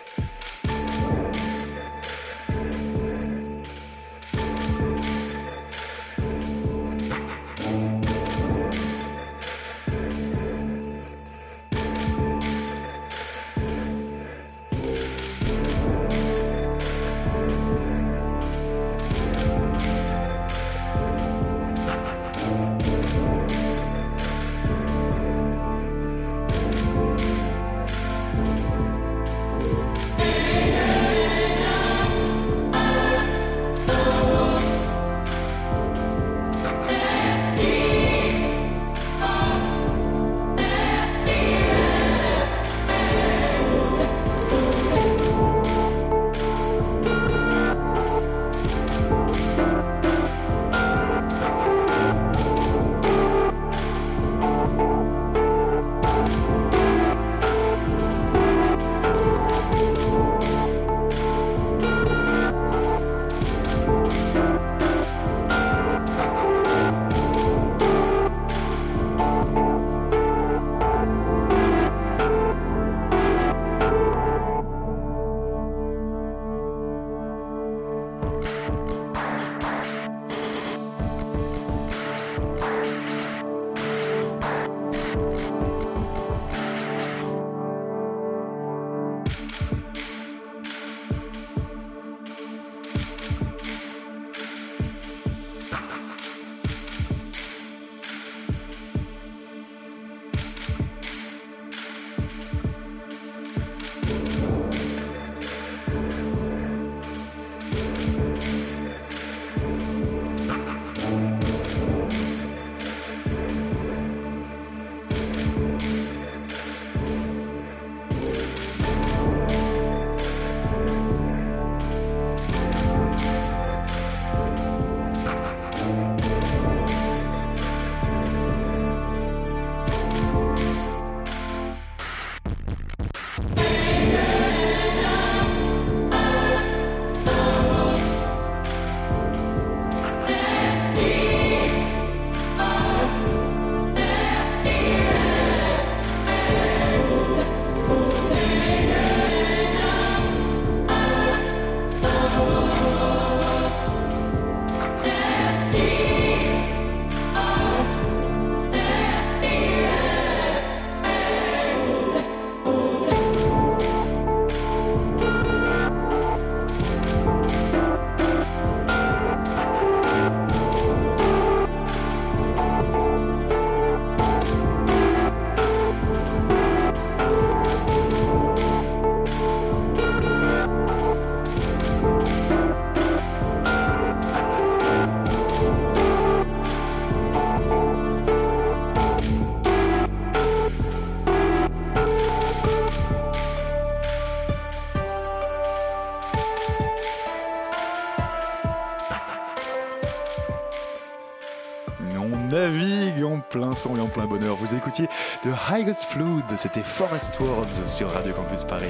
Vous 204.71 204.77
écoutiez 204.77 205.09
The 205.43 205.49
Highest 205.69 206.05
Flood, 206.05 206.45
c'était 206.55 206.81
Forest 206.81 207.41
Words 207.41 207.85
sur 207.85 208.09
Radio 208.09 208.31
Campus 208.31 208.63
Paris. 208.63 208.87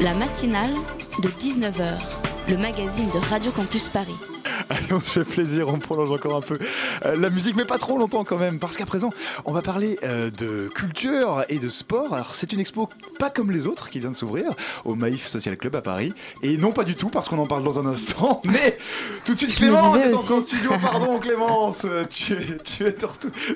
La 0.00 0.14
matinale 0.14 0.72
de 1.22 1.28
19h, 1.28 1.98
le 2.48 2.56
magazine 2.56 3.10
de 3.10 3.18
Radio 3.28 3.50
Campus 3.52 3.90
Paris. 3.90 4.16
Allez, 4.70 4.92
on 4.92 5.00
se 5.00 5.22
fait 5.22 5.30
plaisir, 5.30 5.68
on 5.68 5.78
prolonge 5.78 6.12
encore 6.12 6.36
un 6.36 6.40
peu 6.40 6.58
la 7.04 7.30
musique, 7.30 7.56
mais 7.56 7.64
pas 7.64 7.78
trop 7.78 7.98
longtemps 7.98 8.24
quand 8.24 8.38
même, 8.38 8.58
parce 8.58 8.76
qu'à 8.76 8.86
présent, 8.86 9.10
on 9.44 9.52
va 9.52 9.62
parler 9.62 9.98
euh, 10.04 10.30
de 10.30 10.68
culture 10.74 11.44
et 11.48 11.58
de 11.58 11.68
sport. 11.68 12.12
Alors, 12.14 12.34
c'est 12.34 12.52
une 12.52 12.60
expo 12.60 12.88
pas 13.18 13.30
comme 13.30 13.50
les 13.50 13.66
autres 13.66 13.90
qui 13.90 14.00
vient 14.00 14.10
de 14.10 14.16
s'ouvrir 14.16 14.50
au 14.84 14.94
Maïf 14.94 15.26
Social 15.26 15.56
Club 15.56 15.76
à 15.76 15.82
Paris, 15.82 16.12
et 16.42 16.56
non 16.56 16.72
pas 16.72 16.84
du 16.84 16.94
tout, 16.94 17.08
parce 17.08 17.28
qu'on 17.28 17.38
en 17.38 17.46
parle 17.46 17.64
dans 17.64 17.78
un 17.78 17.86
instant, 17.86 18.40
mais 18.46 18.76
tout 19.24 19.34
de 19.34 19.38
suite, 19.38 19.54
Clémence 19.56 19.96
est 19.98 20.12
entrée 20.14 20.34
en 20.34 20.40
studio, 20.40 20.70
pardon 20.80 21.18
Clémence, 21.18 21.84
Euh, 21.84 22.04
tu 22.08 22.32
es, 22.34 22.58
tu 22.62 22.84
es, 22.86 22.94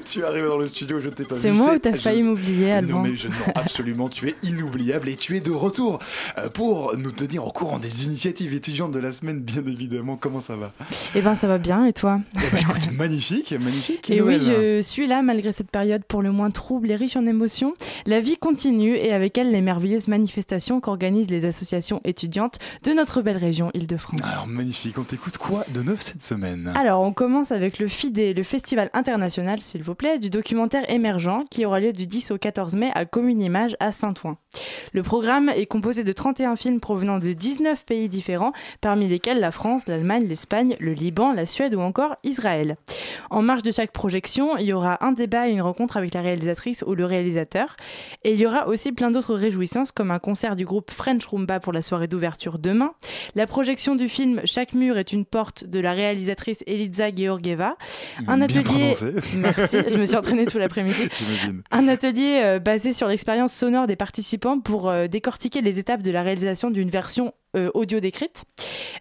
tu 0.05 0.21
es 0.21 0.23
arrivé 0.23 0.49
dans 0.49 0.59
le 0.59 0.67
studio, 0.67 1.01
je 1.01 1.09
ne 1.09 1.13
t'ai 1.15 1.25
pas 1.25 1.35
vu. 1.35 1.41
C'est 1.43 1.51
moi 1.53 1.75
ou 1.75 1.79
t'as 1.79 1.93
je- 1.93 1.99
failli 1.99 2.23
m'oublier, 2.23 2.69
non 2.73 2.79
Alban 2.79 3.03
mais 3.03 3.17
je, 3.17 3.29
non, 3.29 3.35
absolument, 3.55 4.09
tu 4.09 4.29
es 4.29 4.35
inoubliable 4.43 5.09
et 5.09 5.17
tu 5.17 5.37
es 5.37 5.41
de 5.41 5.51
retour 5.51 5.99
euh, 6.39 6.49
pour 6.49 6.97
nous 6.97 7.11
tenir 7.11 7.47
au 7.47 7.53
courant 7.53 7.79
des 7.79 8.07
initiatives 8.07 8.55
étudiantes 8.55 8.93
de 8.93 8.99
la 8.99 9.13
semaine, 9.13 9.41
bien 9.41 9.65
évidemment. 9.67 10.17
Comment 10.17 10.41
ça 10.41 10.57
va? 10.57 10.73
Eh 11.15 11.21
ben 11.23 11.35
ça 11.35 11.47
va 11.47 11.59
bien 11.59 11.85
et 11.87 11.93
toi? 11.93 12.21
Eh 12.37 12.51
ben, 12.53 12.59
écoute, 12.63 12.91
magnifique, 12.97 13.34
magnifique. 13.59 14.11
Et 14.11 14.21
oui, 14.21 14.39
je 14.39 14.81
suis 14.81 15.07
là 15.07 15.23
malgré 15.23 15.53
cette 15.53 15.71
période 15.71 16.05
pour 16.05 16.23
le 16.23 16.33
moins 16.33 16.51
trouble 16.51 16.91
et 16.91 16.97
riche 16.97 17.17
en 17.17 17.27
émotions. 17.27 17.75
La 18.07 18.21
vie 18.21 18.37
continue 18.37 18.95
et 18.95 19.13
avec 19.13 19.39
elle 19.39 19.51
les 19.51 19.61
merveilleuses 19.61 20.09
manifestations 20.09 20.81
qu'organisent 20.81 21.31
les 21.31 21.45
associations 21.45 22.01
étudiantes 22.05 22.59
de 22.83 22.93
notre 22.93 23.23
belle 23.23 23.37
région 23.37 23.71
Île-de-France. 23.75 24.21
Alors 24.23 24.47
magnifique, 24.47 24.99
on 24.99 25.05
t'écoute 25.05 25.39
quoi 25.39 25.65
de 25.73 25.83
neuf 25.83 26.03
cette 26.03 26.23
semaine? 26.23 26.73
Alors, 26.75 27.03
on 27.03 27.13
commence 27.13 27.53
avec 27.53 27.79
le 27.79 27.89
FIDE, 27.89 28.37
le 28.37 28.43
Festival 28.43 28.91
international, 28.93 29.61
s'il 29.61 29.83
vous 29.83 29.95
plaît, 29.95 30.19
du 30.19 30.31
documentaire 30.31 30.89
émergent 30.91 31.45
qui 31.51 31.65
aura 31.65 31.81
lieu 31.81 31.93
du 31.93 32.07
10 32.07 32.33
au 32.33 32.39
14 32.39 32.75
mai 32.75 32.91
à 32.95 33.05
Commune 33.05 33.41
Image 33.41 33.77
à 33.81 33.93
Saint-Ouen. 33.93 34.37
Le 34.93 35.03
programme 35.03 35.49
est 35.49 35.67
composé 35.67 36.05
de 36.05 36.13
31 36.13 36.57
films 36.57 36.81
provenant 36.81 37.19
de 37.19 37.33
19 37.33 37.85
pays 37.85 38.09
différents, 38.09 38.53
parmi 38.81 39.09
lesquels 39.09 39.41
la 39.41 39.51
France, 39.51 39.87
l'Allemagne, 39.89 40.27
l'Espagne, 40.27 40.77
le 40.79 40.93
Liban, 40.93 41.33
la 41.33 41.47
Suède 41.47 41.75
ou 41.75 41.81
encore 41.81 42.17
Israël. 42.23 42.77
En 43.31 43.43
marge 43.43 43.63
de 43.63 43.71
chaque 43.71 43.93
projection, 43.93 44.57
il 44.57 44.67
y 44.67 44.73
aura 44.73 45.05
un 45.05 45.13
débat 45.13 45.49
et 45.49 45.53
une 45.53 45.63
rencontre 45.63 45.97
avec 45.97 46.15
la 46.15 46.23
réalisatrice 46.23 46.85
ou 46.87 46.95
le 46.95 47.05
réalisateur. 47.05 47.77
Et 48.25 48.33
il 48.33 48.41
y 48.41 48.47
aura 48.47 48.69
aussi 48.69 48.93
plein 48.93 49.11
d'autres 49.11 49.35
réjouissances 49.35 49.93
comme 49.93 50.11
un 50.11 50.19
concert 50.19 50.57
du 50.57 50.65
groupe 50.65 50.91
French 50.91 51.27
Rumba 51.27 51.61
pour 51.61 51.73
la 51.73 51.83
soirée 51.83 52.09
d'ouverture 52.09 52.59
demain, 52.59 52.93
la 53.35 53.47
projection 53.47 53.97
du 53.97 54.09
film 54.09 54.41
Chaque 54.45 54.75
mur 54.75 54.99
est 54.99 55.13
une 55.13 55.25
porte 55.25 55.65
de 55.65 55.81
la 55.81 55.93
réalisatrice 55.93 56.59
Eliza 56.67 57.15
Georgieva, 57.15 57.77
un 58.27 58.37
Bien 58.37 58.43
atelier 58.43 58.63
prononcé. 58.65 59.13
Merci, 59.37 59.79
je 59.89 59.99
me 59.99 60.07
suis 60.07 60.17
entraînée 60.17 60.47
tout 60.47 60.59
l'après-midi. 60.59 61.09
Un 61.71 61.89
atelier 61.89 62.41
euh, 62.43 62.59
basé 62.59 62.93
sur 62.93 63.09
l'expérience 63.09 63.53
sonore 63.53 63.87
des 63.87 63.97
participants 63.97 64.61
pour 64.61 64.89
euh, 64.89 65.07
décortiquer 65.07 65.61
les 65.61 65.79
étapes 65.79 66.03
de 66.03 66.11
la 66.11 66.23
réalisation 66.23 66.71
d'une 66.71 66.91
version 66.91 67.33
euh, 67.55 67.71
audio 67.75 68.01
décrite. 68.01 68.45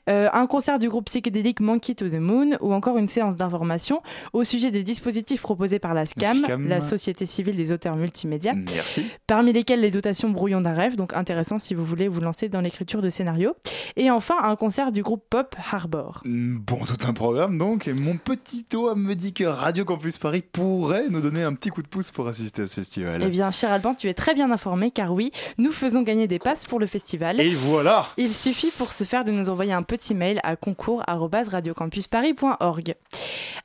Euh, 0.10 0.30
un 0.34 0.48
concert 0.48 0.80
du 0.80 0.90
groupe 0.90 1.06
psychédélique 1.06 1.60
Monkey 1.60 1.96
to 1.96 2.10
the 2.10 2.20
Moon 2.20 2.58
ou 2.62 2.74
encore 2.74 2.98
une 2.98 3.08
séance 3.08 3.36
d'information 3.36 4.02
au 4.34 4.44
sujet 4.44 4.70
des 4.72 4.84
dispositifs 4.84 5.42
proposés 5.42 5.80
par 5.80 5.94
la 5.94 6.06
SCAM, 6.06 6.44
SCAM. 6.44 6.68
la 6.68 6.82
Société 6.82 7.26
civile 7.26 7.56
des 7.56 7.72
auteurs 7.72 7.96
multimédia, 7.96 8.54
Merci. 8.54 9.06
parmi 9.28 9.54
lesquels 9.54 9.80
les 9.80 9.92
dotations 9.92 10.30
brouillon 10.30 10.62
d'un 10.62 10.74
rêve, 10.74 10.96
donc 10.96 11.14
intéressant 11.14 11.60
si 11.60 11.74
vous 11.74 11.86
voulez 11.86 12.08
vous 12.08 12.20
lancer 12.20 12.50
dans 12.50 12.62
l'écriture 12.62 13.02
de 13.02 13.10
scénarios. 13.10 13.56
Et 13.96 14.12
enfin, 14.12 14.36
un 14.44 14.56
concert 14.56 14.92
du 14.92 15.04
groupe 15.04 15.24
pop 15.30 15.56
Harbor. 15.72 16.22
Bon, 16.26 16.80
tout 16.86 17.08
un 17.08 17.14
programme 17.14 17.58
donc. 17.58 17.88
Et 17.88 17.94
mon 17.94 18.18
petit 18.18 18.66
doigt 18.70 18.96
me 18.96 19.14
dit 19.16 19.34
que 19.34 19.44
Radio 19.44 19.86
Campus 19.86 20.18
Paris 20.18 20.44
pourrait 20.52 21.06
nous 21.10 21.22
donner 21.22 21.44
un 21.44 21.54
petit 21.54 21.70
coup 21.70 21.82
de 21.82 21.88
pouce 21.88 22.12
pour 22.12 22.28
assister 22.28 22.64
à 22.64 22.68
ce 22.68 22.76
festival. 22.76 23.22
Eh 23.24 23.30
bien, 23.30 23.52
cher 23.52 23.72
Alban, 23.72 23.94
tu 23.94 24.10
es 24.10 24.14
très 24.14 24.34
bien 24.34 24.52
informé 24.52 24.92
car 24.92 25.14
oui, 25.14 25.32
nous 25.58 25.72
faisons 25.72 26.02
gagner 26.02 26.28
des 26.28 26.40
passes 26.40 26.66
pour 26.66 26.80
le 26.80 26.88
festival. 26.88 27.40
Et 27.40 27.54
voilà 27.56 28.08
Il 28.18 28.32
suffit 28.44 28.72
pour 28.78 28.92
ce 28.92 29.06
faire 29.06 29.24
de 29.24 29.32
nous 29.32 29.48
envoyer 29.48 29.72
un 29.72 29.84
petit 29.84 30.14
mail 30.14 30.42
à 30.44 30.58
concours@radiocampusparis.org. 30.58 32.96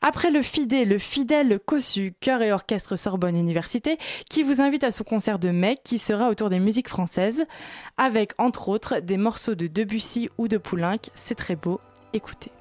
Après 0.03 0.31
le 0.31 0.39
le 0.85 0.99
fidèle 0.99 1.59
COSU, 1.67 2.15
chœur 2.21 2.43
et 2.43 2.53
orchestre 2.53 2.95
Sorbonne 2.95 3.35
Université, 3.35 3.99
qui 4.31 4.45
vous 4.45 4.61
invite 4.61 4.85
à 4.85 4.93
son 4.93 5.03
concert 5.03 5.41
de 5.41 5.51
mai 5.51 5.79
qui 5.83 5.99
sera 5.99 6.29
autour 6.29 6.49
des 6.49 6.61
musiques 6.61 6.89
françaises, 6.89 7.45
avec 7.97 8.35
entre 8.39 8.69
autres 8.69 9.01
des 9.01 9.17
morceaux 9.17 9.57
de 9.57 9.67
Debussy 9.67 10.29
ou 10.39 10.47
de 10.47 10.59
Poulenc. 10.59 11.11
C'est 11.17 11.35
très 11.35 11.57
beau. 11.57 11.81
Écoutez. 12.13 12.53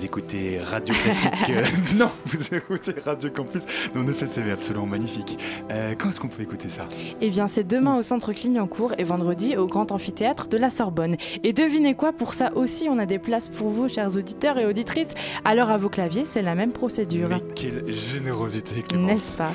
Vous 0.00 0.06
écoutez 0.06 0.58
Radio 0.58 0.94
Classique. 0.94 1.30
Euh, 1.50 1.64
non, 1.96 2.10
vous 2.26 2.54
écoutez 2.54 2.94
Radio 3.04 3.28
Campus. 3.30 3.64
Non, 3.94 4.02
en 4.02 4.08
effet, 4.08 4.26
c'est 4.26 4.48
absolument 4.50 4.86
magnifique. 4.86 5.38
Euh, 5.70 5.94
quand 5.98 6.08
est-ce 6.08 6.20
qu'on 6.20 6.28
peut 6.28 6.42
écouter 6.42 6.70
ça? 6.70 6.86
Eh 7.20 7.28
bien, 7.28 7.46
c'est 7.46 7.64
demain 7.64 7.98
au 7.98 8.02
centre 8.02 8.32
Clignancourt 8.32 8.94
et 8.98 9.04
vendredi 9.04 9.56
au 9.56 9.66
grand 9.66 9.90
amphithéâtre 9.90 10.48
de 10.48 10.56
la 10.56 10.70
Sorbonne. 10.70 11.16
Et 11.42 11.52
devinez 11.52 11.94
quoi, 11.94 12.12
pour 12.12 12.34
ça 12.34 12.52
aussi, 12.56 12.88
on 12.88 12.98
a 12.98 13.06
des 13.06 13.18
places 13.18 13.48
pour 13.48 13.70
vous, 13.70 13.88
chers 13.88 14.16
auditeurs 14.16 14.58
et 14.58 14.66
auditrices. 14.66 15.14
Alors, 15.44 15.70
à 15.70 15.76
vos 15.76 15.88
claviers, 15.88 16.24
c'est 16.24 16.42
la 16.42 16.54
même 16.54 16.72
procédure. 16.72 17.28
Mais 17.28 17.42
quelle 17.54 17.90
générosité, 17.90 18.82
Clémence. 18.82 19.10
N'est-ce 19.10 19.38
pas? 19.38 19.52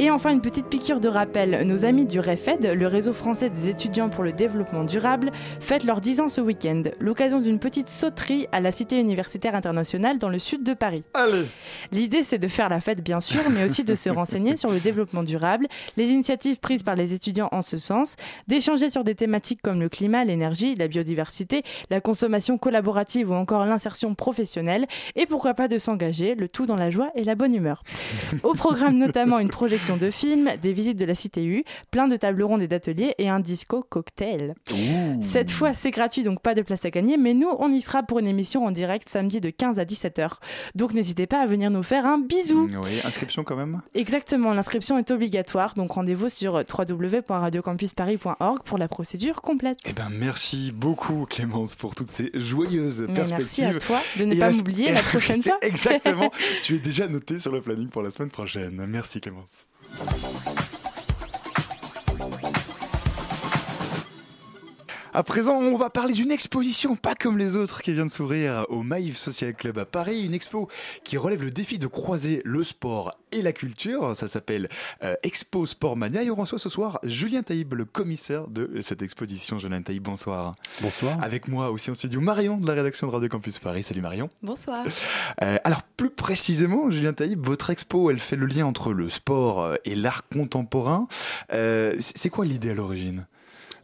Et 0.00 0.12
enfin, 0.12 0.30
une 0.30 0.40
petite 0.40 0.66
piqûre 0.66 1.00
de 1.00 1.08
rappel. 1.08 1.66
Nos 1.66 1.84
amis 1.84 2.06
du 2.06 2.20
REFED, 2.20 2.72
le 2.72 2.86
réseau 2.86 3.12
français 3.12 3.50
des 3.50 3.68
étudiants 3.68 4.08
pour 4.08 4.22
le 4.22 4.30
développement 4.30 4.84
durable, 4.84 5.32
fêtent 5.58 5.82
leurs 5.82 6.00
10 6.00 6.20
ans 6.20 6.28
ce 6.28 6.40
week-end. 6.40 6.84
L'occasion 7.00 7.40
d'une 7.40 7.58
petite 7.58 7.88
sauterie 7.88 8.46
à 8.52 8.60
la 8.60 8.70
Cité 8.70 8.96
universitaire 9.00 9.56
internationale 9.56 10.18
dans 10.18 10.28
le 10.28 10.38
sud 10.38 10.62
de 10.62 10.72
Paris. 10.72 11.02
Allez 11.14 11.46
L'idée, 11.90 12.22
c'est 12.22 12.38
de 12.38 12.46
faire 12.46 12.68
la 12.68 12.78
fête, 12.80 13.02
bien 13.02 13.18
sûr, 13.18 13.40
mais 13.50 13.64
aussi 13.64 13.82
de 13.82 13.96
se 13.96 14.08
renseigner 14.08 14.56
sur 14.56 14.70
le 14.70 14.78
développement 14.78 15.24
durable, 15.24 15.66
les 15.96 16.10
initiatives 16.10 16.60
prises 16.60 16.84
par 16.84 16.94
les 16.94 17.12
étudiants 17.12 17.48
en 17.50 17.62
ce 17.62 17.76
sens, 17.76 18.14
d'échanger 18.46 18.90
sur 18.90 19.02
des 19.02 19.16
thématiques 19.16 19.62
comme 19.62 19.80
le 19.80 19.88
climat, 19.88 20.24
l'énergie, 20.24 20.76
la 20.76 20.86
biodiversité, 20.86 21.64
la 21.90 22.00
consommation 22.00 22.56
collaborative 22.56 23.32
ou 23.32 23.34
encore 23.34 23.66
l'insertion 23.66 24.14
professionnelle, 24.14 24.86
et 25.16 25.26
pourquoi 25.26 25.54
pas 25.54 25.66
de 25.66 25.78
s'engager, 25.78 26.36
le 26.36 26.46
tout 26.46 26.66
dans 26.66 26.76
la 26.76 26.90
joie 26.90 27.10
et 27.16 27.24
la 27.24 27.34
bonne 27.34 27.52
humeur. 27.52 27.82
Au 28.44 28.54
programme 28.54 28.96
notamment 28.96 29.40
une 29.40 29.48
projection 29.48 29.87
de 29.96 30.10
films, 30.10 30.50
des 30.60 30.72
visites 30.72 30.98
de 30.98 31.04
la 31.04 31.14
CTU, 31.14 31.64
plein 31.90 32.08
de 32.08 32.16
tables 32.16 32.42
rondes 32.42 32.62
et 32.62 32.68
d'ateliers 32.68 33.14
et 33.18 33.28
un 33.28 33.40
disco 33.40 33.84
cocktail. 33.88 34.54
Cette 35.22 35.50
fois, 35.50 35.72
c'est 35.72 35.90
gratuit, 35.90 36.22
donc 36.22 36.40
pas 36.42 36.54
de 36.54 36.62
place 36.62 36.84
à 36.84 36.90
gagner, 36.90 37.16
mais 37.16 37.34
nous, 37.34 37.48
on 37.58 37.72
y 37.72 37.80
sera 37.80 38.02
pour 38.02 38.18
une 38.18 38.26
émission 38.26 38.64
en 38.66 38.70
direct 38.70 39.08
samedi 39.08 39.40
de 39.40 39.50
15 39.50 39.78
à 39.78 39.84
17h. 39.84 40.30
Donc 40.74 40.94
n'hésitez 40.94 41.26
pas 41.26 41.40
à 41.42 41.46
venir 41.46 41.70
nous 41.70 41.82
faire 41.82 42.06
un 42.06 42.18
bisou. 42.18 42.68
Oui, 42.82 43.00
inscription 43.04 43.44
quand 43.44 43.56
même 43.56 43.80
Exactement, 43.94 44.52
l'inscription 44.52 44.98
est 44.98 45.10
obligatoire, 45.10 45.74
donc 45.74 45.92
rendez-vous 45.92 46.28
sur 46.28 46.54
www.radiocampusparis.org 46.54 48.62
pour 48.64 48.78
la 48.78 48.88
procédure 48.88 49.40
complète. 49.42 49.78
Eh 49.86 49.92
ben, 49.92 50.08
merci 50.10 50.72
beaucoup, 50.72 51.26
Clémence, 51.28 51.74
pour 51.74 51.94
toutes 51.94 52.10
ces 52.10 52.30
joyeuses 52.34 53.04
Mais 53.08 53.14
perspectives. 53.14 53.64
merci 53.64 53.64
à 53.64 53.78
toi 53.78 54.00
de 54.18 54.24
ne 54.24 54.34
Et 54.34 54.38
pas 54.38 54.50
m'oublier 54.50 54.92
la 54.92 55.02
prochaine 55.12 55.42
fois. 55.42 55.58
Exactement. 55.62 56.30
tu 56.62 56.74
es 56.74 56.78
déjà 56.78 57.08
noté 57.08 57.38
sur 57.38 57.52
le 57.52 57.60
planning 57.60 57.88
pour 57.88 58.02
la 58.02 58.10
semaine 58.10 58.30
prochaine. 58.30 58.84
Merci, 58.88 59.20
Clémence. 59.20 59.66
Thank 59.96 60.60
you. 60.60 60.67
À 65.14 65.22
présent, 65.22 65.54
on 65.54 65.78
va 65.78 65.88
parler 65.88 66.12
d'une 66.12 66.30
exposition 66.30 66.94
pas 66.94 67.14
comme 67.14 67.38
les 67.38 67.56
autres 67.56 67.80
qui 67.80 67.94
vient 67.94 68.04
de 68.04 68.10
s'ouvrir 68.10 68.66
au 68.68 68.82
Maïf 68.82 69.16
Social 69.16 69.54
Club 69.54 69.78
à 69.78 69.86
Paris. 69.86 70.26
Une 70.26 70.34
expo 70.34 70.68
qui 71.02 71.16
relève 71.16 71.42
le 71.42 71.50
défi 71.50 71.78
de 71.78 71.86
croiser 71.86 72.42
le 72.44 72.62
sport 72.62 73.16
et 73.32 73.40
la 73.40 73.52
culture. 73.52 74.14
Ça 74.14 74.28
s'appelle 74.28 74.68
euh, 75.02 75.14
Expo 75.22 75.64
Sport 75.64 75.96
Mania 75.96 76.22
et 76.22 76.30
on 76.30 76.34
reçoit 76.34 76.58
ce 76.58 76.68
soir 76.68 76.98
Julien 77.04 77.42
Taïb, 77.42 77.72
le 77.72 77.86
commissaire 77.86 78.48
de 78.48 78.80
cette 78.82 79.00
exposition. 79.00 79.58
Julien 79.58 79.80
Taïb, 79.80 80.02
bonsoir. 80.02 80.56
Bonsoir. 80.82 81.18
Avec 81.22 81.48
moi 81.48 81.70
aussi 81.70 81.90
en 81.90 81.94
studio 81.94 82.20
Marion 82.20 82.58
de 82.58 82.66
la 82.66 82.74
rédaction 82.74 83.06
de 83.06 83.12
Radio 83.12 83.28
Campus 83.30 83.58
Paris. 83.58 83.84
Salut 83.84 84.02
Marion. 84.02 84.28
Bonsoir. 84.42 84.84
Euh, 85.42 85.56
alors 85.64 85.82
plus 85.82 86.10
précisément, 86.10 86.90
Julien 86.90 87.14
Taïb, 87.14 87.44
votre 87.44 87.70
expo, 87.70 88.10
elle 88.10 88.18
fait 88.18 88.36
le 88.36 88.46
lien 88.46 88.66
entre 88.66 88.92
le 88.92 89.08
sport 89.08 89.74
et 89.86 89.94
l'art 89.94 90.28
contemporain. 90.28 91.08
Euh, 91.52 91.96
c'est 91.98 92.28
quoi 92.28 92.44
l'idée 92.44 92.70
à 92.70 92.74
l'origine? 92.74 93.26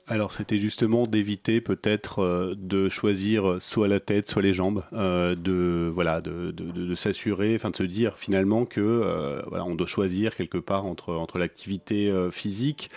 Alors 0.06 0.32
c'était 0.32 0.58
justement 0.58 1.06
d'éviter 1.06 1.62
peut-être 1.62 2.18
euh, 2.18 2.54
de 2.58 2.90
choisir 2.90 3.56
soit 3.58 3.88
la 3.88 4.00
tête, 4.00 4.28
soit 4.28 4.42
les 4.42 4.52
jambes, 4.52 4.84
euh, 4.92 5.34
de 5.34 5.90
voilà, 5.92 6.20
de, 6.20 6.94
s'assurer, 6.94 7.54
enfin 7.54 7.70
de 7.70 7.76
se 7.76 7.84
dire 7.84 8.18
finalement 8.18 8.66
que 8.66 8.82
euh, 8.82 9.40
voilà, 9.46 9.64
on 9.64 9.74
doit 9.74 9.86
choisir 9.86 10.36
quelque 10.36 10.58
part 10.58 10.84
entre 10.84 11.14
entre 11.14 11.38
l'activité 11.38 12.12
physique 12.30 12.90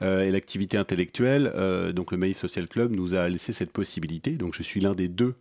et 0.00 0.30
l'activité 0.30 0.76
intellectuelle. 0.76 1.52
Donc 1.94 2.12
le 2.12 2.18
Maïs 2.18 2.36
Social 2.36 2.66
Club 2.66 2.92
nous 2.92 3.14
a 3.14 3.28
laissé 3.28 3.52
cette 3.52 3.70
possibilité. 3.70 4.32
Donc 4.32 4.54
je 4.54 4.62
suis 4.62 4.80
l'un 4.80 4.94
des 4.94 5.08
deux 5.08 5.34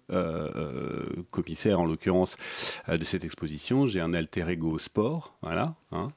commissaires 1.31 1.79
en 1.79 1.85
l'occurrence 1.85 2.37
de 2.87 3.03
cette 3.03 3.23
exposition. 3.23 3.85
J'ai 3.85 4.01
un 4.01 4.13
alter 4.13 4.45
ego 4.49 4.77
sport, 4.77 5.35
voilà. 5.41 5.75
Hein. 5.93 6.09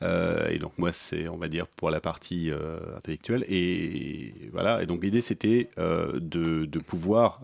Euh, 0.00 0.48
et 0.48 0.58
donc 0.58 0.72
moi 0.78 0.90
c'est 0.90 1.28
on 1.28 1.36
va 1.36 1.48
dire 1.48 1.66
pour 1.66 1.90
la 1.90 2.00
partie 2.00 2.50
euh, 2.50 2.78
intellectuelle 2.96 3.44
et 3.46 4.32
voilà 4.52 4.82
et 4.82 4.86
donc 4.86 5.04
l'idée 5.04 5.20
c'était 5.20 5.68
euh, 5.78 6.12
de, 6.14 6.64
de 6.64 6.78
pouvoir 6.78 7.40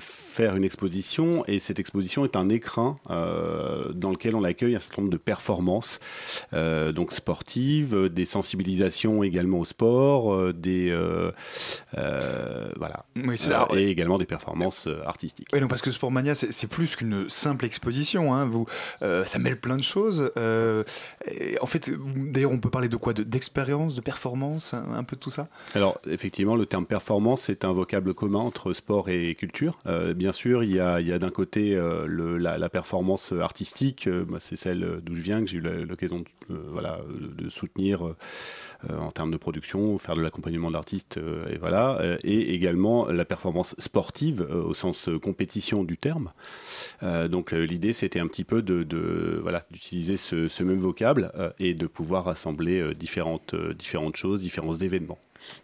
faire 0.00 0.56
une 0.56 0.64
exposition 0.64 1.44
et 1.46 1.60
cette 1.60 1.78
exposition 1.78 2.24
est 2.24 2.34
un 2.34 2.48
écrin 2.48 2.98
dans 3.08 4.10
lequel 4.10 4.34
on 4.34 4.42
accueille 4.42 4.74
un 4.74 4.80
certain 4.80 5.02
nombre 5.02 5.12
de 5.12 5.18
performances 5.18 6.00
donc 6.52 7.12
sportives 7.12 8.08
des 8.08 8.24
sensibilisations 8.24 9.22
également 9.22 9.60
au 9.60 9.64
sport 9.64 10.52
des 10.52 10.92
voilà 11.92 13.04
Oui, 13.16 13.36
et 13.76 13.88
également 13.88 14.18
des 14.18 14.26
performances 14.26 14.88
artistiques 15.06 15.48
Oui, 15.52 15.60
non, 15.60 15.68
parce 15.68 15.82
que 15.82 15.90
Sportmania, 15.90 16.34
c'est 16.34 16.52
c'est 16.52 16.66
plus 16.66 16.96
qu'une 16.96 17.28
simple 17.28 17.64
exposition. 17.64 18.34
Hein. 18.34 18.44
Vous, 18.44 18.66
ça 19.00 19.38
mêle 19.38 19.58
plein 19.58 19.76
de 19.76 19.82
choses. 19.82 20.32
Euh, 20.79 20.79
en 21.60 21.66
fait, 21.66 21.90
d'ailleurs, 22.16 22.52
on 22.52 22.58
peut 22.58 22.70
parler 22.70 22.88
de 22.88 22.96
quoi? 22.96 23.12
De- 23.12 23.22
D'expérience, 23.22 23.94
de 23.94 24.00
performance, 24.00 24.74
un, 24.74 25.04
peu 25.04 25.16
de 25.16 25.20
tout 25.20 25.30
ça? 25.30 25.48
Alors, 25.74 26.00
effectivement, 26.08 26.56
le 26.56 26.66
terme 26.66 26.86
performance 26.86 27.48
est 27.48 27.64
un 27.64 27.72
vocable 27.72 28.14
commun 28.14 28.40
entre 28.40 28.72
sport 28.72 29.08
et 29.08 29.34
culture. 29.34 29.78
Euh, 29.86 30.14
bien 30.14 30.32
sûr, 30.32 30.64
il 30.64 30.72
y 30.72 30.80
a, 30.80 31.18
d'un 31.18 31.30
côté 31.30 31.76
euh, 31.76 32.06
la, 32.38 32.68
performance 32.68 33.32
artistique, 33.32 34.06
euh, 34.06 34.24
c'est 34.38 34.56
celle 34.56 35.00
d'où 35.02 35.14
je 35.14 35.20
viens, 35.20 35.40
que 35.40 35.50
j'ai 35.50 35.58
eu 35.58 35.60
l'occasion 35.60 36.16
de, 36.16 36.24
euh, 36.50 36.58
voilà, 36.72 37.00
de, 37.38 37.48
soutenir 37.48 38.06
euh, 38.06 38.10
euh, 38.10 38.14
en 38.88 39.10
termes 39.10 39.30
de 39.30 39.36
production, 39.36 39.98
faire 39.98 40.16
de 40.16 40.22
l'accompagnement 40.22 40.70
d'artistes, 40.70 41.18
euh, 41.18 41.48
et 41.48 41.58
voilà, 41.58 41.98
euh, 42.00 42.18
et 42.24 42.54
également 42.54 43.06
la 43.06 43.24
performance 43.24 43.74
sportive 43.78 44.46
euh, 44.50 44.62
au 44.62 44.74
sens 44.74 45.08
euh, 45.08 45.18
compétition 45.18 45.84
du 45.84 45.96
terme. 45.96 46.32
Euh, 47.02 47.28
donc 47.28 47.52
euh, 47.52 47.60
l'idée, 47.64 47.92
c'était 47.92 48.20
un 48.20 48.26
petit 48.26 48.44
peu 48.44 48.62
de, 48.62 49.38
voilà 49.42 49.64
d'utiliser 49.70 50.16
ce, 50.16 50.62
même 50.62 50.80
vocable 50.80 51.32
euh, 51.36 51.50
et 51.58 51.74
de 51.74 51.86
pouvoir 51.86 52.24
rassembler 52.24 52.80
euh, 52.80 52.94
différentes 52.94 53.54
euh, 53.54 53.74
différentes 53.74 54.16
choses, 54.16 54.40
différents 54.40 54.74
événements. 54.74 55.18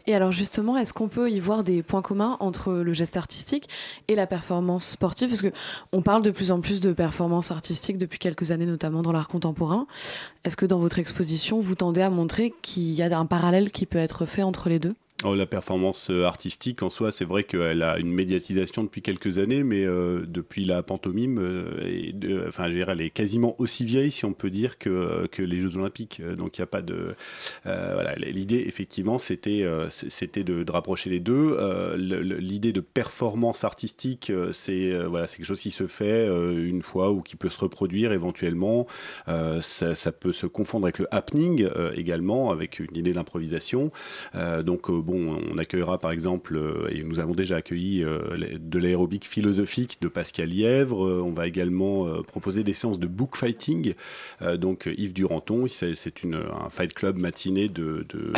Et 0.07 0.15
alors 0.15 0.33
justement, 0.33 0.77
est-ce 0.77 0.93
qu'on 0.93 1.09
peut 1.09 1.31
y 1.31 1.41
voir 1.41 1.65
des 1.65 1.83
points 1.83 2.03
communs 2.03 2.37
entre 2.41 2.73
le 2.73 2.93
geste 2.93 3.17
artistique 3.17 3.69
et 4.09 4.15
la 4.15 4.27
performance 4.27 4.87
sportive? 4.87 5.29
Parce 5.29 5.43
que 5.43 5.53
on 5.93 6.03
parle 6.03 6.23
de 6.23 6.31
plus 6.31 6.51
en 6.51 6.61
plus 6.61 6.81
de 6.81 6.93
performance 6.93 7.51
artistique 7.51 7.99
depuis 7.99 8.19
quelques 8.19 8.51
années, 8.51 8.67
notamment 8.67 9.03
dans 9.03 9.13
l'art 9.13 9.29
contemporain. 9.29 9.87
Est-ce 10.45 10.57
que 10.57 10.67
dans 10.67 10.79
votre 10.79 10.99
exposition, 10.99 11.61
vous 11.61 11.75
tendez 11.75 12.03
à 12.03 12.11
montrer 12.11 12.53
qu'il 12.63 12.93
y 12.93 13.03
a 13.03 13.19
un 13.19 13.27
parallèle 13.27 13.71
qui 13.71 13.87
peut 13.87 13.99
être 13.99 14.27
fait 14.27 14.43
entre 14.43 14.69
les 14.69 14.79
deux? 14.79 14.95
Oh, 15.25 15.35
la 15.35 15.47
performance 15.47 16.11
euh, 16.11 16.25
artistique 16.25 16.83
en 16.83 16.91
soi, 16.91 17.11
c'est 17.11 17.25
vrai 17.25 17.43
qu'elle 17.45 17.83
a 17.83 17.99
une 17.99 18.13
médiatisation 18.13 18.85
depuis 18.85 19.01
quelques 19.01 19.39
années, 19.39 19.63
mais 19.65 19.83
euh, 19.83 20.27
depuis 20.29 20.67
la 20.67 20.83
pantomime, 20.83 21.39
euh, 21.39 21.81
et 21.87 22.13
de- 22.13 22.45
enfin, 22.47 22.69
dire, 22.69 22.91
elle 22.91 23.01
est 23.01 23.09
quasiment 23.09 23.59
aussi 23.59 23.87
vieille, 23.87 24.11
si 24.11 24.27
on 24.27 24.35
peut 24.35 24.51
dire, 24.51 24.77
que, 24.77 25.27
que 25.29 25.43
les 25.43 25.59
Jeux 25.61 25.75
Olympiques. 25.79 26.21
Euh, 26.21 26.37
Donc 26.37 26.59
il 26.59 26.61
n'y 26.61 26.65
a 26.65 26.67
pas 26.67 26.83
de. 26.83 27.15
euh, 27.65 27.91
voilà, 27.95 28.15
l'idée, 28.17 28.65
effectivement, 28.67 29.17
c'était 29.19 29.63
euh, 29.63 29.89
c'était 29.89 30.45
de, 30.45 30.63
de 30.65 30.71
rapprocher 30.71 31.09
les 31.09 31.21
deux. 31.21 31.57
Euh, 31.59 31.97
l'idée 31.97 32.75
de 32.75 32.81
performance 32.83 33.65
artistique, 33.65 34.29
euh, 34.29 34.53
c'est 34.53 34.93
euh, 34.93 35.09
voilà, 35.09 35.27
c'est 35.27 35.39
quelque 35.39 35.47
chose 35.47 35.61
qui 35.63 35.71
se 35.71 35.87
fait 35.87 36.29
euh, 36.29 36.69
une 36.69 36.83
fois 36.83 37.11
ou 37.11 37.23
qui 37.23 37.37
peut 37.37 37.49
se 37.49 37.59
reproduire 37.59 38.13
éventuellement. 38.13 38.87
Euh, 39.29 39.63
ça, 39.63 39.95
ça 39.95 40.13
peut 40.13 40.33
se 40.33 40.47
confondre 40.47 40.85
avec 40.85 40.99
le 40.99 41.07
happening 41.11 41.67
euh, 41.75 41.93
également, 41.97 42.51
avec 42.51 42.81
une 42.81 42.95
idée 42.95 43.13
d'improvisation. 43.15 43.91
Euh, 44.35 44.63
donc 44.63 44.91
euh, 44.91 45.01
bon, 45.07 45.39
on 45.53 45.57
accueillera 45.59 45.99
par 45.99 46.11
exemple, 46.11 46.57
euh, 46.57 46.89
et 46.91 47.03
nous 47.03 47.21
avons 47.21 47.33
déjà 47.35 47.57
accueilli 47.57 48.05
euh, 48.05 48.19
de 48.61 48.79
l'aérobic 48.79 49.25
philosophique 49.27 49.99
de 50.03 50.09
Pascal 50.09 50.51
Lièvre. 50.51 51.07
Euh, 51.07 51.23
on 51.25 51.33
va 51.33 51.47
également 51.47 52.07
proposer 52.23 52.65
des 52.65 52.75
séances 52.75 52.99
de 52.99 53.07
book 53.07 53.37
fighting. 53.37 53.95
Donc 54.59 54.89
Yves 54.99 55.13
Duranton, 55.13 55.67
c'est 55.69 56.23
une 56.23 56.35
un 56.35 56.69
fight 56.71 56.93
club 56.93 57.19
matiné 57.19 57.69
de, 57.69 58.05
de- 58.13 58.33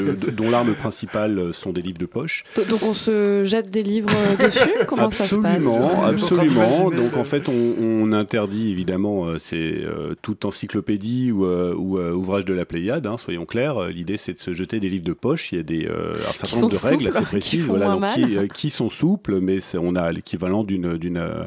de- 0.00 0.12
de- 0.14 0.30
dont 0.30 0.50
l'arme 0.50 0.74
principale 0.74 1.52
sont 1.52 1.72
des 1.72 1.82
livres 1.82 1.98
de 1.98 2.06
poche. 2.06 2.44
Donc 2.56 2.82
on 2.82 2.94
se 2.94 3.42
jette 3.44 3.70
des 3.70 3.82
livres 3.82 4.10
dessus? 4.44 4.70
Comment 4.86 5.10
ça 5.10 5.24
se 5.26 5.36
passe? 5.36 5.56
Absolument, 5.56 6.04
absolument. 6.04 6.90
Donc 6.90 7.16
en 7.16 7.24
fait, 7.24 7.48
on, 7.48 7.74
on 7.80 8.12
interdit 8.12 8.70
évidemment 8.70 9.38
c'est 9.38 9.82
toute 10.22 10.44
encyclopédie 10.44 11.32
ou, 11.32 11.44
euh, 11.44 11.74
ou, 11.74 11.98
euh, 11.98 12.12
ouvrage 12.12 12.44
de 12.44 12.54
la 12.54 12.64
Pléiade. 12.64 13.06
hein, 13.06 13.16
soyons 13.16 13.44
clairs. 13.46 13.88
L'idée, 13.88 14.16
c'est 14.16 14.32
de 14.32 14.38
se 14.38 14.52
jeter 14.52 14.80
des 14.80 14.88
livres 14.88 15.04
de 15.04 15.12
poche. 15.12 15.52
Il 15.52 15.56
y 15.56 15.58
a 15.60 15.62
des 15.64 15.86
euh, 15.96 16.14
un 16.28 16.32
certain 16.32 16.56
Qui 16.56 16.62
nombre 16.62 16.72
de 16.74 16.86
règles 16.86 17.08
assez 17.08 17.18
qui 17.20 17.24
précises, 17.26 17.66
font 17.66 17.76
voilà, 17.76 17.96
moins 17.96 18.14
donc, 18.16 18.26
qui, 18.26 18.36
euh, 18.36 18.46
qui 18.46 18.70
sont 18.70 18.90
souples, 18.90 19.40
mais 19.40 19.58
on 19.76 19.94
a 19.96 20.10
l'équivalent 20.10 20.64
d'une 20.64 20.96
d'une 20.96 21.16
euh, 21.16 21.44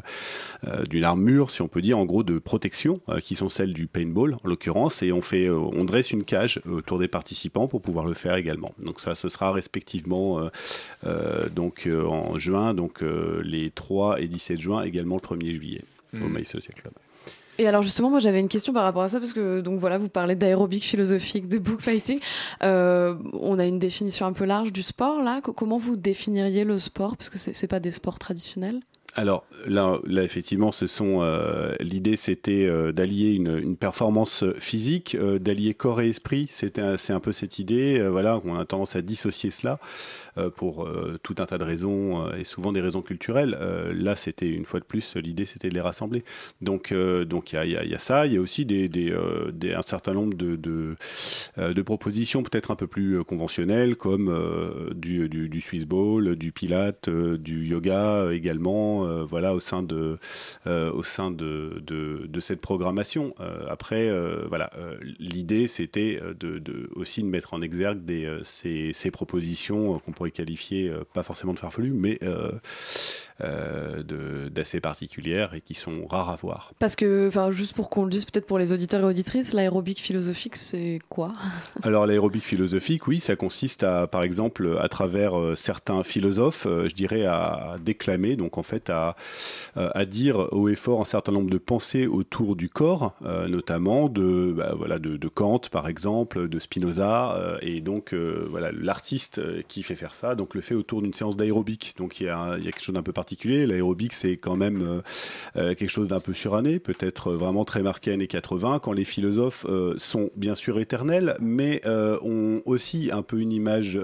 euh, 0.66 0.84
d'une 0.84 1.04
armure, 1.04 1.50
si 1.50 1.62
on 1.62 1.68
peut 1.68 1.80
dire, 1.80 1.98
en 1.98 2.04
gros 2.04 2.22
de 2.22 2.38
protection, 2.38 2.94
euh, 3.08 3.20
qui 3.20 3.34
sont 3.34 3.48
celles 3.48 3.72
du 3.72 3.86
paintball 3.86 4.34
en 4.44 4.48
l'occurrence, 4.48 5.02
et 5.02 5.12
on 5.12 5.22
fait, 5.22 5.46
euh, 5.46 5.56
on 5.56 5.84
dresse 5.84 6.10
une 6.10 6.24
cage 6.24 6.60
autour 6.70 6.98
des 6.98 7.08
participants 7.08 7.66
pour 7.66 7.80
pouvoir 7.80 8.06
le 8.06 8.14
faire 8.14 8.34
également. 8.34 8.72
Donc 8.78 9.00
ça, 9.00 9.14
ce 9.14 9.28
sera 9.28 9.52
respectivement 9.52 10.40
euh, 10.40 10.48
euh, 11.06 11.48
donc 11.48 11.86
euh, 11.86 12.04
en 12.06 12.36
juin, 12.38 12.74
donc 12.74 13.02
euh, 13.02 13.40
les 13.44 13.70
3 13.70 14.20
et 14.20 14.28
17 14.28 14.60
juin, 14.60 14.82
également 14.82 15.16
le 15.16 15.26
1er 15.26 15.52
juillet 15.52 15.82
au 16.14 16.28
Mm. 16.28 16.32
Maïs 16.32 16.48
Social 16.48 16.74
Club. 16.74 16.92
Et 17.60 17.66
alors 17.66 17.82
justement, 17.82 18.08
moi 18.08 18.20
j'avais 18.20 18.40
une 18.40 18.48
question 18.48 18.72
par 18.72 18.84
rapport 18.84 19.02
à 19.02 19.08
ça 19.10 19.20
parce 19.20 19.34
que 19.34 19.60
donc 19.60 19.78
voilà, 19.78 19.98
vous 19.98 20.08
parlez 20.08 20.34
d'aérobic 20.34 20.82
philosophique, 20.82 21.46
de 21.46 21.58
book 21.58 21.82
fighting. 21.82 22.18
Euh, 22.62 23.16
on 23.34 23.58
a 23.58 23.66
une 23.66 23.78
définition 23.78 24.24
un 24.24 24.32
peu 24.32 24.46
large 24.46 24.72
du 24.72 24.82
sport 24.82 25.22
là. 25.22 25.42
Co- 25.42 25.52
comment 25.52 25.76
vous 25.76 25.96
définiriez 25.96 26.64
le 26.64 26.78
sport? 26.78 27.18
Parce 27.18 27.28
que 27.28 27.36
c'est 27.36 27.66
pas 27.66 27.78
des 27.78 27.90
sports 27.90 28.18
traditionnels 28.18 28.80
Alors 29.14 29.44
là, 29.66 30.00
effectivement, 30.22 30.72
ce 30.72 30.86
sont 30.86 31.18
euh, 31.20 31.74
l'idée, 31.80 32.16
c'était 32.16 32.64
euh, 32.64 32.92
d'allier 32.92 33.32
une, 33.32 33.76
performance 33.76 34.42
physique, 34.58 35.14
d'allier 35.18 35.74
corps 35.74 36.00
et 36.00 36.08
esprit. 36.08 36.48
C'était 36.50 36.96
c'est 36.96 37.12
un 37.12 37.20
peu 37.20 37.32
cette 37.32 37.58
idée. 37.58 38.00
voilà, 38.08 38.40
on 38.46 38.58
a 38.58 38.64
tendance 38.64 38.96
à 38.96 39.02
dissocier 39.02 39.50
cela 39.50 39.78
pour 40.50 40.84
euh, 40.84 41.18
tout 41.22 41.34
un 41.38 41.46
tas 41.46 41.58
de 41.58 41.64
raisons 41.64 42.26
euh, 42.26 42.36
et 42.36 42.44
souvent 42.44 42.72
des 42.72 42.80
raisons 42.80 43.02
culturelles. 43.02 43.56
Euh, 43.60 43.92
là, 43.94 44.16
c'était 44.16 44.48
une 44.48 44.64
fois 44.64 44.80
de 44.80 44.84
plus 44.84 45.16
l'idée, 45.16 45.44
c'était 45.44 45.68
de 45.68 45.74
les 45.74 45.80
rassembler. 45.80 46.24
Donc, 46.60 46.92
euh, 46.92 47.24
donc 47.24 47.52
il 47.52 47.70
y 47.70 47.94
a, 47.94 47.98
ça. 47.98 48.26
Il 48.26 48.34
y 48.34 48.36
a 48.36 48.40
aussi 48.40 48.64
des, 48.64 48.88
euh, 49.10 49.50
un 49.76 49.82
certain 49.82 50.14
nombre 50.14 50.34
de, 50.34 50.56
de, 50.56 50.96
euh, 51.58 51.74
propositions 51.82 52.42
peut-être 52.42 52.70
un 52.70 52.76
peu 52.76 52.86
plus 52.86 53.18
euh, 53.18 53.24
conventionnelles, 53.24 53.96
comme 53.96 54.28
euh, 54.28 54.90
du, 54.94 55.28
du, 55.28 55.60
Swiss 55.60 55.84
Ball, 55.86 56.36
du 56.36 56.52
Pilate, 56.52 57.08
euh, 57.08 57.36
du 57.36 57.66
yoga 57.66 58.16
euh, 58.16 58.30
également. 58.32 59.06
euh, 59.06 59.24
voilà, 59.24 59.54
au 59.54 59.60
sein 59.60 59.82
de, 59.82 60.18
euh, 60.66 60.90
au 60.92 61.02
sein 61.02 61.30
de, 61.30 61.82
de, 61.86 62.40
cette 62.40 62.60
programmation. 62.60 63.34
Euh, 63.40 63.66
après, 63.68 64.08
euh, 64.08 64.46
voilà, 64.48 64.70
euh, 64.78 64.96
l'idée 65.18 65.68
c'était 65.68 66.18
euh, 66.22 66.32
de, 66.34 66.88
aussi 66.94 67.22
de 67.22 67.28
mettre 67.28 67.52
en 67.52 67.60
exergue 67.60 68.02
des, 68.04 68.24
euh, 68.24 68.40
ces, 68.44 68.92
ces 68.94 69.10
propositions 69.10 69.94
euh, 69.96 69.98
qu'on 69.98 70.12
pourrait 70.12 70.29
qualifier 70.30 70.88
euh, 70.88 71.04
pas 71.12 71.22
forcément 71.22 71.52
de 71.52 71.58
farfelues, 71.58 71.92
mais 71.92 72.18
euh, 73.42 74.48
d'assez 74.50 74.80
particulières 74.80 75.54
et 75.54 75.60
qui 75.60 75.74
sont 75.74 76.06
rares 76.06 76.30
à 76.30 76.36
voir. 76.36 76.72
Parce 76.78 76.96
que, 76.96 77.28
enfin, 77.28 77.50
juste 77.50 77.74
pour 77.74 77.90
qu'on 77.90 78.04
le 78.04 78.10
dise 78.10 78.24
peut-être 78.24 78.46
pour 78.46 78.58
les 78.58 78.72
auditeurs 78.72 79.00
et 79.00 79.04
auditrices, 79.04 79.52
l'aérobic 79.52 80.00
philosophique, 80.00 80.56
c'est 80.56 80.98
quoi? 81.08 81.32
Alors 81.82 82.06
l'aérobic 82.06 82.42
philosophique, 82.42 83.06
oui, 83.06 83.20
ça 83.20 83.36
consiste 83.36 83.82
à, 83.82 84.06
par 84.06 84.22
exemple, 84.22 84.78
à 84.80 84.88
travers 84.88 85.38
euh, 85.38 85.54
certains 85.54 86.02
philosophes, 86.02 86.66
euh, 86.66 86.88
je 86.88 86.94
dirais, 86.94 87.24
à, 87.24 87.76
déclamer, 87.84 88.36
donc 88.36 88.58
en 88.58 88.62
fait 88.62 88.90
à, 88.90 89.16
euh, 89.76 89.90
à 89.94 90.04
dire 90.04 90.48
haut 90.52 90.68
et 90.68 90.76
fort 90.76 91.00
un 91.00 91.04
certain 91.04 91.32
nombre 91.32 91.50
de 91.50 91.58
pensées 91.58 92.06
autour 92.06 92.56
du 92.56 92.68
corps, 92.68 93.14
notamment 93.48 94.08
de, 94.08 94.52
bah, 94.56 94.74
voilà, 94.76 94.98
de, 94.98 95.16
de 95.16 95.28
Kant, 95.28 95.60
par 95.70 95.88
exemple, 95.88 96.48
de 96.48 96.58
Spinoza, 96.58 97.58
et 97.62 97.80
donc 97.80 98.14
voilà, 98.14 98.70
l'artiste 98.72 99.40
qui 99.68 99.82
fait 99.82 99.94
faire 99.94 100.14
ça, 100.14 100.34
donc 100.34 100.54
le 100.54 100.60
fait 100.60 100.74
autour 100.74 101.02
d'une 101.02 101.14
séance 101.14 101.36
d'aérobic. 101.36 101.94
Donc 101.96 102.20
il 102.20 102.26
y, 102.26 102.28
a, 102.28 102.38
un- 102.38 102.58
il 102.58 102.64
y 102.64 102.68
a 102.68 102.72
quelque 102.72 102.82
chose 102.82 102.94
d'un 102.94 103.02
peu 103.02 103.12
particulier. 103.12 103.29
L'aérobic, 103.44 104.12
c'est 104.12 104.36
quand 104.36 104.56
même 104.56 104.82
euh, 104.82 105.00
euh, 105.56 105.74
quelque 105.74 105.90
chose 105.90 106.08
d'un 106.08 106.20
peu 106.20 106.32
suranné, 106.32 106.78
peut-être 106.78 107.28
euh, 107.28 107.36
vraiment 107.36 107.64
très 107.64 107.82
marqué 107.82 108.12
années 108.12 108.26
80, 108.26 108.80
quand 108.80 108.92
les 108.92 109.04
philosophes 109.04 109.66
sont 109.96 110.30
bien 110.36 110.54
sûr 110.54 110.78
éternels, 110.78 111.36
mais 111.40 111.82
ont 111.86 112.62
aussi 112.64 113.10
un 113.12 113.22
peu 113.22 113.38
une 113.40 113.52
image 113.52 113.98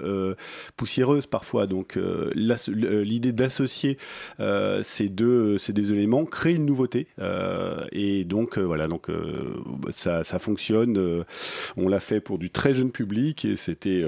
poussiéreuse 0.76 1.26
parfois. 1.26 1.66
Donc 1.66 1.98
l'idée 2.34 3.32
d'associer 3.32 3.96
ces, 4.38 5.08
deux, 5.08 5.58
ces 5.58 5.72
deux 5.72 5.92
éléments 5.92 6.24
crée 6.24 6.54
une 6.54 6.66
nouveauté. 6.66 7.08
Et 7.92 8.24
donc 8.24 8.58
voilà, 8.58 8.88
donc 8.88 9.08
ça, 9.90 10.24
ça 10.24 10.38
fonctionne. 10.38 11.24
on 11.76 11.88
l'a 11.88 12.00
fait 12.00 12.20
pour 12.20 12.38
du 12.38 12.50
très 12.50 12.74
jeune 12.74 12.90
public 12.90 13.44
et 13.44 13.56
c'était... 13.56 14.04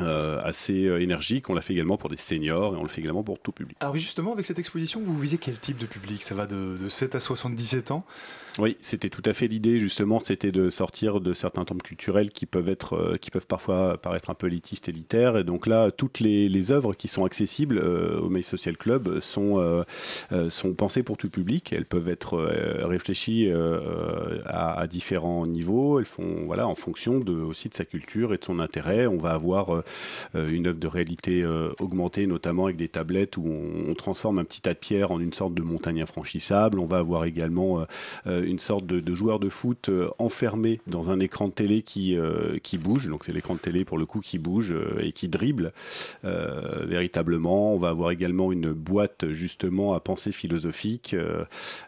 euh, 0.00 0.40
assez 0.42 0.86
euh, 0.86 1.00
énergique. 1.00 1.48
On 1.50 1.54
l'a 1.54 1.60
fait 1.60 1.72
également 1.72 1.96
pour 1.96 2.08
des 2.08 2.16
seniors 2.16 2.74
et 2.74 2.76
on 2.76 2.82
le 2.82 2.88
fait 2.88 3.00
également 3.00 3.22
pour 3.22 3.38
tout 3.38 3.52
public. 3.52 3.76
Alors 3.80 3.94
oui, 3.94 4.00
justement, 4.00 4.32
avec 4.32 4.46
cette 4.46 4.58
exposition, 4.58 5.00
vous 5.00 5.18
visez 5.18 5.38
quel 5.38 5.58
type 5.58 5.78
de 5.78 5.86
public? 5.86 6.22
Ça 6.22 6.34
va 6.34 6.46
de, 6.46 6.76
de 6.76 6.88
7 6.88 7.14
à 7.14 7.20
77 7.20 7.90
ans? 7.90 8.04
Oui, 8.58 8.76
c'était 8.80 9.08
tout 9.08 9.22
à 9.24 9.32
fait 9.34 9.46
l'idée, 9.46 9.78
justement, 9.78 10.18
c'était 10.18 10.50
de 10.50 10.68
sortir 10.68 11.20
de 11.20 11.32
certains 11.32 11.64
temples 11.64 11.84
culturels 11.84 12.30
qui 12.30 12.44
peuvent, 12.44 12.68
être, 12.68 12.94
euh, 12.94 13.16
qui 13.16 13.30
peuvent 13.30 13.46
parfois 13.46 13.98
paraître 13.98 14.30
un 14.30 14.34
peu 14.34 14.48
élitistes, 14.48 14.88
élitaires. 14.88 15.36
Et 15.36 15.44
donc 15.44 15.68
là, 15.68 15.92
toutes 15.92 16.18
les, 16.18 16.72
œuvres 16.72 16.92
qui 16.92 17.06
sont 17.06 17.24
accessibles 17.24 17.78
euh, 17.78 18.18
au 18.18 18.28
May 18.28 18.42
Social 18.42 18.76
Club 18.76 19.20
sont, 19.20 19.58
euh, 19.60 20.50
sont 20.50 20.74
pensées 20.74 21.04
pour 21.04 21.16
tout 21.16 21.30
public. 21.30 21.72
Elles 21.72 21.84
peuvent 21.84 22.08
être 22.08 22.36
réfléchies 22.82 23.48
à, 24.44 24.86
différents 24.88 25.46
niveaux. 25.46 26.00
Elles 26.00 26.04
font, 26.04 26.44
voilà, 26.46 26.66
en 26.66 26.74
fonction 26.74 27.20
de, 27.20 27.32
aussi 27.32 27.68
de 27.68 27.74
sa 27.74 27.84
culture 27.84 28.34
et 28.34 28.38
de 28.38 28.44
son 28.44 28.58
intérêt. 28.58 29.06
On 29.06 29.18
va 29.18 29.30
avoir 29.30 29.84
une 30.34 30.66
œuvre 30.66 30.78
de 30.78 30.86
réalité 30.88 31.46
augmentée, 31.78 32.26
notamment 32.26 32.64
avec 32.64 32.76
des 32.76 32.88
tablettes 32.88 33.36
où 33.36 33.46
on, 33.46 33.94
transforme 33.94 34.38
un 34.38 34.44
petit 34.44 34.60
tas 34.60 34.74
de 34.74 34.78
pierres 34.78 35.12
en 35.12 35.20
une 35.20 35.32
sorte 35.32 35.54
de 35.54 35.62
montagne 35.62 36.02
infranchissable. 36.02 36.80
On 36.80 36.86
va 36.86 36.98
avoir 36.98 37.24
également 37.24 37.86
une 38.48 38.58
sorte 38.58 38.86
de, 38.86 39.14
joueur 39.14 39.38
de 39.38 39.48
foot 39.48 39.88
euh, 39.88 40.08
enfermé 40.18 40.80
dans 40.86 41.10
un 41.10 41.20
écran 41.20 41.48
de 41.48 41.52
télé 41.52 41.82
qui, 41.82 42.16
euh, 42.16 42.58
qui 42.62 42.78
bouge. 42.78 43.08
Donc 43.08 43.24
c'est 43.24 43.32
l'écran 43.32 43.54
de 43.54 43.60
télé 43.60 43.84
pour 43.84 43.98
le 43.98 44.06
coup 44.06 44.20
qui 44.20 44.38
bouge 44.38 44.72
euh, 44.72 44.98
et 45.00 45.12
qui 45.12 45.28
dribble 45.28 45.72
véritablement. 46.22 47.74
On 47.74 47.78
va 47.78 47.88
avoir 47.88 48.10
également 48.10 48.52
une 48.52 48.72
boîte 48.72 49.30
justement 49.30 49.94
à 49.94 50.00
pensée 50.00 50.32
philosophique. 50.32 51.14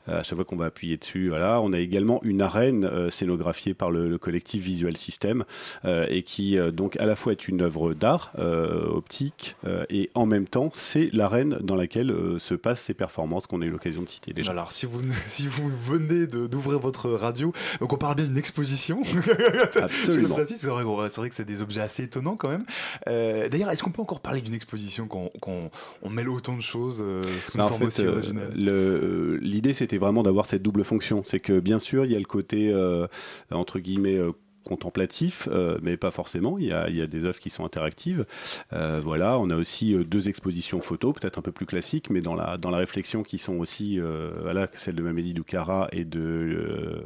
à 0.07 0.23
chaque 0.23 0.37
fois 0.37 0.45
qu'on 0.45 0.57
va 0.57 0.67
appuyer 0.67 0.97
dessus, 0.97 1.29
voilà. 1.29 1.61
On 1.61 1.73
a 1.73 1.79
également 1.79 2.21
une 2.23 2.43
arène 2.43 3.11
scénographiée 3.11 3.75
par 3.75 3.91
le, 3.91 4.09
le 4.09 4.19
collectif 4.19 4.63
Visual 4.63 4.97
System 4.97 5.45
et 5.85 6.23
qui 6.23 6.59
donc 6.73 6.97
à 6.97 7.07
la 7.07 7.17
fois 7.17 7.33
est 7.33 7.49
une 7.49 7.63
œuvre 7.63 7.95
d'art 7.95 8.33
optique 8.39 9.57
et 9.89 10.11
en 10.15 10.27
même 10.27 10.47
temps 10.47 10.71
c'est 10.75 11.11
l'arène 11.13 11.59
dans 11.61 11.77
laquelle 11.77 12.15
se 12.39 12.55
passent 12.55 12.83
ces 12.83 12.95
performances 12.95 13.47
qu'on 13.47 13.63
a 13.63 13.65
eu 13.65 13.71
l'occasion 13.71 14.03
de 14.03 14.09
citer 14.09 14.33
déjà. 14.33 14.51
Alors, 14.51 14.73
si 14.73 14.87
vous, 14.87 15.01
si 15.27 15.47
vous 15.47 15.69
venez 15.69 16.27
de- 16.27 16.47
d'ouvrir 16.51 16.79
votre 16.81 17.09
radio, 17.11 17.53
donc 17.81 17.93
on 17.93 17.97
parle 17.97 18.17
bien 18.17 18.27
d'une 18.27 18.37
exposition. 18.39 19.03
Absolument. 19.83 20.37
c'est 20.47 20.67
vrai, 20.67 20.85
vrai 20.85 21.29
que 21.29 21.35
c'est 21.35 21.45
des 21.45 21.63
objets 21.63 21.81
assez 21.81 22.05
étonnants 22.05 22.37
quand 22.37 22.49
même. 22.49 22.65
Euh, 23.09 23.49
D'ailleurs, 23.49 23.71
est-ce 23.71 23.83
qu'on 23.83 23.91
peut 23.91 24.03
encore 24.03 24.21
parler 24.21 24.41
d'une 24.41 24.55
exposition 24.55 25.07
quand 25.07 25.31
qu'on 25.41 25.71
on 26.03 26.11
mêle 26.11 26.29
autant 26.29 26.57
de 26.57 26.63
choses 26.63 27.03
euh, 27.05 27.23
sous 27.41 27.59
Bah, 27.59 27.65
une 27.65 27.67
en 27.67 27.69
forme 27.69 27.81
fait, 27.91 28.03
aussi 28.03 28.07
originale? 28.07 28.53
le- 28.57 29.39
L'idée, 29.41 29.73
c'était 29.73 29.99
vraiment 29.99 30.23
d'avoir 30.23 30.47
cette 30.47 30.63
double 30.63 30.85
fonction. 30.85 31.23
C'est 31.25 31.41
que, 31.41 31.61
bien 31.61 31.79
sûr, 31.79 32.05
il 32.05 32.13
y 32.13 32.17
a 32.17 32.19
le 32.19 32.25
côté, 32.25 32.71
euh, 32.73 33.07
entre 33.51 33.79
guillemets, 33.79 34.17
euh, 34.17 34.31
contemplatif, 34.65 35.49
euh, 35.51 35.77
mais 35.83 35.97
pas 35.97 36.11
forcément. 36.11 36.59
Il 36.59 36.67
y, 36.67 36.73
a, 36.73 37.07
des 37.07 37.25
œuvres 37.25 37.39
qui 37.39 37.51
sont 37.51 37.65
interactives. 37.65 38.25
Euh, 38.73 39.01
voilà, 39.03 39.39
on 39.39 39.51
a 39.51 39.57
aussi 39.57 39.95
euh, 39.95 40.05
deux 40.05 40.29
expositions 40.29 40.81
photos, 40.81 41.15
peut-être 41.15 41.39
un 41.39 41.43
peu 41.43 41.53
plus 41.53 41.67
classiques, 41.67 42.11
mais 42.11 42.21
dans 42.21 42.35
la, 42.35 42.57
dans 42.57 42.71
la 42.71 42.79
réflexion 42.79 43.23
qui 43.23 43.39
sont 43.39 43.57
aussi, 43.57 43.99
euh, 43.99 44.31
voilà, 44.43 44.67
de 44.67 45.03
Mamedi 45.03 45.35
Ducara 45.35 45.89
et 45.93 46.05
de, 46.05 47.03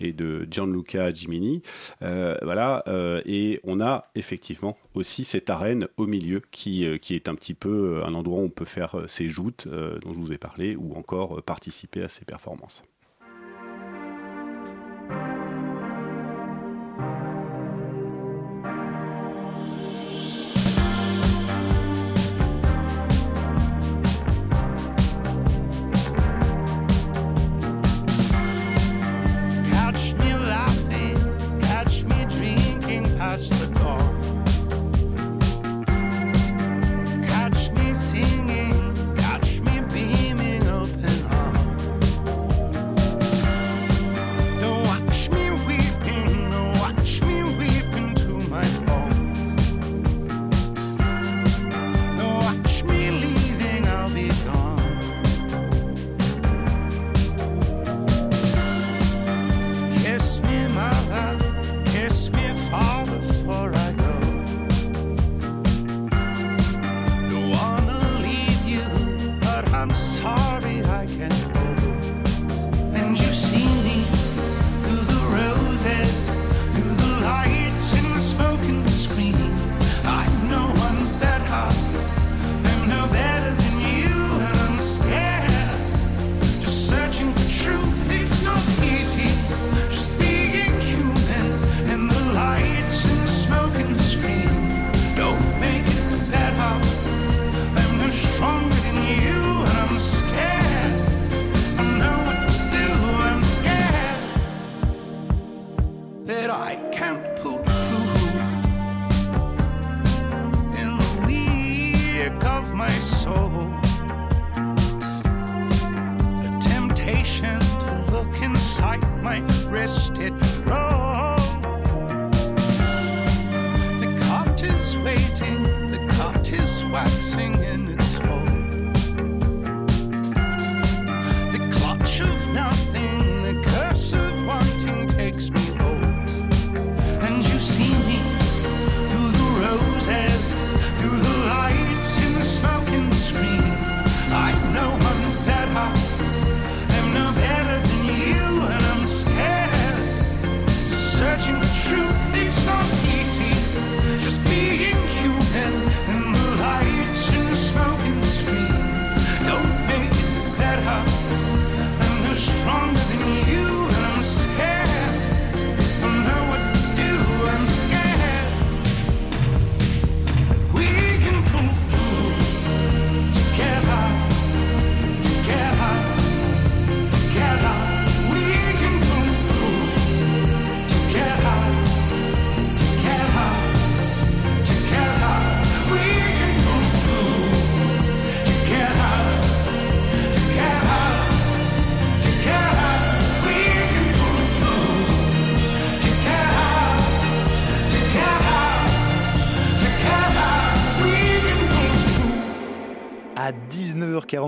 et 0.00 0.12
de 0.12 0.46
Gianluca 0.50 1.12
Gimini. 1.12 1.62
Voilà, 2.00 2.84
et 3.24 3.60
on 3.64 3.80
a 3.80 4.10
effectivement 4.14 4.76
aussi 4.94 5.24
cette 5.24 5.50
arène 5.50 5.88
au 5.96 6.06
milieu 6.06 6.42
qui, 6.50 6.86
qui 7.00 7.14
est 7.14 7.28
un 7.28 7.34
petit 7.34 7.54
peu 7.54 8.02
un 8.04 8.14
endroit 8.14 8.40
où 8.40 8.44
on 8.44 8.50
peut 8.50 8.64
faire 8.64 9.04
ses 9.08 9.28
joutes 9.28 9.68
dont 9.68 10.12
je 10.12 10.18
vous 10.18 10.32
ai 10.32 10.38
parlé 10.38 10.76
ou 10.76 10.94
encore 10.94 11.42
participer 11.42 12.02
à 12.02 12.08
ces 12.08 12.24
performances. 12.24 12.82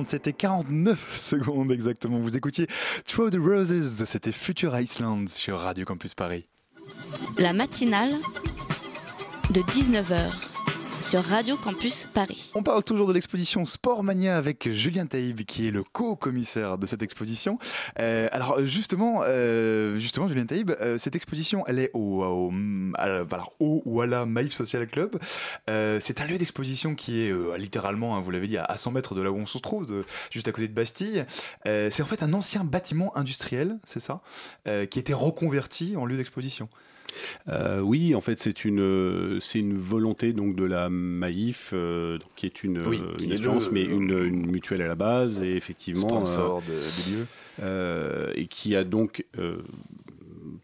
19h47 0.03 0.29
et 0.29 0.33
49 0.33 1.17
secondes 1.17 1.73
exactement. 1.73 2.19
Vous 2.19 2.37
écoutiez 2.37 2.67
Throw 3.07 3.31
the 3.31 3.39
Roses, 3.39 4.05
c'était 4.05 4.33
Future 4.33 4.79
Iceland 4.79 5.27
sur 5.29 5.59
Radio 5.59 5.85
Campus 5.85 6.15
Paris. 6.15 6.47
La 7.39 7.53
matinale 7.53 8.15
de 9.51 9.61
19h 9.61 10.50
sur 11.01 11.25
Radio 11.25 11.57
Campus 11.57 12.07
Paris. 12.13 12.53
On 12.55 12.63
parle 12.63 12.83
toujours 12.83 13.09
de 13.09 13.13
l'exposition 13.13 13.65
Sportmania 13.65 14.37
avec 14.37 14.71
Julien 14.71 15.07
Taïb 15.07 15.43
qui 15.43 15.69
est 15.69 15.71
le 15.71 15.83
co-commissaire 15.83 16.79
de 16.79 16.87
cette 16.87 17.03
exposition. 17.03 17.59
Euh, 17.99 18.29
alors 18.33 18.65
justement, 18.65 19.23
euh, 19.25 19.99
justement 19.99 20.29
Julien 20.29 20.47
Taïb, 20.47 20.71
euh, 20.81 20.99
cette 20.99 21.17
exposition 21.17 21.65
elle 21.67 21.79
est 21.79 21.91
au, 21.95 22.23
au, 22.23 22.53
au 23.61 23.83
ou 23.85 24.01
à 24.01 24.07
la 24.07 24.27
Maïf 24.27 24.53
Social 24.53 24.87
Club. 24.87 25.19
C'est 25.67 26.21
un 26.21 26.27
lieu 26.27 26.39
d'exposition 26.39 26.95
qui 26.95 27.21
est 27.21 27.59
littéralement, 27.59 28.17
hein, 28.17 28.21
vous 28.21 28.31
l'avez 28.31 28.49
dit, 28.49 28.57
à 28.57 28.65
à 28.65 28.77
100 28.77 28.93
mètres 28.93 29.15
de 29.15 29.23
là 29.23 29.33
où 29.33 29.37
on 29.37 29.47
se 29.47 29.59
trouve, 29.59 30.05
juste 30.31 30.49
à 30.49 30.53
côté 30.53 30.69
de 30.69 30.75
Bastille. 30.75 31.25
C'est 31.65 32.03
en 32.03 32.07
fait 32.07 32.23
un 32.23 32.33
ancien 32.33 32.63
bâtiment 32.65 33.17
industriel, 33.17 33.79
c'est 33.85 34.01
ça, 34.01 34.21
qui 34.65 34.99
été 34.99 35.13
reconverti 35.13 35.97
en 35.97 36.05
lieu 36.05 36.17
d'exposition. 36.17 36.69
Euh, 37.49 37.81
oui, 37.81 38.15
en 38.15 38.21
fait, 38.21 38.39
c'est 38.39 38.65
une, 38.65 38.81
euh, 38.81 39.41
c'est 39.41 39.59
une 39.59 39.77
volonté 39.77 40.33
donc 40.33 40.57
de 40.57 40.65
la 40.65 40.89
Maïf, 40.91 41.71
euh, 41.73 42.19
qui 42.37 42.47
est 42.47 42.63
une, 42.65 42.79
Oui, 42.87 43.01
euh, 43.03 43.17
qui 43.17 43.27
une 43.27 43.33
est 43.33 43.35
assurance, 43.35 43.67
le- 43.67 43.73
mais 43.73 43.83
une, 43.83 44.11
une 44.25 44.47
mutuelle 44.51 44.83
à 44.83 44.87
la 44.89 44.95
base, 44.95 45.43
et 45.43 45.55
effectivement. 45.57 46.09
Sponsor 46.09 46.63
euh, 46.69 46.73
de- 46.73 47.11
du 47.11 47.17
lieu. 47.19 47.27
euh, 47.63 48.33
et 48.35 48.47
qui 48.47 48.75
a 48.77 48.85
donc. 48.85 49.25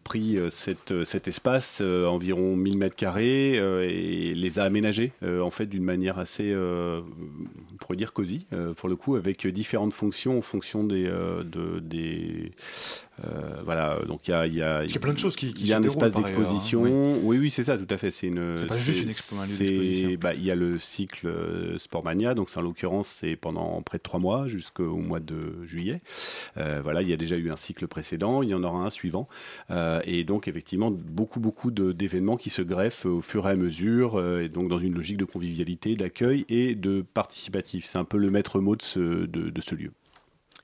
pris 0.03 0.37
cette, 0.51 1.03
cet 1.03 1.27
espace, 1.27 1.79
euh, 1.81 2.05
environ 2.05 2.55
1000 2.55 2.77
mètres 2.77 2.95
carrés, 2.95 3.57
euh, 3.59 3.85
et 3.87 4.33
les 4.33 4.57
a 4.57 4.63
aménagés 4.63 5.11
euh, 5.21 5.41
en 5.41 5.49
fait 5.51 5.65
d'une 5.65 5.83
manière 5.83 6.17
assez, 6.17 6.55
on 6.55 7.03
pourrait 7.79 7.97
dire 7.97 8.13
cosy, 8.13 8.47
pour 8.77 8.87
le 8.89 8.95
coup, 8.95 9.15
avec 9.15 9.45
différentes 9.47 9.93
fonctions 9.93 10.37
en 10.37 10.41
fonction 10.41 10.83
des, 10.85 11.03
de, 11.03 11.79
des, 11.79 12.51
euh, 13.25 13.29
voilà. 13.65 13.99
Donc 14.07 14.27
il 14.27 14.31
y 14.31 14.33
a, 14.33 14.45
y 14.47 14.61
a, 14.61 14.85
y 14.85 14.95
a 14.95 14.99
plein 14.99 15.13
de 15.13 15.19
choses 15.19 15.35
qui- 15.35 15.53
qui 15.53 15.63
il 15.63 15.67
y 15.69 15.73
a 15.73 15.77
se 15.77 15.81
un 15.81 15.83
espace 15.85 16.13
hein. 16.15 16.21
d'exposition. 16.21 16.81
Oui, 16.83 17.37
oui, 17.37 17.49
c'est 17.49 17.63
ça, 17.63 17.77
tout 17.77 17.87
à 17.93 17.97
fait. 17.97 18.11
C'est 18.11 18.27
une. 18.27 18.57
C'est 18.57 18.65
pas 18.65 18.77
juste 18.77 19.03
une 19.03 19.09
expo- 19.09 20.17
bah, 20.17 20.33
il 20.33 20.43
y 20.43 20.51
a 20.51 20.55
le 20.55 20.79
cycle 20.79 21.27
euh, 21.27 21.77
Sportmania, 21.77 22.33
donc 22.33 22.49
en 22.55 22.61
l'occurrence 22.61 23.07
c'est 23.07 23.35
pendant 23.35 23.81
près 23.81 23.97
de 23.97 24.03
trois 24.03 24.19
mois 24.19 24.47
jusqu'au 24.47 24.95
mois 24.97 25.19
de 25.19 25.63
juillet. 25.65 25.99
Euh, 26.57 26.79
voilà, 26.83 27.01
il 27.01 27.09
y 27.09 27.13
a 27.13 27.17
déjà 27.17 27.35
eu 27.37 27.49
un 27.51 27.55
cycle 27.57 27.87
précédent, 27.87 28.41
il 28.41 28.49
y 28.49 28.53
en 28.53 28.63
aura 28.63 28.79
un 28.85 28.89
suivant, 28.89 29.27
et 30.03 30.23
donc 30.23 30.47
effectivement 30.47 30.91
beaucoup 30.91 31.39
beaucoup 31.39 31.71
d'événements 31.71 32.37
qui 32.37 32.49
se 32.49 32.61
greffent 32.61 33.05
au 33.05 33.21
fur 33.21 33.47
et 33.47 33.51
à 33.51 33.55
mesure, 33.55 34.21
et 34.41 34.49
donc 34.49 34.69
dans 34.69 34.79
une 34.79 34.93
logique 34.93 35.17
de 35.17 35.25
convivialité, 35.25 35.95
d'accueil 35.95 36.45
et 36.49 36.75
de 36.75 37.03
participatif. 37.13 37.85
C'est 37.85 37.97
un 37.97 38.05
peu 38.05 38.17
le 38.17 38.29
maître 38.31 38.59
mot 38.59 38.75
de 38.75 38.81
ce, 38.81 38.99
de, 39.25 39.49
de 39.49 39.61
ce 39.61 39.75
lieu. 39.75 39.91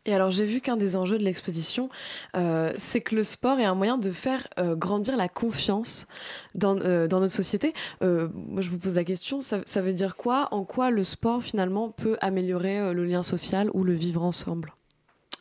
Et 0.06 0.14
alors 0.14 0.32
j'ai 0.32 0.43
vu 0.43 0.60
qu'un 0.60 0.76
des 0.76 0.95
enjeux 0.95 1.18
de 1.18 1.24
l'exposition, 1.24 1.89
euh, 2.36 2.74
c'est 2.78 3.01
que 3.01 3.16
le 3.16 3.24
sport 3.24 3.60
est 3.60 3.66
un 3.66 3.76
moyen 3.76 3.97
de 3.97 4.12
faire 4.12 4.47
euh, 4.60 4.76
grandir 4.76 5.16
la 5.16 5.30
confiance 5.30 6.08
dans, 6.56 6.78
euh, 6.80 7.08
dans 7.08 7.22
notre 7.22 7.34
société. 7.34 7.74
Moi 8.01 8.62
je 8.62 8.70
vous 8.70 8.80
pose 8.80 8.95
la 8.95 9.06
question, 9.06 9.39
ça, 9.41 9.82
veut 9.82 9.93
dire 9.93 10.16
quoi? 10.16 10.49
En 10.51 10.66
quoi 10.66 10.91
le 10.91 11.04
sport 11.04 11.41
finalement 11.41 11.89
peut 11.89 12.18
améliorer 12.22 12.93
le 12.93 13.06
lien 13.06 13.24
social 13.24 13.70
ou 13.74 13.84
le 13.84 13.93
vivre 13.93 14.24
ensemble? 14.24 14.74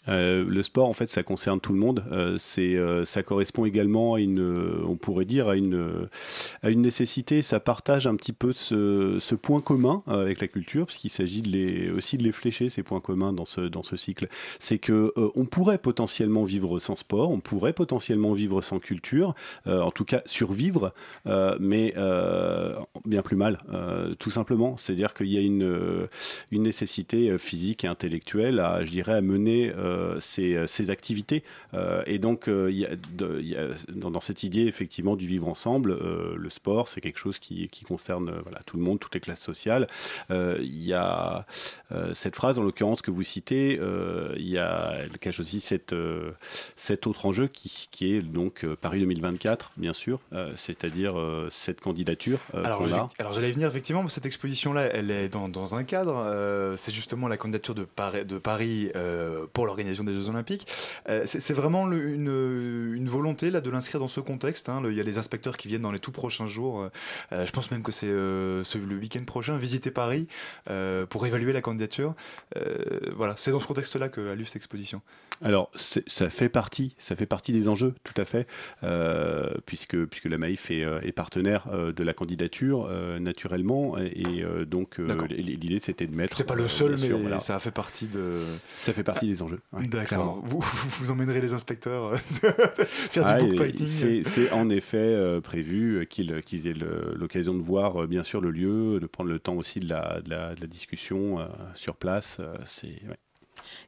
Euh, 0.08 0.44
le 0.46 0.62
sport, 0.62 0.88
en 0.88 0.92
fait, 0.92 1.08
ça 1.10 1.22
concerne 1.22 1.60
tout 1.60 1.72
le 1.72 1.78
monde. 1.78 2.04
Euh, 2.12 2.38
euh, 2.58 3.04
ça 3.04 3.22
correspond 3.22 3.64
également 3.64 4.14
à 4.14 4.20
une, 4.20 4.40
on 4.86 4.96
pourrait 4.96 5.24
dire, 5.24 5.48
à 5.48 5.56
une, 5.56 6.08
à 6.62 6.70
une 6.70 6.82
nécessité. 6.82 7.42
Ça 7.42 7.60
partage 7.60 8.06
un 8.06 8.16
petit 8.16 8.32
peu 8.32 8.52
ce, 8.52 9.34
point 9.34 9.60
commun 9.60 10.02
avec 10.06 10.40
la 10.40 10.46
culture, 10.46 10.86
parce 10.86 10.98
qu'il 10.98 11.10
s'agit 11.10 11.42
aussi 11.96 12.18
de 12.18 12.22
les 12.22 12.32
flécher 12.32 12.68
ces 12.68 12.82
points 12.82 13.00
communs 13.00 13.32
dans 13.32 13.44
ce, 13.44 13.62
dans 13.62 13.82
ce 13.82 13.96
cycle. 13.96 14.28
C'est 14.60 14.78
que 14.78 15.12
on 15.34 15.46
pourrait 15.46 15.78
potentiellement 15.78 16.44
vivre 16.44 16.78
sans 16.78 16.96
sport, 16.96 17.30
on 17.30 17.40
pourrait 17.40 17.72
potentiellement 17.72 18.32
vivre 18.34 18.60
sans 18.60 18.78
culture, 18.78 19.34
en 19.66 19.90
tout 19.90 20.04
cas 20.04 20.22
survivre, 20.26 20.92
mais 21.58 21.94
bien 23.04 23.22
plus 23.22 23.36
mal, 23.36 23.58
tout 24.18 24.30
simplement. 24.30 24.76
C'est-à-dire 24.76 25.14
qu'il 25.14 25.28
y 25.28 25.38
a 25.38 25.40
une, 25.40 26.08
une 26.50 26.62
nécessité 26.62 27.36
physique 27.38 27.84
et 27.84 27.88
intellectuelle 27.88 28.60
à, 28.60 28.84
je 28.84 28.90
dirais, 28.90 29.14
à 29.14 29.20
mener 29.22 29.72
ces, 30.20 30.66
ces 30.66 30.90
activités. 30.90 31.42
Euh, 31.74 32.02
et 32.06 32.18
donc, 32.18 32.48
euh, 32.48 32.70
il 32.70 32.78
y 32.78 32.86
a 32.86 32.90
de- 32.96 33.38
il 33.40 33.48
y 33.48 33.56
a 33.56 33.68
dans, 33.94 34.10
dans 34.10 34.20
cette 34.20 34.42
idée, 34.42 34.62
effectivement, 34.66 35.16
du 35.16 35.26
vivre 35.26 35.48
ensemble, 35.48 35.92
euh, 35.92 36.34
le 36.36 36.50
sport, 36.50 36.88
c'est 36.88 37.00
quelque 37.00 37.18
chose 37.18 37.38
qui, 37.38 37.68
qui 37.68 37.84
concerne 37.84 38.28
euh, 38.28 38.40
voilà, 38.42 38.60
tout 38.66 38.76
le 38.76 38.82
monde, 38.82 38.98
toutes 39.00 39.14
les 39.14 39.20
classes 39.20 39.40
sociales. 39.42 39.86
Euh, 40.30 40.58
Il 40.60 40.82
y 40.84 40.92
a 40.94 41.44
euh, 41.92 42.12
cette 42.14 42.36
phrase, 42.36 42.58
en 42.58 42.62
l'occurrence, 42.62 43.02
que 43.02 43.10
vous 43.10 43.22
citez, 43.22 43.78
euh, 43.80 44.34
il 44.36 44.48
y 44.48 44.58
a, 44.58 44.94
elle 45.00 45.18
cache 45.18 45.40
aussi 45.40 45.60
cette, 45.60 45.92
euh, 45.92 46.30
cet 46.76 47.06
autre 47.06 47.26
enjeu 47.26 47.46
qui, 47.48 47.88
qui 47.90 48.14
est 48.14 48.22
donc 48.22 48.64
euh, 48.64 48.76
Paris 48.80 49.00
2024, 49.00 49.72
bien 49.76 49.92
sûr, 49.92 50.20
euh, 50.32 50.52
c'est-à-dire 50.56 51.18
euh, 51.18 51.48
cette 51.50 51.80
candidature 51.80 52.38
euh, 52.54 52.64
Alors, 52.64 52.82
alors 53.18 53.32
j'allais 53.32 53.50
venir 53.50 53.68
effectivement, 53.68 54.08
cette 54.08 54.26
exposition-là, 54.26 54.82
elle 54.92 55.10
est 55.10 55.28
dans, 55.28 55.48
dans 55.48 55.74
un 55.74 55.84
cadre. 55.84 56.16
euh, 56.26 56.76
c'est 56.76 56.92
justement 56.94 57.28
la 57.28 57.36
candidature 57.36 57.74
de 57.74 57.84
Paris, 57.84 58.24
de 58.24 58.38
Paris 58.38 58.90
euh, 58.96 59.46
pour 59.52 59.66
l'organisation 59.66 59.81
des 59.84 60.14
Jeux 60.14 60.28
Olympiques. 60.28 60.66
Euh, 61.08 61.22
c'est 61.24 61.52
vraiment 61.54 61.86
le- 61.86 62.12
une, 62.14 62.94
une 62.96 63.08
volonté 63.08 63.50
là 63.50 63.60
de 63.60 63.70
l'inscrire 63.70 64.00
dans 64.00 64.08
ce 64.08 64.20
contexte. 64.20 64.68
hein. 64.68 64.80
Le- 64.80 64.90
Il 64.92 64.96
y 64.96 65.00
a 65.00 65.04
les 65.04 65.18
inspecteurs 65.18 65.56
qui 65.56 65.68
viennent 65.68 65.82
dans 65.82 65.92
les 65.92 65.98
tout 65.98 66.12
prochains 66.12 66.46
jours. 66.46 66.88
Euh, 67.32 67.46
je 67.46 67.50
pense 67.52 67.70
même 67.70 67.82
que 67.82 67.92
c'est 67.92 68.06
euh, 68.06 68.62
ce- 68.64 68.78
le 68.78 68.96
week-end 68.96 69.24
prochain 69.24 69.56
visiter 69.56 69.90
Paris 69.90 70.26
euh, 70.70 71.06
pour 71.06 71.26
évaluer 71.26 71.52
la 71.52 71.60
candidature. 71.60 72.14
Euh, 72.56 72.74
voilà, 73.16 73.34
c'est 73.36 73.50
dans 73.50 73.60
ce 73.60 73.66
contexte-là 73.66 74.08
que 74.08 74.30
a 74.30 74.34
lieu 74.34 74.44
cette 74.44 74.56
exposition. 74.56 75.00
Alors, 75.44 75.70
ça 75.74 76.30
fait 76.30 76.48
partie, 76.48 76.94
ça 76.98 77.16
fait 77.16 77.26
partie 77.26 77.52
des 77.52 77.66
enjeux, 77.68 77.94
tout 78.04 78.14
à 78.16 78.24
fait, 78.24 78.46
euh, 78.84 79.50
puisque 79.66 79.96
puisque 80.04 80.26
la 80.26 80.38
Maïf 80.38 80.70
est, 80.70 80.84
euh, 80.84 81.00
est 81.02 81.10
partenaire 81.10 81.66
euh, 81.72 81.90
de 81.92 82.04
la 82.04 82.12
candidature 82.12 82.86
euh, 82.88 83.18
naturellement, 83.18 83.98
et, 83.98 84.42
euh, 84.44 84.64
donc 84.64 85.00
euh, 85.00 85.26
l'idée 85.30 85.80
c'était 85.80 86.06
de 86.06 86.14
mettre. 86.14 86.36
C'est 86.36 86.44
pas 86.44 86.54
le 86.54 86.64
euh, 86.64 86.68
seul, 86.68 86.96
mais 87.00 87.08
voilà. 87.08 87.40
ça 87.40 87.58
fait 87.58 87.72
partie 87.72 88.06
de. 88.06 88.38
Ça 88.78 88.92
fait 88.92 89.02
partie 89.02 89.26
des 89.26 89.42
enjeux. 89.42 89.58
Ouais, 89.72 89.86
D'accord. 89.86 90.40
Vous, 90.44 90.60
vous 90.60 91.10
emmènerez 91.10 91.40
les 91.40 91.52
inspecteurs 91.52 92.12
euh, 92.12 92.16
faire 92.86 93.26
Ah, 93.26 93.38
du 93.38 93.46
bookfighting. 93.48 94.22
C'est 94.24 94.50
en 94.52 94.68
effet 94.70 94.98
euh, 94.98 95.40
prévu 95.40 96.06
qu'ils 96.08 96.30
aient 96.66 96.74
l'occasion 96.74 97.54
de 97.54 97.62
voir 97.62 98.02
euh, 98.02 98.06
bien 98.06 98.22
sûr 98.22 98.40
le 98.40 98.50
lieu, 98.50 99.00
de 99.00 99.06
prendre 99.06 99.30
le 99.30 99.38
temps 99.38 99.54
aussi 99.54 99.80
de 99.80 99.88
la, 99.88 100.20
de 100.22 100.30
la, 100.30 100.54
de 100.54 100.60
la 100.60 100.66
discussion 100.66 101.40
euh, 101.40 101.46
sur 101.74 101.96
place. 101.96 102.40
c'est 102.64 103.02
ouais. 103.08 103.18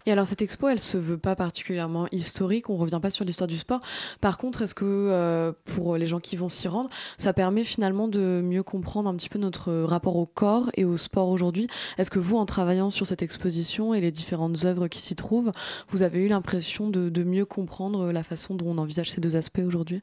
Et 0.07 0.13
alors 0.13 0.27
cette 0.27 0.43
expo, 0.43 0.69
elle 0.69 0.81
se 0.81 0.99
veut 0.99 1.17
pas 1.17 1.35
particulièrement 1.35 2.07
historique, 2.13 2.69
on 2.69 2.77
revient 2.77 2.99
pas 3.01 3.09
sur 3.09 3.25
l'histoire 3.25 3.49
du 3.49 3.57
sport. 3.57 3.81
Par 4.21 4.37
contre, 4.37 4.61
est-ce 4.61 4.75
que 4.75 4.85
euh, 4.85 5.53
pour 5.65 5.97
les 5.97 6.07
gens 6.07 6.19
qui 6.19 6.37
vont 6.37 6.51
s'y 6.51 6.69
rendre, 6.69 6.91
ça 7.17 7.33
permet 7.33 7.65
finalement 7.65 8.07
de 8.07 8.43
mieux 8.45 8.63
comprendre 8.63 9.09
un 9.09 9.17
petit 9.17 9.31
peu 9.31 9.39
notre 9.39 9.73
rapport 9.73 10.17
au 10.17 10.27
corps 10.27 10.71
et 10.75 10.85
au 10.85 10.99
sport 10.99 11.29
aujourd'hui? 11.31 11.69
Est-ce 11.97 12.11
que 12.11 12.19
vous, 12.19 12.37
en 12.37 12.45
travaillant 12.45 12.91
sur 12.91 13.07
cette 13.07 13.23
exposition 13.23 13.95
et 13.95 14.03
les 14.03 14.11
différentes 14.11 14.67
œuvres 14.67 14.89
qui 14.89 15.01
s'y 15.01 15.15
trouvent, 15.15 15.53
vous 15.89 16.03
avez 16.03 16.21
eu 16.21 16.29
l'impression 16.29 16.91
de, 16.91 17.09
de 17.09 17.25
mieux 17.25 17.47
comprendre 17.47 18.13
la 18.13 18.23
façon 18.23 18.55
dont 18.55 18.67
on 18.67 18.79
envisage 18.79 19.11
ces 19.11 19.23
deux 19.23 19.37
aspects 19.37 19.63
aujourd'hui? 19.65 20.03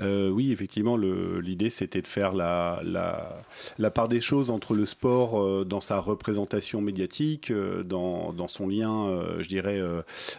Euh, 0.00 0.28
oui, 0.28 0.50
effectivement, 0.52 0.96
l'idée 0.96 1.70
c'était 1.70 2.02
de 2.02 2.08
faire 2.08 2.32
la, 2.32 2.82
part 3.94 4.08
des 4.08 4.20
choses 4.20 4.50
entre 4.50 4.74
le 4.74 4.86
sport 4.86 5.40
euh, 5.40 5.64
dans 5.64 5.80
sa 5.80 6.00
représentation 6.00 6.80
médiatique, 6.80 7.50
euh, 7.50 7.82
dans, 7.82 8.48
son 8.48 8.68
lien, 8.68 9.24
je 9.38 9.48
dirais, 9.48 9.80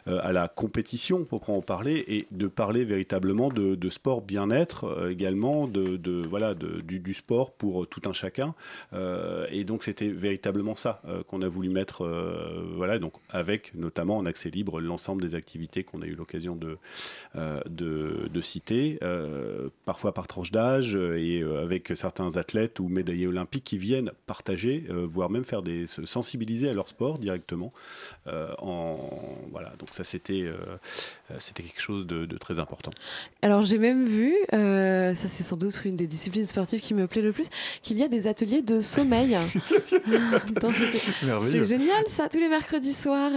à 0.05 0.31
la 0.31 0.47
compétition, 0.47 1.23
pour 1.23 1.49
en 1.49 1.61
parler, 1.61 2.03
et 2.07 2.27
de 2.31 2.47
parler 2.47 2.85
véritablement 2.85 3.49
de, 3.49 3.89
sport 3.89 4.21
bien-être 4.21 5.09
également, 5.09 5.67
de, 5.67 6.27
voilà, 6.27 6.53
du, 6.53 7.13
sport 7.13 7.51
pour 7.51 7.87
tout 7.87 8.01
un 8.05 8.13
chacun. 8.13 8.53
Et 9.51 9.63
donc 9.63 9.83
c'était 9.83 10.09
véritablement 10.09 10.75
ça 10.75 11.01
qu'on 11.27 11.41
a 11.41 11.47
voulu 11.47 11.69
mettre, 11.69 12.07
voilà, 12.75 12.99
donc 12.99 13.13
avec 13.29 13.73
notamment 13.75 14.17
en 14.17 14.25
accès 14.25 14.49
libre 14.49 14.79
l'ensemble 14.79 15.21
des 15.21 15.35
activités 15.35 15.83
qu'on 15.83 16.01
a 16.01 16.05
eu 16.05 16.15
l'occasion 16.15 16.55
de 16.55 18.41
citer, 18.41 18.99
euh, 19.15 19.69
parfois 19.85 20.13
par 20.13 20.27
tranche 20.27 20.51
d'âge 20.51 20.95
euh, 20.95 21.17
et 21.17 21.41
euh, 21.41 21.63
avec 21.63 21.93
certains 21.95 22.37
athlètes 22.37 22.79
ou 22.79 22.87
médaillés 22.87 23.27
olympiques 23.27 23.63
qui 23.63 23.77
viennent 23.77 24.11
partager, 24.25 24.85
voire 24.89 25.29
même 25.29 25.45
faire 25.45 25.61
des 25.61 25.87
se 25.87 26.05
sensibiliser 26.05 26.69
à 26.69 26.73
leur 26.73 26.87
sport 26.87 27.17
directement. 27.17 27.73
en 28.59 28.97
voilà, 29.51 29.73
donc 29.79 29.89
ça 29.91 30.03
c'était 30.03 30.45
c'était 31.39 31.63
quelque 31.63 31.81
chose 31.81 32.07
de, 32.07 32.25
de 32.25 32.37
très 32.37 32.59
important. 32.59 32.91
Alors 33.41 33.63
j'ai 33.63 33.77
même 33.77 34.05
vu, 34.05 34.35
ça 34.51 35.15
c'est 35.15 35.43
sans 35.43 35.57
doute 35.57 35.81
une 35.85 35.95
des 35.95 36.07
disciplines 36.07 36.45
sportives 36.45 36.81
qui 36.81 36.93
me 36.93 37.07
plaît 37.07 37.21
le 37.21 37.31
plus, 37.31 37.49
qu'il 37.81 37.97
y 37.97 38.03
a 38.03 38.07
des 38.07 38.27
ateliers 38.27 38.61
de 38.61 38.81
sommeil. 38.81 39.37
C'est 41.49 41.65
génial 41.65 42.03
ça, 42.07 42.29
tous 42.29 42.39
les 42.39 42.49
mercredis 42.49 42.93
soirs. 42.93 43.31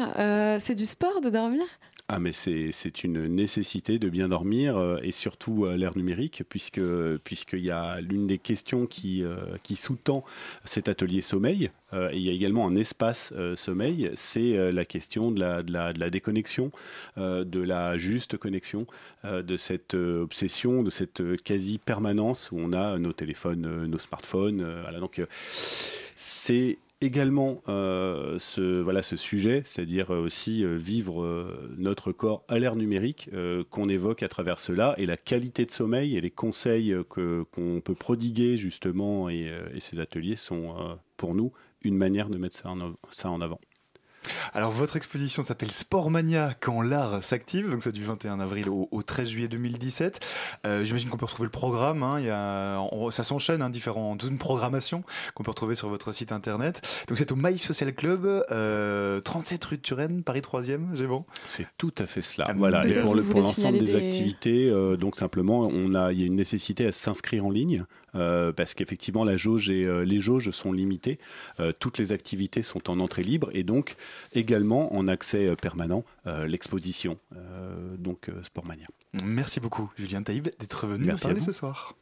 C'est 0.61 0.75
du 0.75 0.87
sport 0.87 1.21
de 1.21 1.31
dormir? 1.31 1.65
Ah 2.11 2.19
mais 2.21 2.33
c'est 2.33 3.05
une 3.05 3.27
nécessité 3.27 3.99
de 3.99 4.09
bien 4.09 4.31
dormir 4.31 4.79
euh, 4.79 4.97
et 5.03 5.13
surtout 5.13 5.67
à 5.67 5.77
l'ère 5.77 5.95
numérique 5.95 6.43
puisque 6.49 6.81
puisqu'il 7.23 7.61
y 7.61 7.71
a 7.71 8.01
l'une 8.01 8.27
des 8.27 8.39
questions 8.39 8.87
qui 8.87 9.23
euh, 9.23 9.37
qui 9.63 9.77
sous-tend 9.77 10.25
cet 10.65 10.89
atelier 10.89 11.21
sommeil 11.21 11.71
euh, 11.93 12.09
et 12.11 12.17
il 12.17 12.23
y 12.23 12.31
a 12.31 12.33
également 12.33 12.67
un 12.67 12.77
espace 12.77 13.35
euh, 13.37 13.57
sommeil 13.57 14.11
c'est 14.15 14.57
euh, 14.57 14.73
la 14.73 14.87
question 14.87 15.31
de 15.31 15.39
la 15.39 15.63
de 15.63 15.71
la, 15.71 15.93
de 15.93 16.01
la 16.01 16.09
déconnexion 16.09 16.71
euh, 17.19 17.45
de 17.45 17.61
la 17.61 17.99
juste 17.99 18.39
connexion 18.39 18.87
euh, 19.27 19.43
de 19.43 19.59
cette 19.59 19.93
euh, 19.93 20.23
obsession 20.23 20.83
de 20.83 20.89
cette 20.89 21.21
euh, 21.21 21.37
quasi 21.37 21.77
permanence 21.77 22.51
où 22.53 22.57
on 22.59 22.73
a 22.73 22.99
nos 22.99 23.13
téléphones 23.13 23.67
euh, 23.67 23.87
nos 23.87 23.99
smartphones 23.99 24.63
euh, 24.63 24.81
voilà. 24.81 24.99
Donc 25.01 25.19
euh, 25.19 25.27
c'est 26.17 26.79
également 27.01 27.63
euh, 27.69 28.39
ce, 28.39 28.81
voilà, 28.81 29.03
ce 29.03 29.17
sujet, 29.17 29.63
c'est-à-dire 29.65 30.11
euh, 30.11 30.21
aussi 30.21 30.65
euh, 30.65 30.77
vivre 30.77 31.25
notre 31.77 32.13
corps 32.13 32.45
à 32.49 32.59
l'ère 32.59 32.77
numérique 32.77 33.31
qu'on 33.71 33.89
évoque 33.89 34.23
à 34.23 34.29
travers 34.29 34.61
cela 34.61 34.95
et 34.99 35.07
la 35.07 35.17
qualité 35.17 35.65
de 35.65 35.71
sommeil 35.71 36.17
et 36.17 36.21
les 36.21 36.31
conseils 36.31 36.95
que, 37.09 37.45
qu'on 37.53 37.81
peut 37.81 37.95
prodiguer 37.95 38.57
justement 38.57 39.29
et, 39.29 39.51
ces 39.81 40.01
ateliers 40.01 40.37
sont 40.37 40.99
pour 41.17 41.35
nous 41.35 41.53
une 41.83 41.97
manière 41.97 42.29
de 42.29 42.39
mettre 42.39 42.57
ça 42.57 43.31
en 43.31 43.41
avant. 43.41 43.61
Alors 44.55 44.71
votre 44.71 44.97
exposition 44.97 45.43
s'appelle 45.43 45.71
Sportmania 45.71 46.53
quand 46.61 46.83
l'art 46.83 47.23
s'active, 47.23 47.71
donc 47.71 47.83
c'est 47.83 47.93
du 47.93 48.03
21 48.05 48.41
avril 48.41 48.69
au, 48.69 48.89
au 48.91 49.03
13 49.03 49.29
juillet 49.29 49.49
2017. 49.49 50.21
Euh, 50.67 50.85
J'imagine 50.85 51.09
qu'on 51.11 51.17
peut 51.17 51.27
retrouver 51.27 51.47
le 51.47 51.51
programme, 51.51 52.03
hein, 52.03 52.19
il 52.19 52.27
y 52.27 52.31
a, 52.31 52.79
on- 52.93 53.11
ça 53.11 53.25
s'enchaîne, 53.25 53.63
hein, 53.63 53.71
différentes 53.71 54.21
toute 54.21 54.31
une 54.31 54.39
programmation 54.39 55.03
qu'on 55.35 55.43
peut 55.43 55.51
retrouver 55.51 55.75
sur 55.75 55.89
votre 55.89 56.13
site 56.13 56.33
internet. 56.33 56.81
Donc 57.09 57.19
c'est 57.19 57.31
au 57.33 57.37
Maïf 57.37 57.63
Social 57.63 57.95
Club, 57.95 58.45
euh, 58.51 59.21
37 59.21 59.65
rue 59.65 59.77
de 59.77 59.83
Turenne, 59.83 60.23
Paris 60.23 60.41
3e, 60.41 60.95
j'ai 60.95 61.07
bon 61.07 61.25
C'est 61.47 61.67
tout 61.79 61.93
à 61.99 62.07
fait 62.07 62.23
cela. 62.23 62.47
Ah, 62.49 62.55
voilà. 62.57 62.87
Et 62.87 62.93
pour, 62.93 63.15
le, 63.15 63.23
l'ensemble 63.23 63.79
des, 63.79 63.85
des- 63.85 63.95
activités, 63.97 64.71
euh, 64.71 64.97
donc 64.97 65.17
simplement, 65.17 65.61
on 65.61 65.95
a, 65.95 66.13
il 66.13 66.21
y 66.21 66.23
a 66.23 66.27
une 66.27 66.35
nécessité 66.37 66.87
à 66.87 66.93
s'inscrire 66.93 67.47
en 67.47 67.51
ligne 67.51 67.85
euh, 68.15 68.53
parce 68.53 68.75
qu'effectivement 68.75 69.25
la 69.25 69.37
jauge 69.37 69.71
et 69.71 69.85
euh, 69.85 70.03
les 70.05 70.21
jauges 70.21 70.51
sont 70.51 70.73
limitées. 70.73 71.19
Euh, 71.61 71.73
toutes 71.79 71.99
les 71.99 72.13
activités 72.13 72.63
sont 72.63 72.91
en 72.91 73.01
entrée 73.01 73.23
libre 73.23 73.51
et 73.53 73.63
donc 73.63 73.97
également 74.33 74.95
en 74.95 75.09
accès 75.09 75.47
euh, 75.47 75.55
permanent 75.57 76.05
euh, 76.27 76.47
l'exposition. 76.47 77.19
Euh, 77.37 77.97
donc 77.97 78.29
euh, 78.29 78.43
Sportmania. 78.43 78.87
Merci 79.25 79.61
beaucoup 79.61 79.91
Julien 79.97 80.23
Taïb 80.23 80.49
d'être 80.59 80.87
venu 80.87 81.01
nous 81.01 81.07
Merci 81.07 81.23
parler 81.23 81.41
ce 81.41 81.53
soir. 81.53 81.97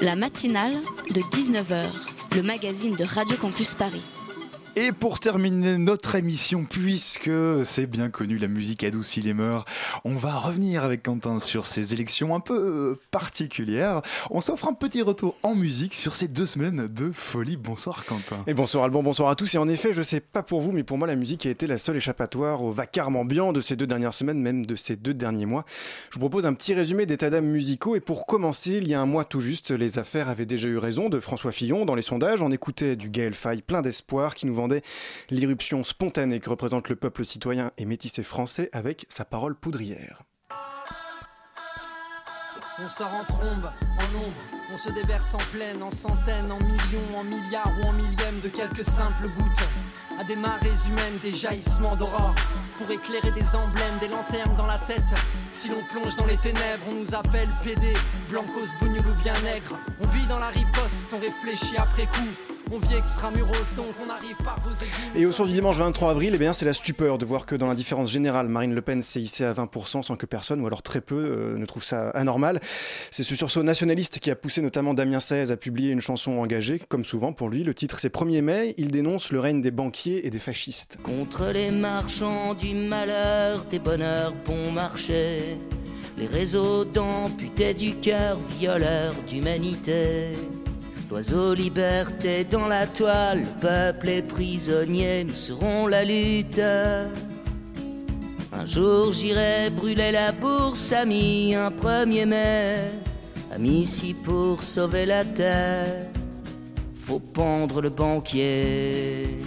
La 0.00 0.14
matinale 0.14 0.74
de 1.10 1.20
19h, 1.20 1.86
le 2.36 2.42
magazine 2.42 2.94
de 2.96 3.04
Radio 3.04 3.36
Campus 3.36 3.74
Paris. 3.74 4.02
Et 4.80 4.92
pour 4.92 5.18
terminer 5.18 5.76
notre 5.76 6.14
émission, 6.14 6.64
puisque 6.64 7.32
c'est 7.64 7.88
bien 7.88 8.10
connu, 8.10 8.36
la 8.36 8.46
musique 8.46 8.84
adoucit 8.84 9.20
les 9.20 9.34
mœurs, 9.34 9.64
on 10.04 10.14
va 10.14 10.32
revenir 10.32 10.84
avec 10.84 11.02
Quentin 11.02 11.40
sur 11.40 11.66
ces 11.66 11.94
élections 11.94 12.32
un 12.32 12.38
peu 12.38 12.54
euh, 12.54 13.00
particulières. 13.10 14.02
On 14.30 14.40
s'offre 14.40 14.68
un 14.68 14.74
petit 14.74 15.02
retour 15.02 15.36
en 15.42 15.56
musique 15.56 15.94
sur 15.94 16.14
ces 16.14 16.28
deux 16.28 16.46
semaines 16.46 16.86
de 16.86 17.10
folie. 17.10 17.56
Bonsoir 17.56 18.04
Quentin. 18.04 18.36
Et 18.46 18.54
bonsoir 18.54 18.84
Alban, 18.84 19.02
bonsoir 19.02 19.30
à 19.30 19.34
tous. 19.34 19.52
Et 19.56 19.58
en 19.58 19.66
effet, 19.66 19.92
je 19.92 20.00
sais 20.00 20.20
pas 20.20 20.44
pour 20.44 20.60
vous, 20.60 20.70
mais 20.70 20.84
pour 20.84 20.96
moi, 20.96 21.08
la 21.08 21.16
musique 21.16 21.44
a 21.46 21.50
été 21.50 21.66
la 21.66 21.76
seule 21.76 21.96
échappatoire 21.96 22.62
au 22.62 22.70
vacarme 22.70 23.16
ambiant 23.16 23.52
de 23.52 23.60
ces 23.60 23.74
deux 23.74 23.88
dernières 23.88 24.14
semaines, 24.14 24.40
même 24.40 24.64
de 24.64 24.76
ces 24.76 24.94
deux 24.94 25.14
derniers 25.14 25.46
mois. 25.46 25.64
Je 26.10 26.14
vous 26.14 26.20
propose 26.20 26.46
un 26.46 26.54
petit 26.54 26.74
résumé 26.74 27.04
d'état 27.04 27.30
d'âme 27.30 27.46
musicaux. 27.46 27.96
Et 27.96 28.00
pour 28.00 28.26
commencer, 28.26 28.74
il 28.80 28.86
y 28.86 28.94
a 28.94 29.00
un 29.00 29.06
mois 29.06 29.24
tout 29.24 29.40
juste, 29.40 29.72
les 29.72 29.98
affaires 29.98 30.28
avaient 30.28 30.46
déjà 30.46 30.68
eu 30.68 30.78
raison 30.78 31.08
de 31.08 31.18
François 31.18 31.50
Fillon 31.50 31.84
dans 31.84 31.96
les 31.96 32.02
sondages. 32.02 32.42
On 32.42 32.52
écoutait 32.52 32.94
du 32.94 33.10
Gaël 33.10 33.34
Faye 33.34 33.60
plein 33.60 33.82
d'espoir 33.82 34.36
qui 34.36 34.46
nous 34.46 34.54
vendait 34.54 34.67
l'irruption 35.30 35.84
spontanée 35.84 36.40
que 36.40 36.50
représente 36.50 36.88
le 36.88 36.96
peuple 36.96 37.24
citoyen 37.24 37.72
et 37.78 37.84
métissé 37.84 38.22
français 38.22 38.68
avec 38.72 39.06
sa 39.08 39.24
parole 39.24 39.54
poudrière. 39.54 40.22
On 42.80 42.86
sort 42.86 43.12
en 43.12 43.24
trombe, 43.24 43.70
en 43.82 44.16
ombre, 44.16 44.58
on 44.72 44.76
se 44.76 44.90
déverse 44.90 45.34
en 45.34 45.38
pleine, 45.52 45.82
en 45.82 45.90
centaines, 45.90 46.52
en 46.52 46.60
millions, 46.60 47.18
en 47.18 47.24
milliards 47.24 47.72
ou 47.80 47.88
en 47.88 47.92
millièmes 47.92 48.38
de 48.40 48.48
quelques 48.48 48.84
simples 48.84 49.28
gouttes. 49.36 49.68
À 50.16 50.22
des 50.22 50.36
marées 50.36 50.68
humaines, 50.86 51.18
des 51.20 51.32
jaillissements 51.32 51.96
d'aurore, 51.96 52.36
pour 52.76 52.88
éclairer 52.90 53.32
des 53.32 53.56
emblèmes, 53.56 53.98
des 54.00 54.06
lanternes 54.08 54.54
dans 54.56 54.66
la 54.66 54.78
tête. 54.78 55.12
Si 55.50 55.68
l'on 55.68 55.82
plonge 55.90 56.14
dans 56.16 56.26
les 56.26 56.36
ténèbres, 56.36 56.84
on 56.88 56.94
nous 56.94 57.14
appelle 57.16 57.48
PD, 57.64 57.94
blancos, 58.30 58.74
bougnoul 58.80 59.06
ou 59.08 59.22
bien 59.22 59.34
nègre. 59.42 59.76
On 60.00 60.06
vit 60.06 60.26
dans 60.28 60.38
la 60.38 60.48
riposte, 60.48 61.12
on 61.12 61.18
réfléchit 61.18 61.78
après 61.78 62.06
coup. 62.06 62.57
On 62.70 62.78
vit 62.78 62.96
extramuros, 62.96 63.74
donc 63.76 63.94
on 64.04 64.10
arrive 64.10 64.36
par 64.44 64.60
vos 64.60 64.74
aiguilles. 64.74 65.22
Et 65.22 65.26
au 65.26 65.32
soir 65.32 65.48
du 65.48 65.54
dimanche 65.54 65.78
23 65.78 66.10
avril, 66.10 66.32
eh 66.34 66.38
bien, 66.38 66.52
c'est 66.52 66.66
la 66.66 66.74
stupeur 66.74 67.16
de 67.16 67.24
voir 67.24 67.46
que 67.46 67.54
dans 67.54 67.66
l'indifférence 67.66 68.10
générale, 68.10 68.48
Marine 68.48 68.74
Le 68.74 68.82
Pen 68.82 69.00
s'est 69.00 69.22
hissée 69.22 69.44
à 69.44 69.54
20% 69.54 70.02
sans 70.02 70.16
que 70.16 70.26
personne, 70.26 70.60
ou 70.60 70.66
alors 70.66 70.82
très 70.82 71.00
peu, 71.00 71.14
euh, 71.14 71.56
ne 71.56 71.64
trouve 71.64 71.82
ça 71.82 72.10
anormal. 72.10 72.60
C'est 73.10 73.22
ce 73.22 73.34
sursaut 73.34 73.62
nationaliste 73.62 74.18
qui 74.18 74.30
a 74.30 74.36
poussé 74.36 74.60
notamment 74.60 74.92
Damien 74.92 75.20
Saez 75.20 75.50
à 75.50 75.56
publier 75.56 75.92
une 75.92 76.02
chanson 76.02 76.32
engagée, 76.32 76.78
comme 76.88 77.04
souvent 77.04 77.32
pour 77.32 77.48
lui. 77.48 77.64
Le 77.64 77.72
titre 77.72 77.98
c'est 78.00 78.12
1er 78.12 78.42
mai, 78.42 78.74
il 78.76 78.90
dénonce 78.90 79.32
le 79.32 79.40
règne 79.40 79.62
des 79.62 79.70
banquiers 79.70 80.26
et 80.26 80.30
des 80.30 80.38
fascistes. 80.38 80.98
Contre 81.02 81.46
les 81.46 81.70
marchands 81.70 82.54
du 82.54 82.74
malheur, 82.74 83.64
des 83.70 83.78
bonheurs 83.78 84.34
bon 84.44 84.72
marché, 84.72 85.58
les 86.18 86.26
réseaux 86.26 86.84
d'amputés 86.84 87.72
du 87.72 87.94
cœur, 87.94 88.38
violeurs 88.58 89.14
d'humanité. 89.28 90.34
L'oiseau 91.10 91.54
liberté 91.54 92.44
dans 92.44 92.68
la 92.68 92.86
toile, 92.86 93.40
le 93.40 93.60
peuple 93.60 94.08
est 94.10 94.22
prisonnier, 94.22 95.24
nous 95.24 95.32
serons 95.34 95.86
la 95.86 96.04
lutte. 96.04 96.60
Un 98.52 98.66
jour 98.66 99.12
j'irai 99.12 99.70
brûler 99.70 100.12
la 100.12 100.32
bourse, 100.32 100.92
ami, 100.92 101.54
un 101.54 101.70
1er 101.70 102.26
mai. 102.26 102.76
Ami, 103.54 103.86
si 103.86 104.12
pour 104.12 104.62
sauver 104.62 105.06
la 105.06 105.24
terre, 105.24 106.08
faut 106.94 107.20
pendre 107.20 107.80
le 107.80 107.88
banquier. 107.88 109.38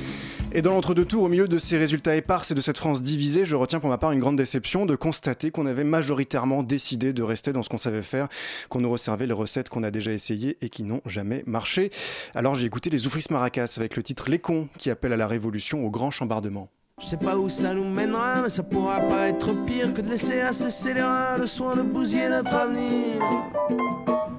Et 0.54 0.62
dans 0.62 0.72
l'entre-deux 0.72 1.06
tours, 1.06 1.24
au 1.24 1.30
milieu 1.30 1.48
de 1.48 1.58
ces 1.58 1.78
résultats 1.78 2.18
épars 2.18 2.44
et 2.52 2.54
de 2.54 2.60
cette 2.60 2.78
France 2.78 3.02
divisée, 3.02 3.46
je 3.46 3.56
retiens 3.56 3.80
pour 3.80 3.90
ma 3.90 3.98
part 3.98 4.12
une 4.12 4.20
grande 4.20 4.36
déception 4.36 4.86
de 4.86 4.98
constater 4.98 5.50
qu'on 5.50 5.66
avait 5.66 5.86
majoritairement 5.86 6.62
décidé 6.62 7.14
de 7.14 7.24
rester 7.24 7.54
dans 7.54 7.64
ce 7.64 7.70
qu'on 7.70 7.78
savait 7.78 8.02
faire, 8.02 8.28
qu'on 8.68 8.82
nous 8.82 8.92
resservait 8.92 9.28
les 9.28 9.34
recettes 9.34 9.70
qu'on 9.70 9.84
a 9.84 9.92
déjà 9.92 10.12
essayées 10.12 10.58
et 10.62 10.68
qui 10.68 10.84
n'ont 10.84 11.00
jamais 11.06 11.44
marché. 11.46 11.90
Alors 12.36 12.56
j'ai 12.56 12.66
écouté 12.66 12.90
les 12.90 13.08
Oufris 13.08 13.28
Maracas 13.30 13.76
avec 13.78 13.96
le 13.96 14.04
titre 14.04 14.30
Les 14.30 14.40
cons 14.40 14.68
qui 14.78 14.90
appelle 14.90 15.14
à 15.14 15.18
la 15.18 15.28
révolution 15.28 15.86
au 15.86 15.90
grand 15.90 16.12
chambardement. 16.12 16.68
Je 17.02 17.08
sais 17.08 17.18
pas 17.18 17.36
où 17.36 17.50
ça 17.50 17.74
nous 17.74 17.84
mènera, 17.84 18.44
mais 18.44 18.50
ça 18.50 18.62
pourra 18.62 19.00
pas 19.02 19.28
être 19.30 19.52
pire 19.66 19.92
que 19.92 20.02
de 20.02 20.10
laisser 20.10 20.42
à 20.42 20.54
ces 20.54 20.70
scélérats 20.70 21.36
le 21.38 21.48
soin 21.48 21.76
de 21.76 21.82
bousiller 21.82 22.30
notre 22.30 22.54
avenir. 22.54 23.20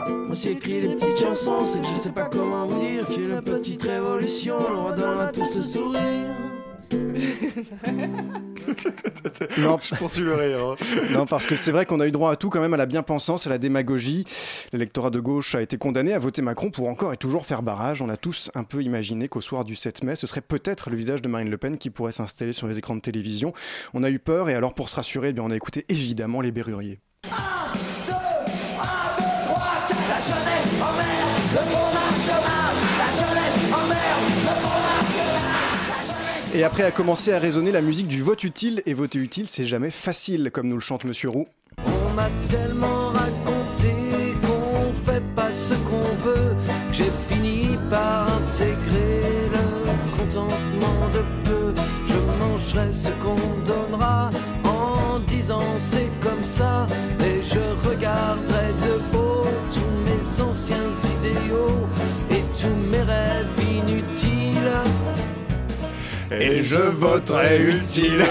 Moi 0.09 0.35
j'ai 0.35 0.53
écrit 0.53 0.81
des 0.81 0.95
petites 0.95 1.19
chansons, 1.19 1.65
c'est 1.65 1.81
que 1.81 1.89
je 1.89 1.95
sais 1.95 2.13
pas 2.13 2.29
comment 2.29 2.67
vous 2.67 2.79
dire 2.79 3.07
qu'une 3.09 3.43
petite 3.43 3.83
révolution 3.83 4.59
redonne 4.59 5.21
à 5.21 5.33
tous 5.33 5.57
le 5.57 5.63
sourire. 5.63 6.52
Non, 9.59 9.79
je 9.83 9.95
poursuis 9.97 10.23
le 10.23 10.35
rire. 10.35 10.59
hein. 10.61 10.75
Non, 11.13 11.27
parce 11.27 11.47
que 11.47 11.57
c'est 11.57 11.73
vrai 11.73 11.87
qu'on 11.87 12.01
a 12.01 12.07
eu 12.07 12.11
droit 12.13 12.33
à 12.33 12.37
tout 12.37 12.49
quand 12.49 12.61
même, 12.61 12.75
à 12.75 12.77
la 12.77 12.87
bien-pensance, 12.87 13.47
à 13.47 13.51
la 13.51 13.59
démagogie. 13.59 14.25
L'électorat 14.73 15.11
de 15.11 15.21
gauche 15.21 15.55
a 15.55 15.63
été 15.63 15.77
condamné 15.79 16.13
à 16.13 16.19
voter 16.19 16.43
Macron 16.43 16.71
pour 16.71 16.89
encore 16.89 17.13
et 17.13 17.17
toujours 17.17 17.47
faire 17.47 17.63
barrage. 17.63 18.03
On 18.03 18.09
a 18.09 18.17
tous 18.17 18.51
un 18.55 18.65
peu 18.65 18.83
imaginé 18.83 19.29
qu'au 19.29 19.41
soir 19.41 19.65
du 19.65 19.77
7 19.77 20.05
mai, 20.05 20.17
ce 20.17 20.27
serait 20.27 20.41
peut-être 20.41 20.91
le 20.91 20.97
visage 20.97 21.23
de 21.23 21.29
Marine 21.29 21.51
Le 21.51 21.59
Pen 21.59 21.77
qui 21.79 21.91
pourrait 21.91 22.13
s'installer 22.13 22.53
sur 22.53 22.67
les 22.67 22.79
écrans 22.79 22.97
de 22.97 23.01
télévision. 23.01 23.53
On 23.95 24.03
a 24.05 24.11
eu 24.11 24.19
peur 24.19 24.49
et 24.49 24.55
alors 24.55 24.75
pour 24.75 24.89
se 24.89 24.97
rassurer, 24.97 25.29
eh 25.31 25.33
bien, 25.33 25.43
on 25.45 25.51
a 25.51 25.57
écouté 25.57 25.85
évidemment 25.89 26.41
les 26.41 26.53
Berruriers. 26.53 27.01
La 30.09 30.21
jeunesse 30.21 30.81
emmerde 30.81 31.71
le 31.71 31.82
Et 36.55 36.65
après 36.65 36.83
a 36.83 36.91
commencé 36.91 37.33
à 37.33 37.39
résonner 37.39 37.73
la 37.73 37.81
musique 37.81 38.09
du 38.09 38.21
vote 38.21 38.45
utile, 38.45 38.83
et 38.85 38.93
voter 38.93 39.19
utile, 39.19 39.49
c'est 39.49 39.67
jamais 39.67 39.91
facile, 39.91 40.51
comme 40.53 40.69
nous 40.69 40.77
le 40.77 40.81
chante 40.81 41.05
Monsieur 41.05 41.31
Roux. 41.31 41.47
On 41.87 42.13
m'a 42.15 42.29
tellement 42.47 43.09
raconté 43.09 44.35
qu'on 44.43 44.93
fait 45.11 45.23
pas 45.35 45.51
ce 45.51 45.73
qu'on 45.73 46.15
veut, 46.23 46.55
j'ai 46.91 47.11
fini 47.27 47.79
par 47.89 48.27
intégrer 48.31 49.23
le 49.51 50.19
contentement 50.19 51.09
de 51.15 51.49
peu. 51.49 51.73
Je 52.07 52.19
mangerai 52.45 52.93
ce 52.93 53.09
qu'on 53.23 53.65
donnera 53.67 54.29
en 54.65 55.21
disant 55.21 55.63
c'est 55.79 56.11
comme 56.21 56.45
ça, 56.45 56.87
et 57.21 57.41
je 57.43 57.89
regarderai 57.89 58.73
de 58.83 59.17
haut 59.17 59.47
tous 59.73 59.81
mes 60.05 60.43
anciens 60.43 60.91
idéaux 61.17 61.87
et 62.31 62.43
tous 62.61 62.91
mes 62.91 63.01
rêves. 63.01 63.62
Et 66.41 66.63
je 66.63 66.79
voterai 66.79 67.61
utile. 67.63 68.25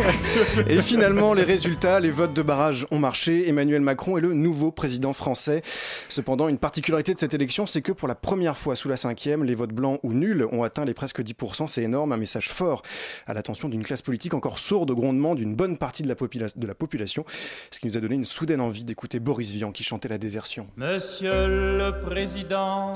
Et 0.68 0.82
finalement, 0.82 1.34
les 1.34 1.42
résultats, 1.42 2.00
les 2.00 2.10
votes 2.10 2.34
de 2.34 2.42
barrage 2.42 2.86
ont 2.90 2.98
marché. 2.98 3.48
Emmanuel 3.48 3.80
Macron 3.80 4.16
est 4.18 4.20
le 4.20 4.32
nouveau 4.32 4.70
président 4.70 5.12
français. 5.12 5.62
Cependant, 6.08 6.48
une 6.48 6.58
particularité 6.58 7.14
de 7.14 7.18
cette 7.18 7.34
élection, 7.34 7.66
c'est 7.66 7.82
que 7.82 7.92
pour 7.92 8.08
la 8.08 8.14
première 8.14 8.56
fois 8.56 8.74
sous 8.76 8.88
la 8.88 8.96
cinquième, 8.96 9.44
les 9.44 9.54
votes 9.54 9.72
blancs 9.72 10.00
ou 10.02 10.12
nuls 10.12 10.46
ont 10.52 10.62
atteint 10.62 10.84
les 10.84 10.94
presque 10.94 11.20
10%. 11.20 11.66
C'est 11.66 11.82
énorme, 11.82 12.12
un 12.12 12.16
message 12.16 12.48
fort 12.50 12.82
à 13.26 13.34
l'attention 13.34 13.68
d'une 13.68 13.82
classe 13.84 14.02
politique 14.02 14.34
encore 14.34 14.58
sourde 14.58 14.90
au 14.90 14.94
grondement 14.96 15.34
d'une 15.34 15.54
bonne 15.54 15.78
partie 15.78 16.02
de 16.02 16.08
la, 16.08 16.14
popula- 16.14 16.56
de 16.56 16.66
la 16.66 16.74
population, 16.74 17.24
ce 17.70 17.80
qui 17.80 17.86
nous 17.86 17.96
a 17.96 18.00
donné 18.00 18.14
une 18.14 18.24
soudaine 18.24 18.60
envie 18.60 18.84
d'écouter 18.84 19.20
Boris 19.20 19.52
Vian 19.54 19.72
qui 19.72 19.82
chantait 19.84 20.08
la 20.08 20.18
désertion. 20.18 20.66
Monsieur 20.76 21.46
le 21.48 21.92
Président, 22.00 22.94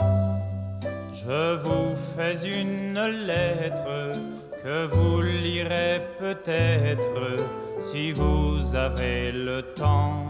je 1.15 1.57
vous 1.57 1.95
fais 2.17 2.37
une 2.47 3.01
lettre 3.27 4.17
que 4.63 4.87
vous 4.87 5.23
lirez 5.23 6.01
peut-être 6.19 7.39
si 7.81 8.13
vous 8.13 8.75
avez 8.75 9.33
le 9.33 9.63
temps. 9.63 10.27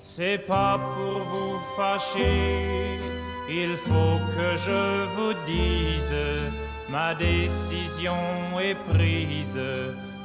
C'est 0.00 0.38
pas 0.38 0.78
pour 0.78 1.20
vous 1.32 1.58
fâcher, 1.76 2.98
il 3.50 3.76
faut 3.76 4.18
que 4.36 4.48
je 4.66 5.06
vous 5.16 5.34
dise, 5.46 6.14
ma 6.88 7.14
décision 7.14 8.22
est 8.60 8.76
prise, 8.92 9.60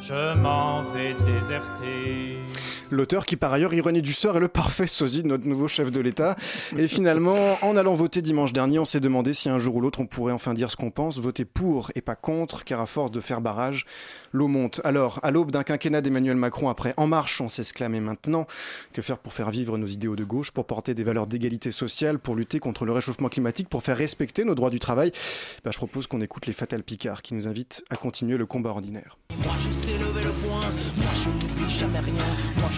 je 0.02 0.36
m'en 0.36 0.84
vais 0.94 1.14
déserter. 1.14 2.38
L'auteur 2.92 3.28
qui 3.28 3.36
par 3.36 3.54
ailleurs, 3.54 3.74
ironie 3.74 4.02
du 4.02 4.14
sort, 4.14 4.38
est 4.38 4.40
le 4.40 4.48
parfait 4.48 4.88
sosie 4.88 5.22
de 5.22 5.28
notre 5.28 5.46
nouveau 5.46 5.68
chef 5.68 5.92
de 5.92 6.00
l'État. 6.00 6.36
Et 6.76 6.88
finalement, 6.88 7.58
en 7.62 7.78
allant 7.78 7.94
voter 7.94 8.24
dimanche 8.24 8.52
dernier, 8.52 8.80
on 8.80 8.86
s'est 8.86 9.00
demandé 9.00 9.34
si 9.34 9.48
un 9.48 9.60
jour 9.60 9.76
ou 9.76 9.82
l'autre 9.82 10.00
on 10.00 10.08
pourrait 10.08 10.34
enfin 10.34 10.56
dire 10.56 10.72
ce 10.72 10.76
qu'on 10.76 10.90
pense, 10.90 11.20
voter 11.20 11.46
pour 11.46 11.92
et 11.94 12.02
pas 12.02 12.16
contre, 12.16 12.64
car 12.64 12.82
à 12.82 12.88
force 12.88 13.12
de 13.12 13.20
faire 13.20 13.42
barrage, 13.42 13.86
l'eau 14.34 14.48
monte. 14.48 14.82
Alors, 14.84 15.20
à 15.22 15.30
l'aube 15.30 15.52
d'un 15.52 15.64
quinquennat 15.64 16.02
d'Emmanuel 16.02 16.36
Macron 16.36 16.68
après 16.68 16.96
En 16.98 17.06
Marche, 17.06 17.42
on 17.42 17.50
s'exclame 17.50 17.94
et 17.94 18.00
maintenant 18.00 18.48
Que 18.94 19.04
faire 19.04 19.20
pour 19.20 19.34
faire 19.34 19.52
vivre 19.52 19.78
nos 19.78 19.88
idéaux 19.88 20.16
de 20.16 20.24
gauche, 20.24 20.52
pour 20.52 20.66
porter 20.66 20.96
des 20.96 21.04
valeurs 21.04 21.28
d'égalité 21.28 21.72
sociale, 21.72 22.18
pour 22.18 22.36
lutter 22.36 22.60
contre 22.60 22.86
le 22.86 22.92
réchauffement 22.92 23.30
climatique, 23.30 23.70
pour 23.70 23.84
faire 23.84 23.98
respecter 23.98 24.46
nos 24.46 24.56
droits 24.56 24.72
du 24.72 24.80
travail? 24.80 25.12
Ben, 25.64 25.72
Je 25.72 25.78
propose 25.78 26.08
qu'on 26.08 26.22
écoute 26.22 26.48
les 26.48 26.54
Fatal 26.54 26.82
Picard 26.82 27.22
qui 27.22 27.36
nous 27.36 27.48
invitent 27.48 27.84
à 27.92 27.96
continuer 27.98 28.38
le 28.38 28.48
combat 28.48 28.72
ordinaire. 28.72 29.18
Moi 29.44 29.54
je 29.60 29.70
sais 29.70 29.98
lever 29.98 30.24
le 30.24 30.32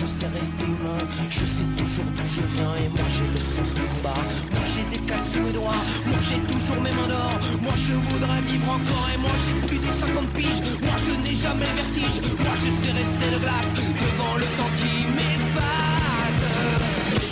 sais 0.05 0.27
rester 0.27 0.65
humain, 0.65 1.01
je 1.29 1.45
sais 1.53 1.69
toujours 1.77 2.09
d'où 2.15 2.25
je 2.25 2.43
viens 2.55 2.73
et 2.83 2.89
moi 2.89 3.07
j'ai 3.15 3.29
le 3.33 3.39
sens 3.39 3.73
du 3.73 3.81
combat. 3.81 4.21
Moi 4.51 4.63
j'ai 4.71 4.85
des 4.97 5.03
cales 5.05 5.23
sous 5.23 5.41
mes 5.41 5.51
doigts, 5.51 5.83
moi 6.05 6.19
j'ai 6.27 6.41
toujours 6.51 6.81
mes 6.81 6.91
mains 6.91 7.07
d'or, 7.07 7.35
moi 7.61 7.73
je 7.75 7.93
voudrais 7.93 8.41
vivre 8.41 8.69
encore 8.69 9.07
et 9.13 9.17
moi 9.17 9.35
j'ai 9.43 9.67
plus 9.67 9.79
de 9.79 9.91
50 9.91 10.29
piges, 10.33 10.61
moi 10.81 10.97
je 11.05 11.13
n'ai 11.23 11.35
jamais 11.35 11.71
vertige, 11.81 12.17
moi 12.39 12.55
je 12.63 12.69
sais 12.79 12.93
rester 13.01 13.29
de 13.33 13.39
glace 13.43 13.71
devant 13.75 14.35
le 14.37 14.47
temps 14.57 14.73
qui 14.79 14.93
m'efface. 15.17 16.41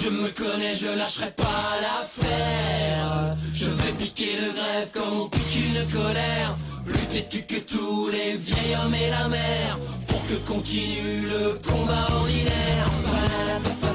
Je 0.01 0.09
me 0.09 0.29
connais, 0.29 0.75
je 0.75 0.87
lâcherai 0.97 1.31
pas 1.31 1.69
l'affaire. 1.81 3.35
Je 3.53 3.65
vais 3.65 3.91
piquer 3.91 4.37
le 4.41 4.53
grève 4.53 4.89
comme 4.93 5.21
on 5.21 5.27
pique 5.27 5.55
une 5.55 5.83
colère. 5.91 6.55
Plus 6.89 7.07
têtu 7.07 7.43
que 7.43 7.59
tous 7.59 8.09
les 8.09 8.35
vieils 8.37 8.75
hommes 8.83 8.93
et 8.93 9.09
la 9.09 9.27
mer. 9.27 9.77
Pour 10.07 10.21
que 10.27 10.35
continue 10.47 11.27
le 11.27 11.59
combat 11.67 12.07
ordinaire. 12.11 13.88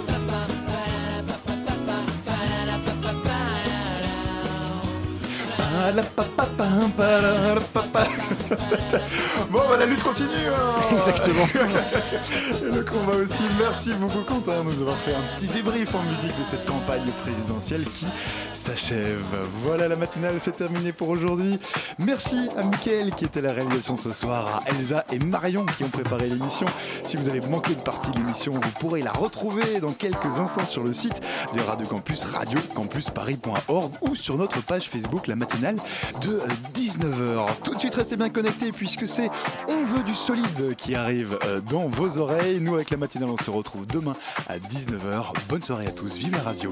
Bon, 9.50 9.60
bah, 9.68 9.76
la 9.78 9.86
lutte 9.86 10.02
continue. 10.02 10.28
hein. 10.48 10.94
Exactement. 10.94 11.46
Et 12.62 12.74
le 12.74 12.82
combat 12.82 13.16
aussi. 13.22 13.42
Merci 13.58 13.92
beaucoup, 13.94 14.22
Quentin, 14.26 14.62
de 14.64 14.70
nous 14.70 14.80
avoir 14.82 14.96
fait 14.96 15.14
un 15.14 15.36
petit 15.36 15.46
débrief 15.48 15.94
en 15.94 16.02
musique 16.02 16.36
de 16.38 16.44
cette 16.48 16.64
campagne 16.66 17.02
présidentielle 17.22 17.84
qui 17.84 18.06
s'achève. 18.52 19.22
Voilà, 19.64 19.88
la 19.88 19.96
matinale, 19.96 20.34
c'est 20.38 20.56
terminé 20.56 20.92
pour 20.92 21.08
aujourd'hui. 21.08 21.58
Merci 21.98 22.48
à 22.56 22.62
Mickaël 22.62 23.12
qui 23.14 23.24
était 23.26 23.40
à 23.40 23.42
la 23.42 23.52
réalisation 23.52 23.96
ce 23.96 24.12
soir, 24.12 24.62
à 24.66 24.70
Elsa 24.70 25.04
et 25.12 25.18
Marion 25.18 25.66
qui 25.76 25.84
ont 25.84 25.88
préparé 25.90 26.28
l'émission. 26.28 26.66
Si 27.04 27.16
vous 27.16 27.28
avez 27.28 27.40
manqué 27.40 27.72
une 27.72 27.82
partie 27.82 28.10
de 28.10 28.16
l'émission, 28.18 28.52
vous 28.52 28.70
pourrez 28.80 29.02
la 29.02 29.12
retrouver 29.12 29.80
dans 29.80 29.92
quelques 29.92 30.38
instants 30.40 30.66
sur 30.66 30.82
le 30.84 30.92
site 30.92 31.20
de 31.54 31.60
Radio 31.60 31.86
Campus, 31.86 32.24
radiocampusparis.org 32.24 33.92
ou 34.02 34.14
sur 34.14 34.36
notre 34.38 34.62
page 34.62 34.88
Facebook, 34.88 35.26
la 35.26 35.36
matinale 35.36 35.73
de 36.20 36.40
19h. 36.74 37.46
Tout 37.64 37.74
de 37.74 37.78
suite, 37.78 37.94
restez 37.94 38.16
bien 38.16 38.30
connectés 38.30 38.72
puisque 38.72 39.06
c'est 39.06 39.30
On 39.68 39.84
veut 39.84 40.02
du 40.02 40.14
solide 40.14 40.74
qui 40.76 40.94
arrive 40.94 41.38
euh, 41.44 41.60
dans 41.60 41.88
vos 41.88 42.18
oreilles. 42.18 42.60
Nous, 42.60 42.74
avec 42.74 42.90
la 42.90 42.96
matinale, 42.96 43.30
on 43.30 43.36
se 43.36 43.50
retrouve 43.50 43.86
demain 43.86 44.14
à 44.48 44.58
19h. 44.58 45.32
Bonne 45.48 45.62
soirée 45.62 45.86
à 45.86 45.92
tous. 45.92 46.16
Vive 46.16 46.32
la 46.32 46.42
radio. 46.42 46.70